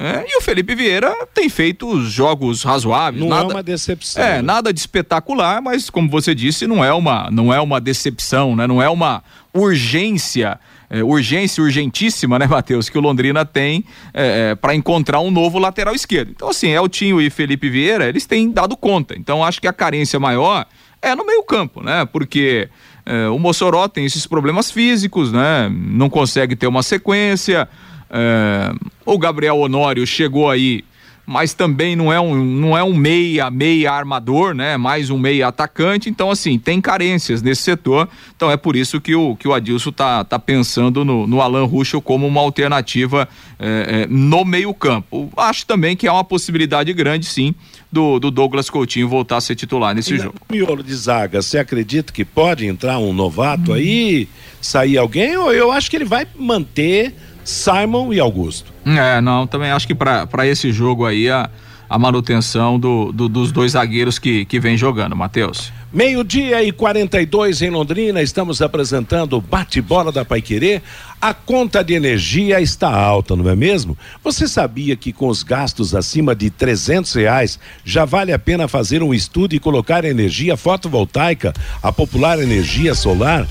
É, 0.00 0.24
e 0.28 0.38
o 0.38 0.40
Felipe 0.40 0.76
Vieira 0.76 1.12
tem 1.34 1.48
feito 1.48 2.00
jogos 2.02 2.62
razoáveis. 2.62 3.20
Não 3.20 3.28
nada, 3.28 3.50
é 3.50 3.54
uma 3.56 3.62
decepção. 3.64 4.22
É, 4.22 4.36
né? 4.36 4.42
nada 4.42 4.72
de 4.72 4.78
espetacular, 4.78 5.60
mas 5.60 5.90
como 5.90 6.08
você 6.08 6.36
disse, 6.36 6.68
não 6.68 6.84
é 6.84 6.92
uma, 6.92 7.28
não 7.32 7.52
é 7.52 7.60
uma 7.60 7.80
decepção, 7.80 8.54
né? 8.54 8.64
Não 8.64 8.80
é 8.80 8.88
uma 8.88 9.24
urgência, 9.52 10.60
é, 10.88 11.02
urgência 11.02 11.60
urgentíssima, 11.60 12.38
né, 12.38 12.46
Matheus, 12.46 12.88
que 12.88 12.96
o 12.96 13.00
Londrina 13.00 13.44
tem 13.44 13.84
é, 14.14 14.50
é 14.50 14.54
para 14.54 14.72
encontrar 14.72 15.18
um 15.18 15.32
novo 15.32 15.58
lateral 15.58 15.96
esquerdo. 15.96 16.30
Então, 16.30 16.48
assim, 16.48 16.68
Eltinho 16.68 17.20
e 17.20 17.28
Felipe 17.28 17.68
Vieira, 17.68 18.08
eles 18.08 18.24
têm 18.24 18.52
dado 18.52 18.76
conta. 18.76 19.16
Então, 19.18 19.42
acho 19.42 19.60
que 19.60 19.66
a 19.66 19.72
carência 19.72 20.20
maior 20.20 20.64
é 21.02 21.12
no 21.14 21.26
meio-campo, 21.26 21.82
né? 21.82 22.04
Porque 22.04 22.68
é, 23.08 23.26
o 23.30 23.38
Mossoró 23.38 23.88
tem 23.88 24.04
esses 24.04 24.26
problemas 24.26 24.70
físicos, 24.70 25.32
né? 25.32 25.72
Não 25.72 26.10
consegue 26.10 26.54
ter 26.54 26.66
uma 26.66 26.82
sequência. 26.82 27.66
É, 28.10 28.70
o 29.06 29.18
Gabriel 29.18 29.56
Honório 29.56 30.06
chegou 30.06 30.50
aí, 30.50 30.84
mas 31.24 31.54
também 31.54 31.96
não 31.96 32.12
é 32.12 32.20
um, 32.20 32.44
não 32.44 32.76
é 32.76 32.84
um 32.84 32.94
meia, 32.94 33.50
meia 33.50 33.92
armador, 33.92 34.54
né? 34.54 34.76
Mais 34.76 35.08
um 35.08 35.16
meia 35.16 35.48
atacante. 35.48 36.10
Então, 36.10 36.30
assim, 36.30 36.58
tem 36.58 36.82
carências 36.82 37.40
nesse 37.40 37.62
setor. 37.62 38.10
Então 38.36 38.50
é 38.50 38.58
por 38.58 38.76
isso 38.76 39.00
que 39.00 39.14
o, 39.14 39.34
que 39.36 39.48
o 39.48 39.54
Adilson 39.54 39.90
tá, 39.90 40.22
tá 40.22 40.38
pensando 40.38 41.02
no, 41.02 41.26
no 41.26 41.40
Alan 41.40 41.64
Ruschel 41.64 42.02
como 42.02 42.26
uma 42.26 42.42
alternativa 42.42 43.26
é, 43.58 44.02
é, 44.02 44.06
no 44.06 44.44
meio-campo. 44.44 45.32
Acho 45.34 45.64
também 45.64 45.96
que 45.96 46.06
há 46.06 46.12
uma 46.12 46.24
possibilidade 46.24 46.92
grande, 46.92 47.24
sim, 47.24 47.54
do, 47.90 48.18
do 48.18 48.30
Douglas 48.30 48.68
Coutinho 48.68 49.08
voltar 49.08 49.38
a 49.38 49.40
ser 49.40 49.54
titular 49.54 49.94
nesse 49.94 50.14
e 50.14 50.18
jogo. 50.18 50.34
Miolo 50.50 50.82
de 50.82 50.94
zaga, 50.94 51.40
você 51.40 51.58
acredita 51.58 52.12
que 52.12 52.24
pode 52.24 52.66
entrar 52.66 52.98
um 52.98 53.12
novato 53.12 53.72
hum. 53.72 53.74
aí, 53.74 54.28
sair 54.60 54.98
alguém? 54.98 55.36
Ou 55.36 55.52
eu 55.52 55.72
acho 55.72 55.90
que 55.90 55.96
ele 55.96 56.04
vai 56.04 56.26
manter 56.36 57.14
Simon 57.44 58.12
e 58.12 58.20
Augusto? 58.20 58.72
É, 58.84 59.20
não, 59.20 59.46
também 59.46 59.70
acho 59.70 59.86
que 59.86 59.94
para 59.94 60.46
esse 60.46 60.72
jogo 60.72 61.06
aí 61.06 61.30
a, 61.30 61.50
a 61.88 61.98
manutenção 61.98 62.78
do, 62.78 63.10
do, 63.12 63.28
dos 63.28 63.50
dois 63.50 63.72
zagueiros 63.72 64.18
que, 64.18 64.44
que 64.44 64.60
vem 64.60 64.76
jogando, 64.76 65.16
Matheus. 65.16 65.72
Meio-dia 65.90 66.62
e 66.62 66.70
42 66.70 67.62
em 67.62 67.70
Londrina, 67.70 68.20
estamos 68.20 68.60
apresentando 68.60 69.38
o 69.38 69.40
bate-bola 69.40 70.12
da 70.12 70.22
Paiquerê. 70.22 70.82
A 71.18 71.32
conta 71.32 71.82
de 71.82 71.94
energia 71.94 72.60
está 72.60 72.94
alta, 72.94 73.34
não 73.34 73.48
é 73.48 73.56
mesmo? 73.56 73.96
Você 74.22 74.46
sabia 74.46 74.94
que 74.96 75.14
com 75.14 75.28
os 75.28 75.42
gastos 75.42 75.94
acima 75.94 76.34
de 76.34 76.50
trezentos 76.50 77.14
reais 77.14 77.58
já 77.86 78.04
vale 78.04 78.34
a 78.34 78.38
pena 78.38 78.68
fazer 78.68 79.02
um 79.02 79.14
estudo 79.14 79.54
e 79.54 79.58
colocar 79.58 80.04
energia 80.04 80.58
fotovoltaica, 80.58 81.54
a 81.82 81.90
popular 81.90 82.38
energia 82.38 82.94
solar? 82.94 83.48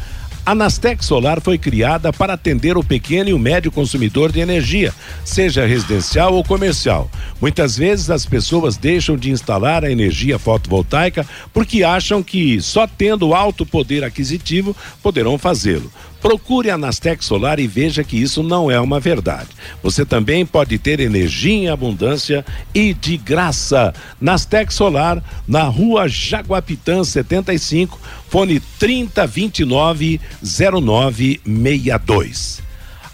A 0.48 0.56
Nastec 0.56 1.04
Solar 1.04 1.42
foi 1.42 1.58
criada 1.58 2.14
para 2.14 2.32
atender 2.32 2.78
o 2.78 2.84
pequeno 2.84 3.30
e 3.30 3.34
o 3.34 3.38
médio 3.38 3.70
consumidor 3.70 4.32
de 4.32 4.40
energia, 4.40 4.94
seja 5.26 5.66
residencial 5.66 6.34
ou 6.36 6.42
comercial. 6.42 7.12
Muitas 7.42 7.76
vezes 7.76 8.10
as 8.10 8.26
pessoas 8.26 8.78
deixam 8.78 9.18
de 9.18 9.30
instalar 9.30 9.84
a 9.84 9.92
energia 9.92 10.40
fotovoltaica 10.40 11.28
porque 11.54 11.84
acham 11.84 12.24
que 12.24 12.62
só 12.62 12.88
tendo 12.88 13.34
alto 13.34 13.66
poder 13.66 14.06
aquisitivo 14.06 14.74
poderão 15.04 15.38
fazê-lo. 15.38 15.92
Procure 16.22 16.72
a 16.72 16.78
Nastec 16.78 17.24
Solar 17.24 17.60
e 17.60 17.68
veja 17.68 18.04
que 18.04 18.18
isso 18.18 18.42
não 18.42 18.72
é 18.72 18.80
uma 18.80 19.00
verdade. 19.00 19.50
Você 19.84 20.04
também 20.04 20.46
pode 20.46 20.80
ter 20.80 21.00
energia 21.00 21.54
em 21.54 21.70
abundância 21.70 22.44
e 22.74 22.94
de 22.94 23.18
graça. 23.18 23.94
Nastec 24.20 24.74
Solar, 24.74 25.22
na 25.48 25.64
rua 25.64 26.08
Jaguapitã 26.08 27.04
75, 27.04 28.00
fone 28.30 28.62
3029 28.80 30.22
0962. 30.42 32.62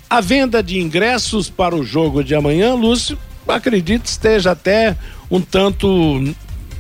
A 0.10 0.22
venda 0.22 0.62
de 0.62 0.80
ingressos 0.80 1.50
para 1.50 1.76
o 1.76 1.84
jogo 1.84 2.24
de 2.24 2.36
amanhã, 2.36 2.76
Lúcio, 2.76 3.18
acredito 3.48 4.06
esteja 4.06 4.52
até 4.52 4.96
um 5.30 5.42
tanto 5.42 5.88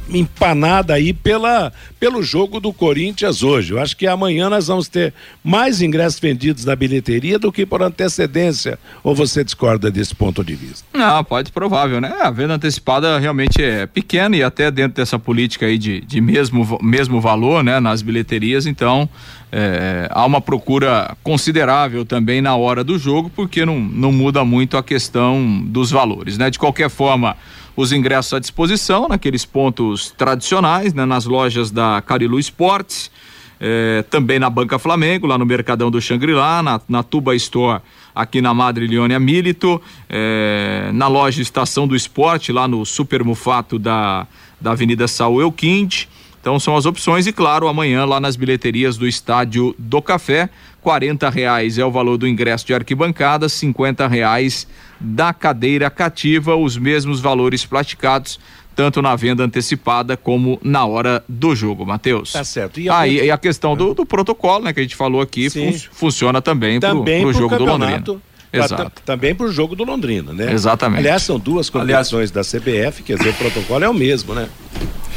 empanada 0.10 0.94
aí 0.94 1.14
pela, 1.14 1.72
pelo 2.00 2.22
jogo 2.22 2.60
do 2.60 2.74
Corinthians 2.74 3.44
hoje. 3.44 3.74
Eu 3.74 3.80
acho 3.80 3.96
que 3.96 4.08
amanhã 4.08 4.50
nós 4.50 4.68
vamos 4.68 4.88
ter 4.88 5.14
mais 5.44 5.82
ingressos 5.82 6.20
vendidos 6.20 6.66
na 6.66 6.76
bilheteria 6.76 7.40
do 7.40 7.52
que 7.52 7.66
por 7.66 7.82
antecedência. 7.82 8.78
Ou 9.04 9.16
você 9.16 9.44
discorda 9.44 9.90
desse 9.90 10.14
ponto 10.14 10.44
de 10.44 10.56
vista? 10.56 10.86
Não, 10.94 11.24
pode 11.24 11.52
provável, 11.52 12.02
né? 12.02 12.14
A 12.22 12.30
venda 12.30 12.56
antecipada 12.56 13.18
realmente 13.20 13.62
é 13.62 13.86
pequena 13.86 14.36
e 14.36 14.44
até 14.44 14.70
dentro 14.70 14.96
dessa 14.96 15.18
política 15.18 15.66
aí 15.66 15.78
de, 15.78 16.02
de 16.02 16.22
mesmo, 16.22 16.80
mesmo 16.82 17.22
valor, 17.22 17.64
né? 17.64 17.80
Nas 17.80 18.02
bilheterias, 18.02 18.66
então 18.66 19.10
é, 19.56 20.08
há 20.10 20.26
uma 20.26 20.42
procura 20.42 21.16
considerável 21.22 22.04
também 22.04 22.42
na 22.42 22.56
hora 22.56 22.84
do 22.84 22.98
jogo, 22.98 23.30
porque 23.36 23.64
não, 23.64 23.80
não 23.80 24.12
muda 24.12 24.44
muito 24.44 24.78
a 24.78 24.84
questão 24.84 25.62
dos 25.64 25.92
valores, 25.92 26.40
né? 26.40 26.50
De 26.50 26.58
qualquer 26.58 26.90
forma, 26.90 27.38
os 27.76 27.92
ingressos 27.92 28.34
à 28.34 28.40
disposição 28.40 29.08
naqueles 29.08 29.46
pontos 29.46 30.12
tradicionais, 30.12 30.94
né, 30.94 31.06
nas 31.06 31.26
lojas 31.26 31.72
da 31.72 32.02
Carilu 32.02 32.40
Esportes, 32.40 33.10
eh, 33.60 34.04
também 34.10 34.40
na 34.40 34.50
Banca 34.50 34.78
Flamengo, 34.78 35.26
lá 35.26 35.38
no 35.38 35.46
Mercadão 35.46 35.90
do 35.90 36.02
Xangri-Lá, 36.02 36.62
na, 36.62 36.82
na 36.88 37.02
Tuba 37.02 37.36
Store, 37.36 37.82
aqui 38.14 38.42
na 38.42 38.54
Madre 38.54 38.86
Leônia 38.86 39.20
Milito, 39.20 39.82
eh, 40.10 40.92
na 40.94 41.08
loja 41.08 41.42
Estação 41.42 41.88
do 41.88 41.96
Esporte, 41.96 42.52
lá 42.52 42.68
no 42.68 42.86
Super 42.86 43.24
Mufato 43.24 43.80
da, 43.80 44.28
da 44.60 44.72
Avenida 44.72 45.08
Saul 45.08 45.42
Elquinde. 45.42 46.10
Então 46.42 46.60
são 46.60 46.76
as 46.76 46.86
opções 46.86 47.26
e 47.26 47.32
claro, 47.32 47.70
amanhã 47.70 48.04
lá 48.04 48.20
nas 48.20 48.36
bilheterias 48.36 48.98
do 48.98 49.08
Estádio 49.08 49.74
do 49.80 50.02
Café, 50.02 50.50
quarenta 50.84 51.30
reais 51.30 51.78
é 51.78 51.86
o 51.86 51.90
valor 51.90 52.18
do 52.18 52.28
ingresso 52.28 52.68
de 52.68 52.74
arquibancada, 52.74 53.48
cinquenta 53.48 54.06
reais 54.06 54.68
da 55.00 55.34
cadeira 55.34 55.90
cativa, 55.90 56.56
os 56.56 56.78
mesmos 56.78 57.22
valores 57.22 57.66
praticados 57.66 58.40
tanto 58.76 59.04
na 59.04 59.16
venda 59.16 59.44
antecipada 59.44 60.18
como 60.18 60.60
na 60.64 60.84
hora 60.84 61.24
do 61.30 61.56
jogo, 61.56 61.86
Matheus. 61.86 62.34
Tá 62.34 62.44
certo. 62.44 62.80
E 62.80 62.90
a, 62.90 63.00
ah, 63.00 63.08
e 63.08 63.30
a 63.30 63.38
questão 63.38 63.76
do, 63.78 63.94
do, 63.94 64.04
protocolo, 64.04 64.64
né, 64.64 64.74
que 64.74 64.80
a 64.80 64.84
gente 64.84 64.96
falou 64.96 65.22
aqui, 65.22 65.48
fun 65.48 65.72
funciona 65.92 66.42
também, 66.42 66.80
também 66.80 67.22
para 67.22 67.30
o 67.30 67.34
jogo 67.34 67.56
do 67.56 67.66
Londrina. 67.66 68.04
Exato. 68.52 69.02
Também 69.04 69.34
para 69.34 69.48
o 69.48 69.52
jogo 69.52 69.76
do 69.76 69.84
Londrina, 69.84 70.32
né? 70.32 70.52
Exatamente. 70.52 71.00
Aliás, 71.00 71.24
são 71.24 71.40
duas 71.40 71.70
competições 71.70 72.30
da 72.30 72.42
CBF, 72.42 73.02
quer 73.04 73.18
dizer, 73.18 73.30
o 73.30 73.34
protocolo 73.34 73.84
é 73.84 73.90
o 73.90 73.94
mesmo, 73.94 74.36
né? 74.36 74.48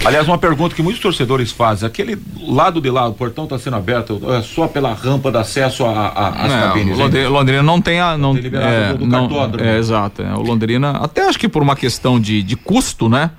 Aliás, 0.05 0.28
uma 0.28 0.38
pergunta 0.38 0.74
que 0.74 0.82
muitos 0.82 1.01
torcedores 1.01 1.51
fazem: 1.51 1.86
aquele 1.86 2.18
lado 2.40 2.80
de 2.80 2.90
lá, 2.90 3.09
o 3.09 3.14
portão 3.14 3.44
está 3.44 3.59
sendo 3.59 3.76
aberto, 3.76 4.20
é 4.32 4.42
só 4.42 4.68
pela 4.68 4.92
rampa 4.92 5.30
de 5.30 5.38
acesso 5.38 5.84
às 5.84 6.53
cabines? 6.53 6.99
Londrina, 6.99 7.28
Londrina 7.28 7.62
não 7.62 7.80
tem 7.80 8.01
a. 8.01 8.16
Não, 8.16 8.34
tem 8.34 8.51
é, 8.55 8.94
do 8.94 9.07
não, 9.07 9.28
é, 9.59 9.78
exato. 9.78 10.22
É, 10.22 10.34
o 10.34 10.42
Londrina, 10.42 10.90
até 10.92 11.28
acho 11.28 11.38
que 11.38 11.49
por 11.49 11.62
uma 11.62 11.74
questão 11.74 12.20
de, 12.20 12.42
de 12.42 12.57
custo, 12.57 13.09
né? 13.09 13.30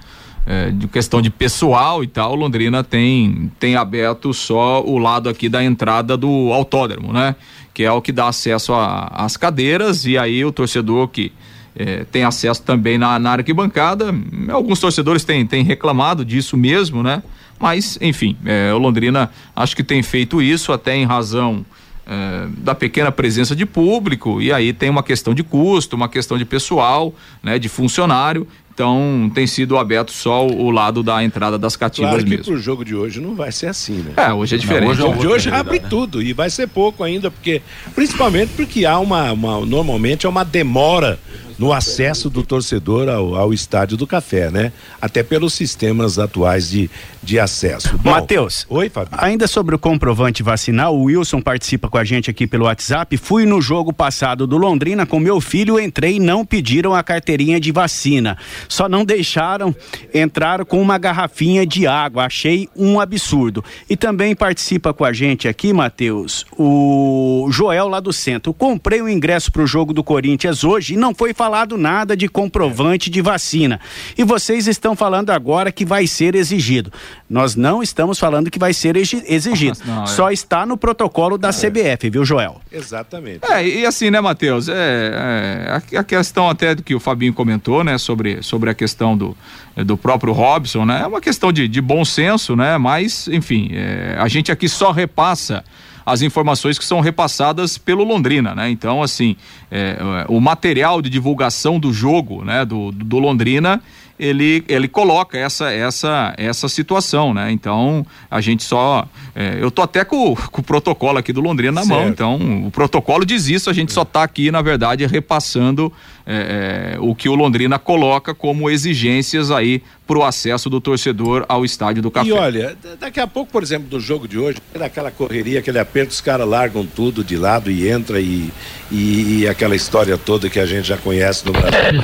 É, 0.45 0.71
de 0.71 0.87
questão 0.87 1.21
de 1.21 1.29
pessoal 1.29 2.01
e 2.05 2.07
tal, 2.07 2.33
Londrina 2.33 2.81
tem, 2.81 3.51
tem 3.59 3.75
aberto 3.75 4.33
só 4.33 4.81
o 4.81 4.97
lado 4.97 5.27
aqui 5.27 5.49
da 5.49 5.61
entrada 5.61 6.15
do 6.15 6.53
autódromo, 6.53 7.11
né? 7.11 7.35
Que 7.73 7.83
é 7.83 7.91
o 7.91 8.01
que 8.01 8.13
dá 8.13 8.29
acesso 8.29 8.73
às 8.73 9.35
cadeiras 9.35 10.05
e 10.05 10.17
aí 10.17 10.45
o 10.45 10.51
torcedor 10.51 11.09
que 11.09 11.33
é, 11.77 12.05
tem 12.05 12.23
acesso 12.23 12.63
também 12.63 12.97
na, 12.97 13.19
na 13.19 13.33
arquibancada. 13.33 14.13
Alguns 14.49 14.79
torcedores 14.79 15.23
têm, 15.23 15.45
têm 15.45 15.63
reclamado 15.63 16.25
disso 16.25 16.57
mesmo, 16.57 17.03
né? 17.03 17.21
Mas, 17.59 17.97
enfim, 18.01 18.35
é, 18.45 18.73
o 18.73 18.77
Londrina 18.77 19.31
acho 19.55 19.75
que 19.75 19.83
tem 19.83 20.01
feito 20.01 20.41
isso 20.41 20.71
até 20.71 20.95
em 20.95 21.05
razão 21.05 21.65
é, 22.05 22.47
da 22.57 22.73
pequena 22.73 23.11
presença 23.11 23.55
de 23.55 23.65
público, 23.65 24.41
e 24.41 24.51
aí 24.51 24.73
tem 24.73 24.89
uma 24.89 25.03
questão 25.03 25.33
de 25.33 25.43
custo, 25.43 25.95
uma 25.95 26.07
questão 26.07 26.37
de 26.37 26.45
pessoal, 26.45 27.13
né, 27.43 27.57
de 27.59 27.67
funcionário, 27.67 28.47
então 28.73 29.31
tem 29.33 29.47
sido 29.47 29.75
aberto 29.75 30.11
só 30.11 30.45
o, 30.45 30.69
lado 30.69 31.01
da 31.01 31.23
entrada 31.23 31.57
das 31.57 31.75
cativas 31.75 32.11
claro 32.11 32.27
mesmo. 32.27 32.43
que 32.43 32.51
pro 32.51 32.59
jogo 32.59 32.85
de 32.85 32.93
hoje 32.95 33.19
não 33.19 33.33
vai 33.33 33.51
ser 33.51 33.65
assim, 33.65 33.95
né? 33.95 34.13
É, 34.15 34.31
hoje 34.31 34.53
é 34.53 34.57
diferente. 34.59 34.83
Não, 34.83 34.91
hoje, 34.91 35.01
o 35.01 35.05
jogo 35.07 35.19
de 35.19 35.27
hoje 35.27 35.49
abre 35.49 35.79
né? 35.79 35.87
tudo 35.89 36.21
e 36.21 36.31
vai 36.31 36.47
ser 36.47 36.67
pouco 36.67 37.03
ainda, 37.03 37.31
porque 37.31 37.59
principalmente 37.95 38.51
porque 38.55 38.85
há 38.85 38.99
uma, 38.99 39.31
uma 39.31 39.65
normalmente 39.65 40.27
é 40.27 40.29
uma 40.29 40.45
demora 40.45 41.19
no 41.57 41.73
acesso 41.73 42.29
do 42.29 42.43
torcedor 42.43 43.09
ao, 43.09 43.35
ao, 43.35 43.53
estádio 43.53 43.97
do 43.97 44.05
Café, 44.05 44.51
né? 44.51 44.71
Até 45.01 45.23
pelos 45.23 45.53
sistemas 45.53 46.19
atuais 46.19 46.69
de, 46.69 46.89
de 47.27 47.37
acesso. 47.37 47.99
Matheus. 48.05 48.65
Oi, 48.69 48.89
Fábio. 48.89 49.11
Ainda 49.17 49.47
sobre 49.47 49.75
o 49.75 49.79
comprovante 49.79 50.41
vacinal, 50.41 50.95
o 50.95 51.03
Wilson 51.03 51.41
participa 51.41 51.89
com 51.89 51.97
a 51.97 52.03
gente 52.05 52.29
aqui 52.29 52.47
pelo 52.47 52.63
WhatsApp. 52.63 53.17
Fui 53.17 53.45
no 53.45 53.61
jogo 53.61 53.91
passado 53.91 54.47
do 54.47 54.55
Londrina 54.55 55.05
com 55.05 55.19
meu 55.19 55.41
filho, 55.41 55.77
entrei 55.77 56.15
e 56.15 56.19
não 56.21 56.45
pediram 56.45 56.95
a 56.95 57.03
carteirinha 57.03 57.59
de 57.59 57.69
vacina. 57.69 58.37
Só 58.69 58.87
não 58.87 59.03
deixaram 59.03 59.75
entrar 60.13 60.63
com 60.63 60.81
uma 60.81 60.97
garrafinha 60.97 61.65
de 61.65 61.85
água. 61.85 62.23
Achei 62.23 62.69
um 62.73 62.97
absurdo. 62.97 63.61
E 63.89 63.97
também 63.97 64.33
participa 64.33 64.93
com 64.93 65.03
a 65.03 65.11
gente 65.11 65.49
aqui, 65.49 65.73
Matheus, 65.73 66.45
o 66.57 67.49
Joel 67.51 67.89
lá 67.89 67.99
do 67.99 68.13
centro. 68.13 68.53
Comprei 68.53 69.01
o 69.01 69.03
um 69.03 69.09
ingresso 69.09 69.51
para 69.51 69.63
o 69.63 69.67
jogo 69.67 69.91
do 69.91 70.01
Corinthians 70.01 70.63
hoje 70.63 70.93
e 70.93 70.97
não 70.97 71.13
foi 71.13 71.33
falado 71.33 71.77
nada 71.77 72.15
de 72.15 72.29
comprovante 72.29 73.09
de 73.09 73.21
vacina. 73.21 73.81
E 74.17 74.23
vocês 74.23 74.65
estão 74.65 74.95
falando 74.95 75.31
agora 75.31 75.73
que 75.73 75.83
vai 75.83 76.07
ser 76.07 76.33
exigido. 76.33 76.89
Nós 77.29 77.55
não 77.55 77.83
estamos 77.83 78.17
falando 78.17 78.49
que 78.49 78.57
vai 78.57 78.73
ser 78.73 78.95
exigido. 78.95 79.77
Não, 79.85 80.03
é. 80.03 80.07
Só 80.07 80.31
está 80.31 80.65
no 80.65 80.77
protocolo 80.77 81.37
da 81.37 81.49
é. 81.49 81.51
CBF, 81.51 82.09
viu, 82.09 82.23
Joel? 82.23 82.61
Exatamente. 82.71 83.39
É, 83.49 83.67
e 83.67 83.85
assim, 83.85 84.09
né, 84.09 84.21
Matheus? 84.21 84.69
É, 84.69 85.71
é, 85.91 85.97
a, 85.97 86.03
questão 86.03 86.49
até 86.49 86.73
do 86.73 86.83
que 86.83 86.95
o 86.95 86.99
Fabinho 86.99 87.33
comentou, 87.33 87.83
né, 87.83 87.97
sobre, 87.97 88.41
sobre 88.41 88.69
a 88.69 88.73
questão 88.73 89.17
do, 89.17 89.35
do 89.75 89.97
próprio 89.97 90.31
Robson, 90.33 90.85
né? 90.85 91.01
É 91.03 91.07
uma 91.07 91.21
questão 91.21 91.51
de, 91.51 91.67
de 91.67 91.81
bom 91.81 92.05
senso, 92.05 92.55
né? 92.55 92.77
Mas, 92.77 93.27
enfim, 93.27 93.71
é, 93.73 94.15
a 94.17 94.27
gente 94.27 94.51
aqui 94.51 94.69
só 94.69 94.91
repassa 94.91 95.63
as 96.07 96.21
informações 96.21 96.79
que 96.79 96.85
são 96.85 97.01
repassadas 97.01 97.77
pelo 97.77 98.01
Londrina, 98.05 98.55
né? 98.55 98.69
Então, 98.69 99.03
assim, 99.03 99.35
é, 99.69 99.97
é, 99.99 100.25
o 100.29 100.39
material 100.39 101.01
de 101.01 101.09
divulgação 101.09 101.77
do 101.77 101.91
jogo, 101.91 102.45
né, 102.45 102.63
do, 102.63 102.93
do 102.93 103.19
Londrina, 103.19 103.81
ele, 104.19 104.63
ele 104.67 104.87
coloca 104.87 105.37
essa, 105.37 105.71
essa, 105.71 106.33
essa 106.37 106.67
situação, 106.67 107.33
né? 107.33 107.51
Então, 107.51 108.05
a 108.29 108.41
gente 108.41 108.63
só. 108.63 109.07
É, 109.35 109.57
eu 109.59 109.69
tô 109.69 109.81
até 109.81 110.03
com, 110.03 110.35
com, 110.35 110.61
o 110.61 110.63
protocolo 110.63 111.19
aqui 111.19 111.31
do 111.31 111.39
Londrina 111.39 111.71
na 111.71 111.83
certo. 111.83 111.99
mão. 111.99 112.09
Então, 112.09 112.67
o 112.67 112.71
protocolo 112.71 113.25
diz 113.25 113.47
isso, 113.47 113.69
a 113.69 113.73
gente 113.73 113.93
só 113.93 114.01
está 114.01 114.23
aqui, 114.23 114.49
na 114.49 114.61
verdade, 114.61 115.05
repassando 115.05 115.93
é, 116.25 116.95
é, 116.95 116.99
o 116.99 117.13
que 117.13 117.29
o 117.29 117.35
Londrina 117.35 117.77
coloca 117.77 118.33
como 118.33 118.69
exigências 118.69 119.51
aí 119.51 119.83
para 120.07 120.17
o 120.17 120.23
acesso 120.23 120.69
do 120.69 120.81
torcedor 120.81 121.45
ao 121.47 121.63
estádio 121.63 122.01
do 122.01 122.09
Café. 122.09 122.29
E 122.29 122.31
olha, 122.31 122.75
daqui 122.99 123.19
a 123.19 123.27
pouco, 123.27 123.51
por 123.51 123.61
exemplo, 123.61 123.87
do 123.87 123.99
jogo 123.99 124.27
de 124.27 124.39
hoje, 124.39 124.57
daquela 124.73 125.11
correria, 125.11 125.59
aquele 125.59 125.77
aperto, 125.77 126.11
os 126.11 126.21
caras 126.21 126.47
largam 126.47 126.85
tudo 126.85 127.23
de 127.23 127.37
lado 127.37 127.69
e 127.69 127.87
entra 127.87 128.19
e, 128.19 128.51
e, 128.91 129.41
e 129.41 129.47
aquela 129.47 129.75
história 129.75 130.17
toda 130.17 130.49
que 130.49 130.59
a 130.59 130.65
gente 130.65 130.87
já 130.87 130.97
conhece 130.97 131.45
no 131.45 131.51
Brasil. 131.51 132.01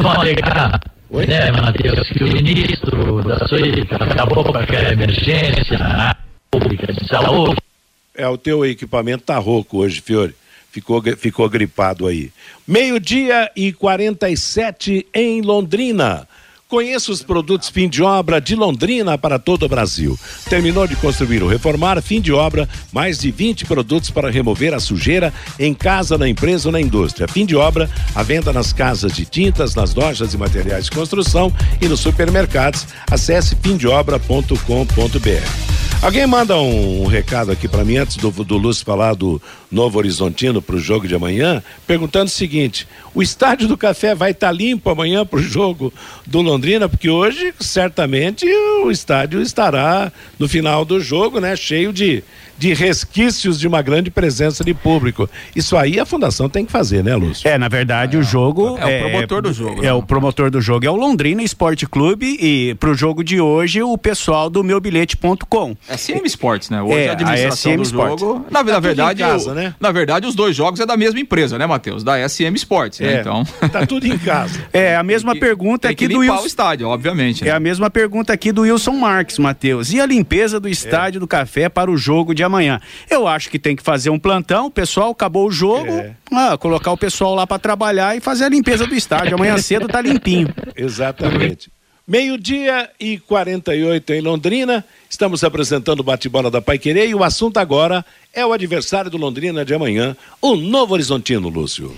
Oi? 1.14 1.28
né, 1.28 1.52
Matheus, 1.52 2.10
que 2.10 2.24
o 2.24 2.28
ministro 2.28 3.22
da 3.22 3.38
Saúde 3.48 3.88
acabou 3.92 4.44
com 4.44 4.58
aquela 4.58 4.94
emergência 4.94 6.18
pública 6.50 6.92
de 6.92 7.08
saúde. 7.08 7.56
É, 8.16 8.28
o 8.28 8.36
teu 8.36 8.66
equipamento 8.66 9.24
tá 9.24 9.38
rouco 9.38 9.78
hoje, 9.78 10.02
Fiore. 10.02 10.34
Ficou, 10.72 11.04
ficou 11.16 11.48
gripado 11.48 12.08
aí. 12.08 12.32
Meio-dia 12.68 13.52
e 13.56 13.72
47 13.72 15.06
em 15.14 15.42
Londrina. 15.44 16.28
Conheça 16.74 17.12
os 17.12 17.22
produtos 17.22 17.70
fim 17.70 17.88
de 17.88 18.02
obra 18.02 18.42
de 18.42 18.56
Londrina 18.56 19.16
para 19.16 19.38
todo 19.38 19.62
o 19.62 19.70
Brasil. 19.70 20.18
Terminou 20.50 20.88
de 20.88 20.96
construir 20.96 21.44
ou 21.44 21.48
reformar, 21.48 22.02
fim 22.02 22.20
de 22.20 22.34
obra, 22.34 22.68
mais 22.92 23.20
de 23.20 23.30
20 23.30 23.66
produtos 23.66 24.10
para 24.10 24.32
remover 24.32 24.74
a 24.74 24.80
sujeira 24.80 25.32
em 25.60 25.72
casa, 25.72 26.18
na 26.18 26.28
empresa 26.28 26.70
ou 26.70 26.72
na 26.72 26.82
indústria. 26.82 27.28
Fim 27.28 27.46
de 27.46 27.56
obra, 27.56 27.88
a 28.16 28.24
venda 28.24 28.52
nas 28.52 28.74
casas 28.74 29.14
de 29.14 29.24
tintas, 29.24 29.76
nas 29.76 29.94
lojas 29.94 30.32
de 30.32 30.38
materiais 30.40 30.86
de 30.86 30.92
construção 30.92 31.54
e 31.80 31.88
nos 31.88 32.00
supermercados. 32.00 32.88
Acesse 33.08 33.56
fimdeobra.com.br. 33.56 35.74
Alguém 36.04 36.28
manda 36.28 36.58
um, 36.58 37.06
recado 37.06 37.50
aqui 37.50 37.66
para 37.66 37.86
mim 37.86 37.96
antes 37.96 38.18
do, 38.18 38.30
do 38.30 38.58
Lúcio 38.58 38.84
falar 38.84 39.14
do 39.14 39.42
Novo 39.74 39.98
Horizontino 39.98 40.62
para 40.62 40.76
o 40.76 40.80
jogo 40.80 41.08
de 41.08 41.16
amanhã, 41.16 41.64
perguntando 41.88 42.28
o 42.28 42.30
seguinte: 42.30 42.88
o 43.14 43.24
estádio 43.24 43.68
do 43.68 43.76
Café 43.76 44.14
vai 44.14 44.30
estar 44.30 44.48
tá 44.48 44.54
limpo 44.54 44.90
amanhã 44.90 45.26
para 45.26 45.40
o 45.40 45.44
jogo 45.44 45.92
do 46.28 46.42
Londrina? 46.42 46.88
Porque 46.88 47.10
hoje 47.10 47.54
certamente 47.60 48.46
o 48.84 48.92
estádio 48.92 49.42
estará 49.42 50.12
no 50.38 50.48
final 50.48 50.86
do 50.86 51.00
jogo, 51.00 51.40
né, 51.40 51.56
cheio 51.56 51.92
de 51.92 52.24
de 52.58 52.74
resquícios 52.74 53.60
de 53.60 53.68
uma 53.68 53.82
grande 53.82 54.10
presença 54.12 54.64
de 54.64 54.74
público. 54.74 55.30
Isso 55.56 55.76
aí 55.78 56.00
a 56.00 56.06
fundação 56.06 56.50
tem 56.50 56.66
que 56.66 56.72
fazer, 56.72 57.04
né, 57.04 57.16
Lúcio? 57.16 57.48
É, 57.48 57.58
na 57.58 57.68
verdade, 57.68 58.16
é, 58.16 58.20
o 58.20 58.24
jogo. 58.24 58.78
É, 58.80 59.00
é, 59.00 59.06
o 59.06 59.10
promotor 59.10 59.42
do 59.42 59.54
jogo. 59.54 59.80
É, 59.80 59.82
né? 59.84 59.94
o 59.94 60.04
promotor 60.04 60.52
do 60.52 60.62
jogo 60.62 60.86
é 60.86 60.90
o 60.90 60.96
Londrina 60.96 61.44
Esporte 61.44 61.86
Clube 61.86 62.38
e 62.40 62.76
pro 62.76 62.94
jogo 62.94 63.24
de 63.24 63.40
hoje 63.40 63.82
o 63.82 63.98
pessoal 63.98 64.50
do 64.50 64.64
meubilhete.com. 64.64 65.76
É 65.88 65.98
SM 65.98 66.26
Sports, 66.26 66.70
né? 66.70 66.82
Hoje 66.82 67.00
é, 67.00 67.10
a 67.10 67.14
administração 67.14 67.74
a 67.74 67.76
do 67.76 67.84
Sports. 67.84 68.22
jogo. 68.22 68.46
Na, 68.50 68.64
tá 68.64 68.72
na 68.72 68.80
verdade, 68.80 69.20
casa, 69.22 69.52
o, 69.52 69.54
né? 69.54 69.76
na 69.80 69.92
verdade, 69.92 70.28
os 70.28 70.36
dois 70.36 70.56
jogos 70.56 70.80
é 70.80 70.86
da 70.86 70.98
mesma 70.98 71.20
empresa, 71.20 71.58
né, 71.58 71.66
Matheus? 71.66 72.04
Da 72.04 72.28
SM 72.28 72.54
Sports, 72.56 73.00
né? 73.00 73.16
É, 73.16 73.20
então. 73.22 73.44
Tá 73.72 73.86
tudo 73.86 74.08
em 74.08 74.18
casa. 74.18 74.64
É, 74.74 74.96
a 74.96 75.04
mesma 75.04 75.36
pergunta 75.36 75.88
aqui 75.88 76.08
do 76.08 76.20
Wilson. 76.20 76.42
o 76.42 76.46
estádio, 76.48 76.88
obviamente. 76.88 77.44
Né? 77.44 77.52
É 77.52 77.54
a 77.54 77.60
mesma 77.60 77.90
pergunta 77.90 78.34
aqui 78.34 78.52
do 78.52 78.62
Wilson 78.62 78.94
Marques, 78.94 79.38
Matheus. 79.38 79.94
E 79.94 80.02
a 80.02 80.06
limpeza 80.06 80.60
do 80.60 80.68
estádio 80.68 81.20
do 81.20 81.28
café 81.28 81.70
para 81.70 81.92
o 81.92 81.98
jogo 81.98 82.34
de 82.34 82.43
amanhã? 82.44 82.80
Eu 83.10 83.28
acho 83.28 83.50
que 83.50 83.58
tem 83.58 83.76
que 83.76 83.84
fazer 83.84 84.10
um 84.10 84.20
plantão, 84.20 84.68
o 84.68 84.72
pessoal 84.72 85.12
acabou 85.12 85.48
o 85.48 85.52
jogo, 85.52 85.92
é. 85.92 86.14
ah, 86.32 86.58
colocar 86.58 86.92
o 86.92 86.98
pessoal 86.98 87.34
lá 87.36 87.48
para 87.48 87.60
trabalhar 87.60 88.16
e 88.16 88.20
fazer 88.20 88.46
a 88.46 88.50
limpeza 88.50 88.86
do 88.86 88.96
estádio. 88.96 89.36
Amanhã 89.36 89.58
cedo 89.58 89.88
tá 89.88 90.02
limpinho. 90.02 90.54
Exatamente. 90.76 91.72
Meio-dia 92.06 92.90
e 93.00 93.18
48 93.18 94.14
em 94.14 94.20
Londrina. 94.22 94.84
Estamos 95.10 95.42
apresentando 95.42 96.02
o 96.02 96.04
bate-bola 96.04 96.52
da 96.52 96.62
Pai 96.62 96.78
Querer 96.78 97.08
e 97.08 97.16
o 97.16 97.24
assunto 97.24 97.58
agora 97.58 98.06
é 98.34 98.46
o 98.46 98.52
adversário 98.52 99.10
do 99.10 99.18
Londrina 99.18 99.64
de 99.64 99.74
amanhã, 99.74 100.16
o 100.42 100.56
Novo 100.56 100.94
Horizontino, 100.94 101.48
Lúcio. 101.48 101.96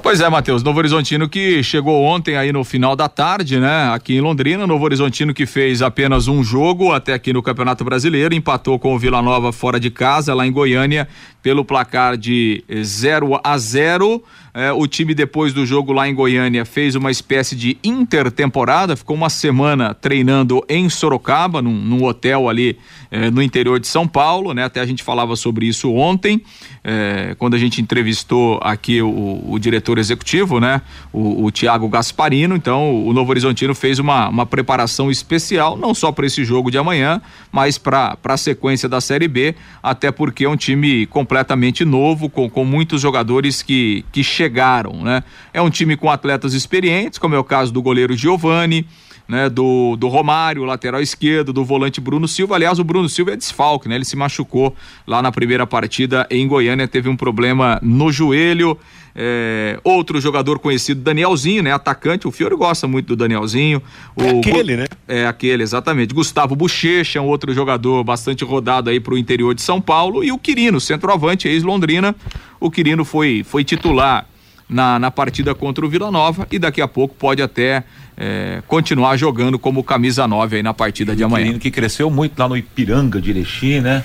Pois 0.00 0.20
é, 0.20 0.28
Matheus, 0.28 0.62
Novo 0.62 0.78
Horizontino 0.78 1.28
que 1.28 1.62
chegou 1.62 2.02
ontem 2.02 2.36
aí 2.36 2.52
no 2.52 2.64
final 2.64 2.96
da 2.96 3.08
tarde, 3.08 3.60
né? 3.60 3.92
Aqui 3.92 4.16
em 4.16 4.20
Londrina, 4.20 4.66
Novo 4.66 4.84
Horizontino 4.84 5.34
que 5.34 5.46
fez 5.46 5.82
apenas 5.82 6.28
um 6.28 6.42
jogo 6.42 6.92
até 6.92 7.12
aqui 7.12 7.32
no 7.32 7.42
Campeonato 7.42 7.84
Brasileiro, 7.84 8.34
empatou 8.34 8.78
com 8.78 8.94
o 8.94 8.98
Vila 8.98 9.22
Nova 9.22 9.52
fora 9.52 9.78
de 9.78 9.90
casa, 9.90 10.34
lá 10.34 10.46
em 10.46 10.50
Goiânia, 10.50 11.06
pelo 11.42 11.64
placar 11.64 12.16
de 12.16 12.64
0 12.82 13.40
a 13.44 13.58
0. 13.58 14.22
É, 14.54 14.70
o 14.70 14.86
time, 14.86 15.14
depois 15.14 15.54
do 15.54 15.64
jogo 15.64 15.94
lá 15.94 16.06
em 16.06 16.14
Goiânia, 16.14 16.66
fez 16.66 16.94
uma 16.94 17.10
espécie 17.10 17.56
de 17.56 17.78
intertemporada, 17.82 18.94
ficou 18.94 19.16
uma 19.16 19.30
semana 19.30 19.94
treinando 19.94 20.62
em 20.68 20.90
Sorocaba, 20.90 21.62
num, 21.62 21.72
num 21.72 22.04
hotel 22.04 22.50
ali 22.50 22.76
é, 23.10 23.30
no 23.30 23.42
interior 23.42 23.80
de 23.80 23.86
São 23.86 24.06
Paulo, 24.06 24.52
né? 24.52 24.64
Até 24.64 24.80
a 24.80 24.86
gente 24.86 25.02
falava 25.02 25.36
sobre 25.36 25.66
isso 25.66 25.90
ontem, 25.94 26.42
é, 26.84 27.34
quando 27.38 27.54
a 27.54 27.58
gente 27.58 27.80
entrevistou 27.80 28.60
aqui 28.62 29.00
o, 29.00 29.42
o 29.48 29.58
diretor 29.58 29.96
executivo, 29.96 30.60
né? 30.60 30.82
O, 31.10 31.44
o 31.44 31.50
Tiago 31.50 31.88
Gasparino. 31.88 32.54
Então, 32.54 33.06
o 33.06 33.12
Novo 33.14 33.30
Horizontino 33.30 33.74
fez 33.74 33.98
uma, 33.98 34.28
uma 34.28 34.44
preparação 34.44 35.10
especial, 35.10 35.78
não 35.78 35.94
só 35.94 36.12
para 36.12 36.26
esse 36.26 36.44
jogo 36.44 36.70
de 36.70 36.76
amanhã, 36.76 37.22
mas 37.50 37.78
para 37.78 38.18
a 38.22 38.36
sequência 38.36 38.86
da 38.86 39.00
Série 39.00 39.28
B, 39.28 39.54
até 39.82 40.10
porque 40.10 40.44
é 40.44 40.48
um 40.48 40.56
time 40.56 41.06
completamente 41.06 41.86
novo, 41.86 42.28
com, 42.28 42.50
com 42.50 42.66
muitos 42.66 43.00
jogadores 43.00 43.62
que, 43.62 44.04
que 44.12 44.22
chegaram, 44.42 45.02
né? 45.02 45.22
É 45.52 45.62
um 45.62 45.70
time 45.70 45.96
com 45.96 46.10
atletas 46.10 46.52
experientes, 46.52 47.18
como 47.18 47.34
é 47.34 47.38
o 47.38 47.44
caso 47.44 47.72
do 47.72 47.80
goleiro 47.80 48.16
Giovani, 48.16 48.86
né, 49.28 49.48
do, 49.48 49.96
do 49.96 50.08
Romário, 50.08 50.64
lateral 50.64 51.00
esquerdo, 51.00 51.52
do 51.52 51.64
volante 51.64 52.00
Bruno 52.00 52.26
Silva. 52.26 52.56
Aliás, 52.56 52.78
o 52.78 52.84
Bruno 52.84 53.08
Silva 53.08 53.32
é 53.32 53.36
desfalque, 53.36 53.88
né? 53.88 53.94
Ele 53.94 54.04
se 54.04 54.16
machucou 54.16 54.74
lá 55.06 55.22
na 55.22 55.30
primeira 55.30 55.66
partida 55.66 56.26
em 56.28 56.46
Goiânia, 56.46 56.88
teve 56.88 57.08
um 57.08 57.16
problema 57.16 57.78
no 57.82 58.10
joelho. 58.10 58.76
É, 59.14 59.78
outro 59.84 60.18
jogador 60.20 60.58
conhecido, 60.58 61.02
Danielzinho, 61.02 61.62
né? 61.62 61.72
Atacante. 61.72 62.26
O 62.26 62.30
Fiore 62.30 62.56
gosta 62.56 62.88
muito 62.88 63.08
do 63.08 63.16
Danielzinho. 63.16 63.80
O, 64.16 64.22
é 64.22 64.38
aquele, 64.38 64.76
né? 64.76 64.86
É 65.06 65.26
aquele, 65.26 65.62
exatamente. 65.62 66.14
Gustavo 66.14 66.56
Bochecha, 66.56 67.20
um 67.20 67.26
outro 67.26 67.52
jogador 67.52 68.02
bastante 68.02 68.42
rodado 68.42 68.90
aí 68.90 68.98
para 68.98 69.14
o 69.14 69.18
interior 69.18 69.54
de 69.54 69.62
São 69.62 69.80
Paulo. 69.80 70.24
E 70.24 70.32
o 70.32 70.38
Quirino, 70.38 70.80
centroavante, 70.80 71.46
ex-Londrina. 71.46 72.16
O 72.58 72.70
Quirino 72.70 73.04
foi, 73.04 73.44
foi 73.44 73.64
titular 73.64 74.26
na, 74.72 74.98
na 74.98 75.10
partida 75.10 75.54
contra 75.54 75.84
o 75.84 75.88
Vila 75.88 76.10
Nova 76.10 76.46
e 76.50 76.58
daqui 76.58 76.80
a 76.80 76.88
pouco 76.88 77.14
pode 77.14 77.42
até 77.42 77.84
é, 78.16 78.62
continuar 78.66 79.16
jogando 79.16 79.58
como 79.58 79.84
camisa 79.84 80.26
9 80.26 80.56
aí 80.56 80.62
na 80.62 80.74
partida 80.74 81.12
e 81.12 81.16
de 81.16 81.24
amanhã. 81.24 81.58
Que 81.58 81.70
cresceu 81.70 82.10
muito 82.10 82.38
lá 82.38 82.48
no 82.48 82.56
Ipiranga 82.56 83.20
de 83.20 83.30
Erechim, 83.30 83.80
né? 83.80 84.02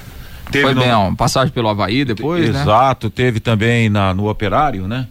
Teve 0.51 0.65
Foi 0.65 0.73
no... 0.73 0.81
bem, 0.81 0.91
ó, 0.91 1.13
passagem 1.13 1.53
pelo 1.53 1.67
Havaí 1.67 2.05
depois, 2.05 2.49
né? 2.49 2.61
Exato, 2.61 3.07
né? 3.07 3.13
teve 3.15 3.39
também 3.39 3.89
na, 3.89 4.13
no 4.13 4.29
Operário, 4.29 4.87
né? 4.87 5.07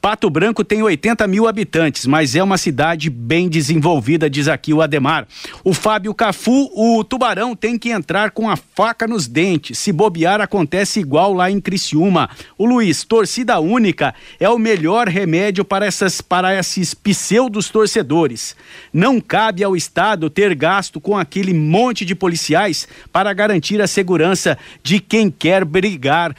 Pato 0.03 0.29
Branco 0.29 0.65
tem 0.65 0.83
80 0.83 1.29
mil 1.29 1.47
habitantes, 1.47 2.07
mas 2.07 2.35
é 2.35 2.43
uma 2.43 2.59
cidade 2.59 3.09
bem 3.09 3.49
desenvolvida, 3.49 4.29
diz 4.29 4.49
aqui 4.49 4.75
o 4.75 4.83
Ademar. 4.83 5.29
O 5.63 5.73
Fábio 5.73 6.13
Cafu, 6.13 6.69
o 6.75 7.05
Tubarão 7.05 7.55
tem 7.55 7.79
que 7.79 7.91
entrar 7.91 8.33
com 8.33 8.51
a 8.51 8.57
faca 8.57 9.07
nos 9.07 9.29
dentes. 9.29 9.79
Se 9.79 9.93
bobear, 9.93 10.41
acontece 10.41 10.99
igual 10.99 11.33
lá 11.33 11.49
em 11.53 11.61
Criciúma. 11.61 12.29
O 12.59 12.67
Luiz, 12.67 13.05
torcida 13.05 13.61
única 13.61 14.13
é 14.41 14.49
o 14.49 14.59
melhor 14.59 15.07
remédio 15.07 15.65
para, 15.65 15.87
essas, 15.87 16.21
para 16.21 16.53
esses 16.59 16.95
pseudos 16.95 17.71
torcedores. 17.71 18.57
Não 18.93 19.21
cabe 19.21 19.63
ao 19.63 19.77
Estado 19.77 20.29
ter 20.29 20.53
gasto 20.57 21.01
com 21.01 21.17
aquele 21.17 21.55
monte 21.55 22.05
de 22.05 22.17
policiais 22.17 22.89
para 23.13 23.33
garantir 23.33 23.81
a 23.81 23.87
segurança 23.87 24.59
de 24.83 24.99
quem 24.99 25.31
quer 25.31 25.65
brigar 25.65 26.35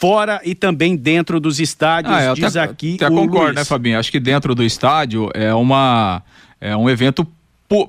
fora 0.00 0.40
e 0.44 0.54
também 0.54 0.96
dentro 0.96 1.40
dos 1.40 1.58
estádios, 1.58 2.14
ah, 2.14 2.34
diz 2.34 2.56
até, 2.56 2.70
aqui 2.70 2.94
até 2.96 3.08
o 3.08 3.10
concordo, 3.10 3.44
Luiz. 3.44 3.54
né, 3.56 3.64
Fabinho? 3.64 3.98
Acho 3.98 4.10
que 4.10 4.20
dentro 4.20 4.54
do 4.54 4.62
estádio 4.62 5.30
é 5.34 5.54
uma 5.54 6.22
é 6.60 6.76
um 6.76 6.88
evento 6.88 7.26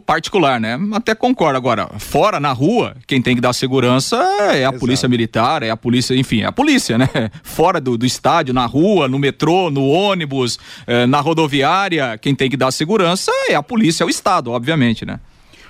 particular, 0.06 0.60
né? 0.60 0.78
Até 0.94 1.14
concordo. 1.14 1.56
Agora, 1.56 1.88
fora, 2.00 2.40
na 2.40 2.52
rua, 2.52 2.96
quem 3.06 3.22
tem 3.22 3.36
que 3.36 3.42
dar 3.42 3.54
segurança 3.54 4.16
é 4.16 4.50
a 4.50 4.58
Exato. 4.62 4.80
polícia 4.80 5.08
militar, 5.08 5.62
é 5.62 5.70
a 5.70 5.78
polícia, 5.78 6.16
enfim, 6.16 6.42
é 6.42 6.46
a 6.46 6.52
polícia, 6.52 6.98
né? 6.98 7.08
Fora 7.44 7.80
do, 7.80 7.98
do 7.98 8.06
estádio, 8.06 8.54
na 8.54 8.66
rua, 8.66 9.08
no 9.08 9.20
metrô, 9.20 9.70
no 9.70 9.88
ônibus, 9.88 10.58
eh, 10.88 11.06
na 11.06 11.20
rodoviária, 11.20 12.18
quem 12.18 12.34
tem 12.34 12.50
que 12.50 12.58
dar 12.58 12.72
segurança 12.72 13.32
é 13.50 13.56
a 13.56 13.62
polícia, 13.62 14.04
é 14.04 14.08
o 14.08 14.10
Estado, 14.10 14.52
obviamente, 14.52 15.06
né? 15.06 15.20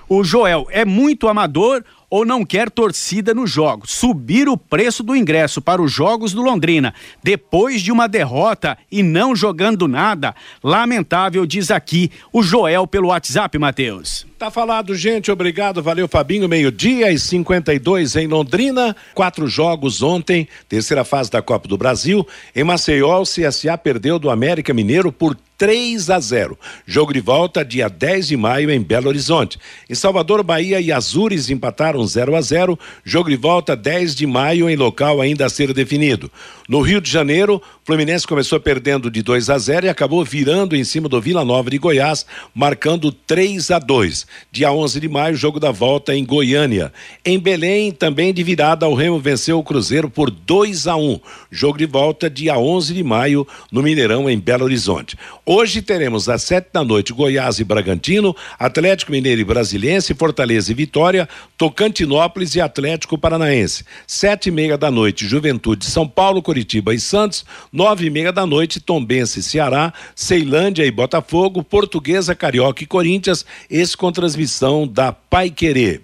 O 0.10 0.24
Joel 0.24 0.68
é 0.72 0.86
muito 0.86 1.28
amador 1.28 1.84
ou 2.10 2.26
não 2.26 2.45
quer 2.45 2.70
torcida 2.70 3.34
no 3.34 3.45
jogo. 3.45 3.88
Subir 3.88 4.47
o 4.47 4.58
preço 4.58 5.03
do 5.03 5.16
ingresso 5.16 5.62
para 5.62 5.82
os 5.82 5.91
jogos 5.91 6.34
do 6.34 6.41
Londrina 6.41 6.93
depois 7.24 7.82
de 7.82 7.91
uma 7.91 8.08
derrota 8.08 8.78
e 8.91 9.03
não 9.03 9.36
jogando 9.36 9.88
nada, 9.88 10.36
lamentável, 10.64 11.45
diz 11.45 11.72
aqui 11.72 12.12
o 12.32 12.41
Joel 12.41 12.88
pelo 12.88 13.10
WhatsApp, 13.10 13.58
Matheus. 13.58 14.26
Tá 14.38 14.51
falado, 14.51 14.93
gente. 14.93 15.32
Obrigado. 15.32 15.82
Valeu, 15.82 16.08
Fabinho. 16.08 16.47
Meio-dia 16.47 17.12
e 17.12 17.18
52 17.18 18.16
em 18.18 18.28
Londrina. 18.28 18.95
Quatro 19.16 19.47
jogos 19.47 20.03
ontem, 20.03 20.47
terceira 20.70 21.03
fase 21.03 21.32
da 21.32 21.41
Copa 21.41 21.68
do 21.68 21.76
Brasil. 21.76 22.26
Em 22.55 22.64
Maceió, 22.64 23.20
o 23.20 23.24
CSA 23.24 23.76
perdeu 23.80 24.20
do 24.20 24.30
América 24.30 24.76
Mineiro 24.76 25.12
por 25.12 25.36
3 25.58 26.12
a 26.12 26.20
0. 26.20 26.58
Jogo 26.86 27.12
de 27.12 27.20
volta 27.20 27.66
dia 27.66 27.89
10 27.89 28.28
de 28.28 28.38
maio 28.38 28.70
em 28.70 28.80
Belo 28.80 29.08
Horizonte. 29.08 29.58
Em 29.89 29.95
Salvador, 29.95 30.43
Bahia 30.43 30.80
e 30.80 30.91
Azures 30.91 31.49
empataram 31.49 31.97
0 32.06 32.36
a 32.36 32.41
0. 32.41 32.78
Jogo 33.06 33.30
de 33.30 33.38
volta 33.38 33.76
10 33.76 34.16
de 34.16 34.28
maio 34.28 34.70
em 34.70 34.76
local 34.76 35.22
ainda 35.22 35.45
a 35.45 35.50
ser 35.50 35.74
definido. 35.74 36.30
No 36.68 36.82
Rio 36.82 37.00
de 37.00 37.10
Janeiro, 37.10 37.62
Fluminense 37.88 38.28
começou 38.28 38.60
perdendo 38.60 39.10
de 39.10 39.22
2 39.22 39.50
a 39.50 39.58
0 39.58 39.86
e 39.86 39.90
acabou 39.90 40.22
virando 40.26 40.76
em 40.76 40.84
cima 40.84 41.08
do 41.08 41.22
Vila 41.22 41.46
Nova 41.46 41.70
de 41.70 41.78
Goiás, 41.78 42.26
marcando 42.54 43.14
3 43.14 43.72
a 43.72 43.80
2. 43.80 44.28
Dia 44.52 44.74
11 44.74 45.00
de 45.00 45.08
maio, 45.08 45.38
jogo 45.38 45.58
da 45.58 45.72
volta 45.72 46.14
em 46.14 46.26
Goiânia. 46.26 46.92
Em 47.24 47.40
Belém, 47.40 47.94
também 47.94 48.34
de 48.34 48.44
virada, 48.44 48.86
o 48.90 48.94
Remo 48.94 49.20
venceu 49.20 49.58
o 49.58 49.64
Cruzeiro 49.64 50.10
por 50.10 50.30
2 50.30 50.86
a 50.86 50.98
1. 50.98 51.18
Jogo 51.50 51.78
de 51.78 51.86
volta 51.86 52.30
dia 52.30 52.60
11 52.60 52.94
de 52.94 53.02
maio 53.06 53.48
no 53.72 53.82
Mineirão 53.82 54.30
em 54.30 54.38
Belo 54.38 54.66
Horizonte. 54.66 55.18
Hoje 55.46 55.82
teremos 55.82 56.28
às 56.28 56.44
sete 56.44 56.68
da 56.74 56.84
noite 56.84 57.14
Goiás 57.14 57.58
e 57.60 57.64
Bragantino, 57.64 58.36
Atlético 58.60 59.14
Mineiro 59.14 59.40
e 59.40 59.46
Brasiliense, 59.46 60.14
Fortaleza 60.14 60.74
e 60.74 60.76
Vitória, 60.76 61.30
Tocantinópolis 61.58 62.54
e 62.54 62.60
Atlético 62.60 63.18
Paranaense. 63.18 63.86
Sete 64.06 64.50
e 64.50 64.52
meia 64.52 64.78
da 64.78 64.92
noite 64.92 65.26
Juventude 65.26 65.86
São 65.86 66.06
Paulo, 66.06 66.42
Curitiba 66.42 66.94
e 66.94 67.00
Santos. 67.00 67.46
Nove 67.78 68.08
e 68.08 68.10
meia 68.10 68.32
da 68.32 68.44
noite 68.44 68.80
Tombense 68.80 69.44
Ceará, 69.44 69.94
Ceilândia 70.16 70.84
e 70.84 70.90
Botafogo, 70.90 71.62
Portuguesa, 71.62 72.34
Carioca 72.34 72.84
e 72.84 72.88
Corinthians. 72.88 73.46
Esse 73.70 73.96
com 73.96 74.12
transmissão 74.12 74.88
da 74.88 75.12
Pai 75.12 75.52
Querer. 75.52 76.02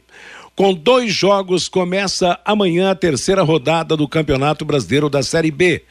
Com 0.55 0.71
dois 0.71 1.11
jogos, 1.11 1.67
começa 1.67 2.39
amanhã 2.45 2.91
a 2.91 2.95
terceira 2.95 3.41
rodada 3.41 3.97
do 3.97 4.07
Campeonato 4.07 4.63
Brasileiro 4.63 5.09
da 5.09 5.23
Série 5.23 5.49
B. 5.49 5.81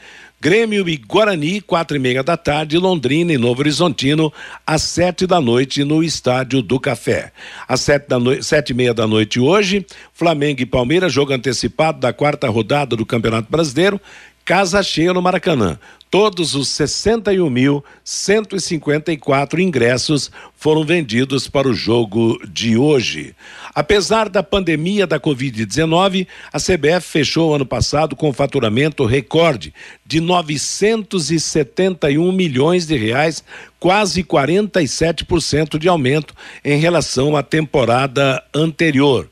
Grêmio 0.41 0.89
e 0.89 0.97
Guarani, 0.97 1.61
quatro 1.61 1.97
e 1.97 2.01
meia 2.01 2.20
da 2.20 2.37
tarde, 2.37 2.76
Londrina 2.76 3.33
e 3.33 3.39
Novo 3.39 3.61
Horizontino, 3.61 4.33
às 4.66 4.83
sete 4.83 5.24
da 5.24 5.41
noite 5.41 5.85
no 5.85 6.03
Estádio 6.03 6.61
do 6.61 6.80
Café. 6.80 7.30
Às 7.68 7.80
sete, 7.83 8.09
da 8.09 8.18
no... 8.18 8.43
sete 8.43 8.70
e 8.70 8.74
meia 8.74 8.93
da 8.93 9.07
noite 9.07 9.39
hoje, 9.39 9.87
Flamengo 10.12 10.61
e 10.61 10.66
Palmeiras, 10.66 11.12
jogo 11.12 11.33
antecipado 11.33 12.01
da 12.01 12.12
quarta 12.12 12.49
rodada 12.49 12.97
do 12.97 13.07
Campeonato 13.07 13.49
Brasileiro, 13.49 14.01
casa 14.45 14.82
cheia 14.82 15.12
no 15.12 15.22
Maracanã. 15.22 15.78
Todos 16.12 16.55
os 16.55 16.68
61.154 16.68 19.59
ingressos 19.61 20.30
foram 20.55 20.84
vendidos 20.84 21.49
para 21.49 21.66
o 21.66 21.72
jogo 21.72 22.38
de 22.47 22.76
hoje. 22.76 23.34
Apesar 23.74 24.28
da 24.28 24.43
pandemia 24.43 25.07
da 25.07 25.18
Covid-19, 25.18 26.26
a 26.53 26.59
CBF 26.59 27.01
fechou 27.01 27.55
ano 27.55 27.64
passado 27.64 28.14
com 28.14 28.30
faturamento 28.30 29.07
recorde 29.07 29.72
de 30.05 30.20
971 30.20 32.30
milhões 32.30 32.86
de 32.86 32.99
reais, 32.99 33.43
quase 33.80 34.22
47% 34.22 35.78
de 35.78 35.88
aumento 35.88 36.34
em 36.62 36.78
relação 36.78 37.34
à 37.34 37.43
temporada 37.43 38.45
anterior. 38.55 39.32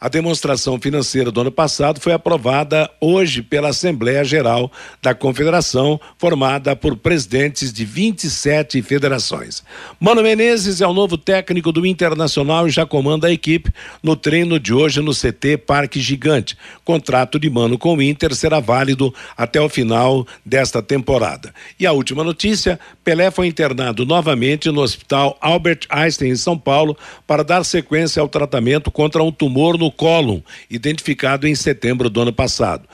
A 0.00 0.08
demonstração 0.08 0.80
financeira 0.80 1.32
do 1.32 1.40
ano 1.40 1.50
passado 1.50 2.00
foi 2.00 2.12
aprovada 2.12 2.88
hoje 3.00 3.42
pela 3.42 3.70
Assembleia 3.70 4.22
Geral 4.22 4.70
da 5.02 5.12
Confederação, 5.12 6.00
formada 6.16 6.76
por 6.76 6.96
presidentes 6.96 7.72
de 7.72 7.84
27 7.84 8.80
federações. 8.80 9.64
Mano 9.98 10.22
Menezes 10.22 10.80
é 10.80 10.86
o 10.86 10.92
novo 10.92 11.18
técnico 11.18 11.72
do 11.72 11.84
Internacional 11.84 12.68
e 12.68 12.70
já 12.70 12.86
comanda 12.86 13.26
a 13.26 13.32
equipe 13.32 13.72
no 14.00 14.14
treino 14.14 14.60
de 14.60 14.72
hoje 14.72 15.00
no 15.00 15.12
CT 15.12 15.58
Parque 15.66 16.00
Gigante. 16.00 16.56
Contrato 16.84 17.36
de 17.36 17.50
Mano 17.50 17.76
com 17.76 17.96
o 17.96 18.02
Inter 18.02 18.36
será 18.36 18.60
válido 18.60 19.12
até 19.36 19.60
o 19.60 19.68
final 19.68 20.24
desta 20.46 20.80
temporada. 20.80 21.52
E 21.78 21.84
a 21.84 21.92
última 21.92 22.22
notícia: 22.22 22.78
Pelé 23.02 23.32
foi 23.32 23.48
internado 23.48 24.06
novamente 24.06 24.70
no 24.70 24.80
Hospital 24.80 25.36
Albert 25.40 25.86
Einstein 25.90 26.30
em 26.30 26.36
São 26.36 26.56
Paulo 26.56 26.96
para 27.26 27.42
dar 27.42 27.64
sequência 27.64 28.20
ao 28.20 28.28
tratamento 28.28 28.92
contra 28.92 29.24
um 29.24 29.32
tumor 29.32 29.76
no 29.76 29.87
cólon, 29.90 30.40
identificado 30.70 31.46
em 31.46 31.54
setembro 31.54 32.08
do 32.08 32.20
ano 32.20 32.32
passado. 32.32 32.88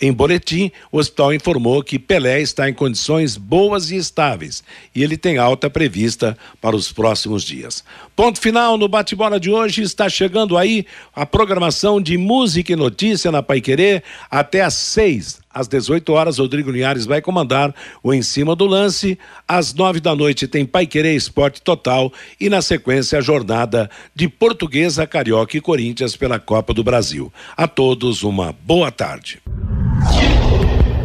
Em 0.00 0.12
boletim, 0.12 0.72
o 0.90 0.98
hospital 0.98 1.32
informou 1.34 1.82
que 1.82 1.98
Pelé 1.98 2.40
está 2.40 2.68
em 2.68 2.74
condições 2.74 3.36
boas 3.36 3.90
e 3.90 3.96
estáveis 3.96 4.64
e 4.94 5.02
ele 5.02 5.16
tem 5.16 5.38
alta 5.38 5.68
prevista 5.68 6.36
para 6.60 6.74
os 6.74 6.90
próximos 6.90 7.42
dias. 7.44 7.84
Ponto 8.16 8.40
final 8.40 8.78
no 8.78 8.86
bate-bola 8.86 9.40
de 9.40 9.50
hoje. 9.50 9.82
Está 9.82 10.08
chegando 10.08 10.56
aí 10.56 10.86
a 11.14 11.26
programação 11.26 12.00
de 12.00 12.16
música 12.16 12.72
e 12.72 12.76
notícia 12.76 13.32
na 13.32 13.42
Paiquerê 13.42 14.02
até 14.30 14.62
às 14.62 14.74
seis. 14.74 15.42
Às 15.52 15.68
18 15.68 16.12
horas, 16.12 16.38
Rodrigo 16.38 16.70
Linhares 16.70 17.06
vai 17.06 17.20
comandar 17.20 17.74
o 18.02 18.12
Em 18.12 18.22
Cima 18.22 18.56
do 18.56 18.66
Lance. 18.66 19.18
Às 19.46 19.74
nove 19.74 20.00
da 20.00 20.14
noite 20.14 20.48
tem 20.48 20.66
Paiquerê 20.66 21.14
Esporte 21.14 21.62
Total 21.62 22.12
e 22.40 22.48
na 22.48 22.60
sequência 22.60 23.18
a 23.18 23.22
jornada 23.22 23.88
de 24.14 24.28
Portuguesa, 24.28 25.06
Carioca 25.06 25.56
e 25.56 25.60
Corinthians 25.60 26.16
pela 26.16 26.38
Copa 26.38 26.74
do 26.74 26.82
Brasil. 26.82 27.32
A 27.56 27.68
todos 27.68 28.22
uma 28.22 28.54
boa 28.64 28.90
tarde. 28.90 29.40